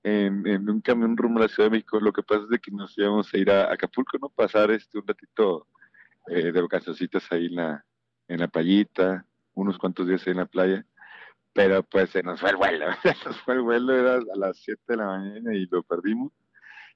en, 0.04 0.70
un 0.70 0.82
camión 0.82 1.18
rumbo 1.18 1.40
a 1.40 1.44
la 1.44 1.48
Ciudad 1.48 1.70
de 1.70 1.78
México. 1.78 2.00
Lo 2.00 2.14
que 2.14 2.22
pasa 2.22 2.44
es 2.44 2.50
de 2.50 2.60
que 2.60 2.72
nos 2.72 2.96
íbamos 2.98 3.34
a 3.34 3.38
ir 3.38 3.50
a 3.50 3.72
Acapulco, 3.74 4.18
¿no? 4.22 4.30
Pasar 4.30 4.70
este 4.72 5.00
un 5.00 5.08
ratito 5.08 5.68
eh, 6.28 6.52
de 6.52 6.62
vacaciones 6.62 7.32
ahí 7.32 7.48
en 7.48 7.56
la, 7.56 7.86
en 8.28 8.40
la 8.40 8.48
playita, 8.48 9.26
unos 9.56 9.78
cuantos 9.80 10.08
días 10.08 10.26
ahí 10.28 10.32
en 10.32 10.38
la 10.38 10.46
playa. 10.46 10.86
Pero 11.54 11.82
pues 11.84 12.12
se 12.12 12.22
nos 12.22 12.40
fue 12.40 12.52
el 12.52 12.58
vuelo, 12.58 12.86
se 13.02 13.16
nos 13.26 13.42
fue 13.42 13.56
el 13.56 13.62
vuelo, 13.62 13.96
era 13.96 14.16
a 14.16 14.38
las 14.38 14.58
7 14.60 14.82
de 14.90 14.98
la 14.98 15.08
mañana 15.08 15.56
y 15.56 15.66
lo 15.66 15.82
perdimos 15.82 16.32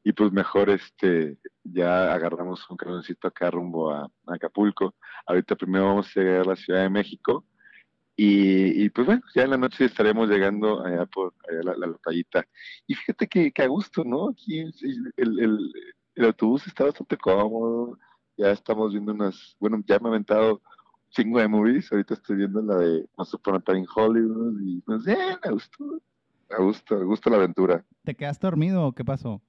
y 0.04 0.14
pues 0.14 0.32
mejor 0.32 0.70
este 0.70 1.38
ya 1.64 2.14
agarramos 2.14 2.68
un 2.70 2.78
camioncito 2.78 3.28
acá 3.28 3.52
rumbo 3.52 3.91
a, 3.91 4.10
Acapulco. 4.28 4.95
Ahorita 5.26 5.56
primero 5.56 5.86
vamos 5.86 6.08
a 6.16 6.20
llegar 6.20 6.41
a 6.41 6.49
la 6.49 6.56
Ciudad 6.56 6.82
de 6.82 6.89
México 6.89 7.45
Y, 8.18 8.89
pues 8.89 9.08
bueno, 9.08 9.22
ya 9.34 9.43
en 9.43 9.52
la 9.52 9.58
noche 9.58 9.86
estaremos 9.86 10.30
llegando 10.30 10.84
allá 10.86 11.06
por 11.06 11.34
allá 11.49 11.62
la, 11.64 11.88
la, 11.88 11.97
playita. 11.97 12.45
Y 12.88 12.93
fíjate 12.95 13.28
que, 13.28 13.52
que, 13.52 13.64
a 13.64 13.68
gusto, 13.68 14.04
¿no? 14.04 14.30
Aquí 14.30 14.60
el, 14.60 14.74
el, 15.18 15.72
el, 16.16 16.26
autobús 16.26 16.68
está 16.68 16.86
bastante 16.86 17.18
cómodo. 17.18 17.97
Ya 18.38 18.52
estamos 18.52 18.91
viendo 18.91 19.14
unas, 19.14 19.56
bueno, 19.60 19.82
ya 19.88 19.99
me 19.99 20.08
he 20.08 20.12
aventado 20.12 20.62
cinco 21.10 21.39
de 21.39 21.47
movies. 21.47 21.91
Ahorita 21.91 22.14
estoy 22.16 22.38
viendo 22.38 22.62
la 22.62 22.78
de 22.78 23.06
Once 23.16 23.36
Upon 23.36 23.56
a 23.56 23.64
Hollywood 23.95 24.60
y 24.62 24.82
pues 24.82 25.06
bien, 25.06 25.38
a 25.41 25.52
gusto. 25.52 26.02
A 26.49 26.62
gusto, 26.62 26.95
a 26.95 27.04
gusto 27.04 27.30
la 27.30 27.38
aventura. 27.38 27.86
¿Te 28.04 28.14
quedaste 28.14 28.45
dormido 28.45 28.86
o 28.86 28.91
qué 28.91 29.06
pasó? 29.06 29.41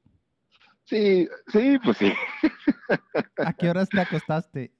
Sí, 0.84 1.28
sí, 1.48 1.78
pues 1.82 1.96
sí. 1.96 2.12
¿A 3.38 3.52
qué 3.52 3.70
horas 3.70 3.88
te 3.88 4.00
acostaste? 4.00 4.72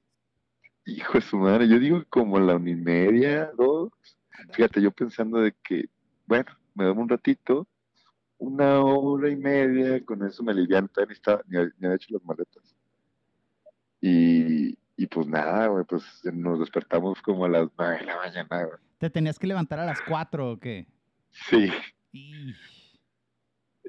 Hijo 0.85 1.15
de 1.15 1.21
su 1.21 1.37
madre, 1.37 1.69
yo 1.69 1.79
digo 1.79 2.05
como 2.09 2.39
la 2.41 2.57
una 2.57 2.71
y 2.71 2.75
media, 2.75 3.51
dos. 3.57 3.93
Fíjate, 4.53 4.83
yo 4.83 4.91
pensando 4.91 5.39
de 5.39 5.53
que, 5.63 5.85
bueno, 6.27 6.51
me 6.75 6.85
doy 6.85 6.97
un 6.97 7.09
ratito, 7.09 7.69
una 8.39 8.81
hora 8.81 9.31
y 9.31 9.37
media, 9.37 10.05
con 10.05 10.27
eso 10.27 10.43
me 10.43 10.53
alivian, 10.53 10.91
ni, 10.97 11.13
está, 11.13 11.41
ni, 11.47 11.59
ni 11.79 11.89
he 11.89 11.95
hecho 11.95 12.09
las 12.11 12.25
maletas. 12.25 12.77
Y, 14.01 14.77
y 14.97 15.07
pues 15.07 15.29
nada, 15.29 15.69
güey, 15.69 15.85
pues 15.85 16.05
nos 16.25 16.59
despertamos 16.59 17.23
como 17.23 17.45
a 17.45 17.49
las 17.49 17.69
nueve 17.79 17.99
de 17.99 18.05
la 18.05 18.17
mañana, 18.17 18.65
güey. 18.65 18.79
¿Te 18.99 19.11
tenías 19.11 19.39
que 19.39 19.47
levantar 19.47 19.79
a 19.79 19.87
las 19.87 20.01
cuatro 20.03 20.51
o 20.51 20.59
qué? 20.59 20.87
Sí. 21.31 21.73
Y, 22.13 22.53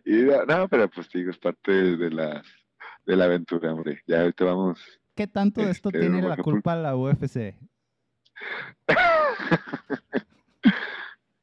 no, 0.05 0.67
pero 0.67 0.89
pues 0.89 1.09
digo, 1.09 1.31
es 1.31 1.37
parte 1.37 1.71
de 1.71 2.09
la, 2.09 2.43
de 3.05 3.15
la 3.15 3.25
aventura, 3.25 3.73
hombre. 3.73 4.01
Ya 4.07 4.21
ahorita 4.21 4.45
vamos 4.45 4.79
¿Qué 5.15 5.27
tanto 5.27 5.61
de 5.61 5.71
esto 5.71 5.89
este, 5.89 5.99
tiene 5.99 6.21
la 6.21 6.37
culpa 6.37 6.75
la 6.75 6.95
UFC? 6.95 7.55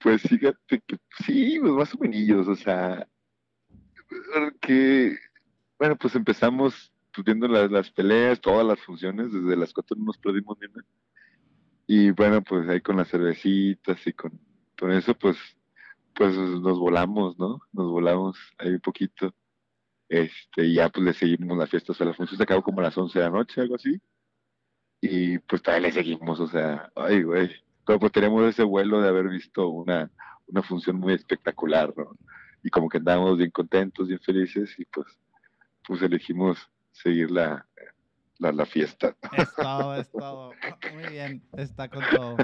pues 0.01 0.23
fíjate 0.23 0.83
que 0.87 0.99
sí, 1.25 1.59
pues 1.61 1.73
más 1.73 1.95
o 1.95 1.99
menos, 1.99 2.49
o 2.49 2.57
sea, 2.57 3.07
que, 4.61 5.17
bueno, 5.79 5.97
pues 5.97 6.17
empezamos 6.17 6.93
pues, 7.15 7.25
viendo 7.25 7.47
las, 7.47 7.71
las, 7.71 7.91
peleas, 7.91 8.41
todas 8.41 8.67
las 8.67 8.81
funciones, 8.81 9.33
desde 9.33 9.57
las 9.57 9.73
cuatro 9.73 9.97
no 9.97 10.07
nos 10.07 10.19
perdimos 10.19 10.59
ni 10.61 10.67
una. 10.67 10.85
Y 11.87 12.11
bueno, 12.11 12.43
pues 12.43 12.69
ahí 12.69 12.81
con 12.81 12.97
las 12.97 13.09
cervecitas 13.09 14.05
y 14.05 14.13
con, 14.13 14.33
con 14.79 14.91
eso, 14.91 15.15
pues, 15.15 15.37
pues 16.21 16.37
nos 16.37 16.79
volamos, 16.79 17.39
¿no? 17.39 17.63
Nos 17.73 17.91
volamos 17.91 18.37
ahí 18.59 18.73
un 18.73 18.81
poquito. 18.81 19.35
Este, 20.07 20.67
y 20.67 20.75
ya 20.75 20.91
pues 20.91 21.03
le 21.03 21.15
seguimos 21.15 21.57
la 21.57 21.67
fiesta, 21.67 21.93
o 21.93 21.95
sea, 21.95 22.05
la 22.05 22.13
función 22.13 22.37
se 22.37 22.43
acabó 22.43 22.63
como 22.63 22.81
a 22.81 22.83
las 22.83 22.99
11 22.99 23.19
de 23.19 23.25
la 23.25 23.31
noche, 23.31 23.63
algo 23.63 23.77
así. 23.77 23.99
Y 25.01 25.39
pues 25.39 25.63
todavía 25.63 25.89
le 25.89 25.95
seguimos, 25.95 26.39
o 26.39 26.47
sea, 26.47 26.93
ay, 26.95 27.23
güey. 27.23 27.51
Pero 27.87 27.99
pues 27.99 28.13
tenemos 28.13 28.47
ese 28.47 28.65
vuelo 28.65 29.01
de 29.01 29.09
haber 29.09 29.31
visto 29.31 29.71
una, 29.71 30.11
una 30.47 30.63
función 30.63 30.97
muy 30.97 31.15
espectacular, 31.15 31.95
¿no? 31.97 32.15
Y 32.63 32.69
como 32.69 32.91
que 32.91 32.99
andábamos 32.99 33.39
bien 33.39 33.51
contentos, 33.51 34.09
bien 34.09 34.21
felices, 34.21 34.79
y 34.79 34.85
pues, 34.85 35.07
pues 35.89 36.03
elegimos 36.03 36.59
seguir 36.93 37.31
la, 37.31 37.67
la, 38.41 38.67
fiesta. 38.67 39.17
Es 39.39 39.55
todo, 39.55 39.97
es 39.97 40.11
todo. 40.11 40.53
Muy 40.93 41.13
bien, 41.13 41.43
está 41.55 41.89
con 41.89 42.05
todo. 42.15 42.37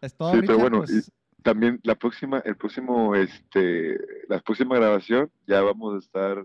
Es 0.00 0.16
todo, 0.16 0.32
sí, 0.32 0.40
pero 0.40 0.58
bueno, 0.58 0.78
pues 0.78 1.12
también 1.42 1.80
la 1.82 1.94
próxima, 1.94 2.38
el 2.44 2.56
próximo, 2.56 3.14
este, 3.14 3.98
la 4.28 4.40
próxima 4.40 4.76
grabación 4.76 5.30
ya 5.46 5.60
vamos 5.60 5.94
a 5.94 5.98
estar 5.98 6.44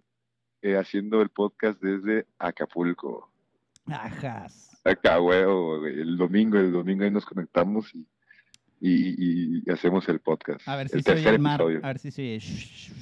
eh, 0.62 0.76
haciendo 0.76 1.22
el 1.22 1.30
podcast 1.30 1.82
desde 1.82 2.26
Acapulco. 2.40 3.32
Ajas. 3.86 4.80
Acá, 4.84 5.18
güey, 5.18 5.40
el 5.86 6.18
domingo, 6.18 6.58
el 6.58 6.72
domingo 6.72 7.04
ahí 7.04 7.12
nos 7.12 7.26
conectamos 7.26 7.94
y, 7.94 8.08
y, 8.80 9.72
hacemos 9.72 10.08
el 10.10 10.20
podcast. 10.20 10.68
A 10.68 10.76
ver 10.76 10.90
si 10.90 10.98
el 10.98 11.04
se 11.04 11.30
el 11.30 11.40
mar, 11.40 11.62
a 11.62 11.66
ver 11.66 12.00
si 12.00 12.12
se 12.12 12.36
oye. 12.36 12.94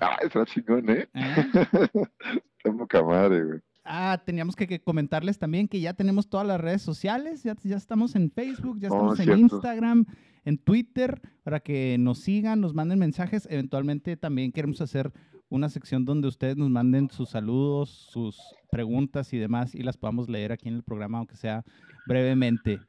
Ah, 0.00 0.16
está 0.22 0.46
chingón, 0.46 0.88
¿eh? 0.88 1.08
¿Eh? 1.12 1.46
está 2.56 2.72
poca 2.76 3.02
madre, 3.02 3.44
güey. 3.44 3.60
Ah, 3.84 4.22
teníamos 4.24 4.56
que, 4.56 4.80
comentarles 4.82 5.38
también 5.38 5.66
que 5.66 5.80
ya 5.80 5.94
tenemos 5.94 6.28
todas 6.28 6.46
las 6.46 6.60
redes 6.60 6.82
sociales, 6.82 7.42
ya, 7.42 7.56
ya 7.62 7.76
estamos 7.76 8.14
en 8.14 8.30
Facebook, 8.30 8.78
ya 8.78 8.90
oh, 8.90 9.12
estamos 9.12 9.20
en 9.20 9.38
Instagram, 9.38 10.06
en 10.44 10.58
Twitter, 10.58 11.20
para 11.42 11.60
que 11.60 11.96
nos 11.98 12.18
sigan, 12.20 12.60
nos 12.60 12.74
manden 12.74 12.98
mensajes. 12.98 13.48
Eventualmente 13.50 14.16
también 14.16 14.52
queremos 14.52 14.80
hacer 14.80 15.12
una 15.48 15.68
sección 15.68 16.04
donde 16.04 16.28
ustedes 16.28 16.56
nos 16.56 16.70
manden 16.70 17.10
sus 17.10 17.30
saludos, 17.30 17.90
sus 17.90 18.38
preguntas 18.70 19.32
y 19.32 19.38
demás 19.38 19.74
y 19.74 19.82
las 19.82 19.96
podamos 19.96 20.28
leer 20.28 20.52
aquí 20.52 20.68
en 20.68 20.76
el 20.76 20.82
programa, 20.82 21.18
aunque 21.18 21.36
sea 21.36 21.64
brevemente. 22.06 22.80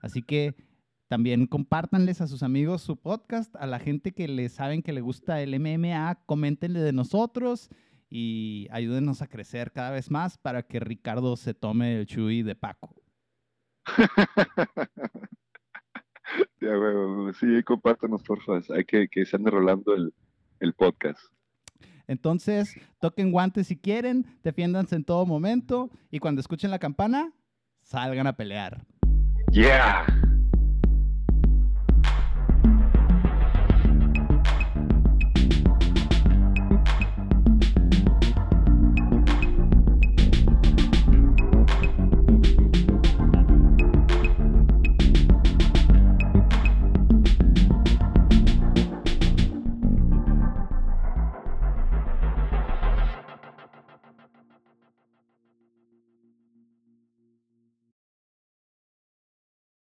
Así 0.00 0.22
que 0.22 0.54
también 1.08 1.46
compártanles 1.46 2.20
a 2.20 2.26
sus 2.26 2.42
amigos 2.42 2.82
su 2.82 2.96
podcast, 2.96 3.54
a 3.56 3.66
la 3.66 3.78
gente 3.78 4.12
que 4.12 4.26
les 4.28 4.52
saben 4.52 4.82
que 4.82 4.92
le 4.92 5.00
gusta 5.00 5.40
el 5.42 5.58
MMA, 5.58 6.22
coméntenle 6.26 6.80
de 6.80 6.92
nosotros 6.92 7.70
y 8.10 8.66
ayúdenos 8.70 9.22
a 9.22 9.28
crecer 9.28 9.70
cada 9.70 9.90
vez 9.90 10.10
más 10.10 10.36
para 10.36 10.64
que 10.64 10.80
Ricardo 10.80 11.36
se 11.36 11.54
tome 11.54 11.96
el 12.00 12.06
Chuy 12.06 12.42
de 12.42 12.56
Paco. 12.56 12.94
ya, 16.60 16.74
güey, 16.74 17.32
sí, 17.34 17.62
compártanos, 17.62 18.22
por 18.24 18.42
favor. 18.42 18.64
Hay 18.76 18.84
que 18.84 19.08
que 19.08 19.24
se 19.24 19.36
ande 19.36 19.50
rolando 19.50 19.94
el, 19.94 20.12
el 20.58 20.74
podcast. 20.74 21.20
Entonces, 22.08 22.74
toquen 22.98 23.30
guantes 23.30 23.68
si 23.68 23.76
quieren, 23.76 24.26
defiéndanse 24.42 24.96
en 24.96 25.04
todo 25.04 25.24
momento 25.26 25.90
y 26.10 26.18
cuando 26.18 26.40
escuchen 26.40 26.72
la 26.72 26.80
campana, 26.80 27.32
salgan 27.82 28.26
a 28.26 28.36
pelear. 28.36 28.84
Yeah. 29.52 30.04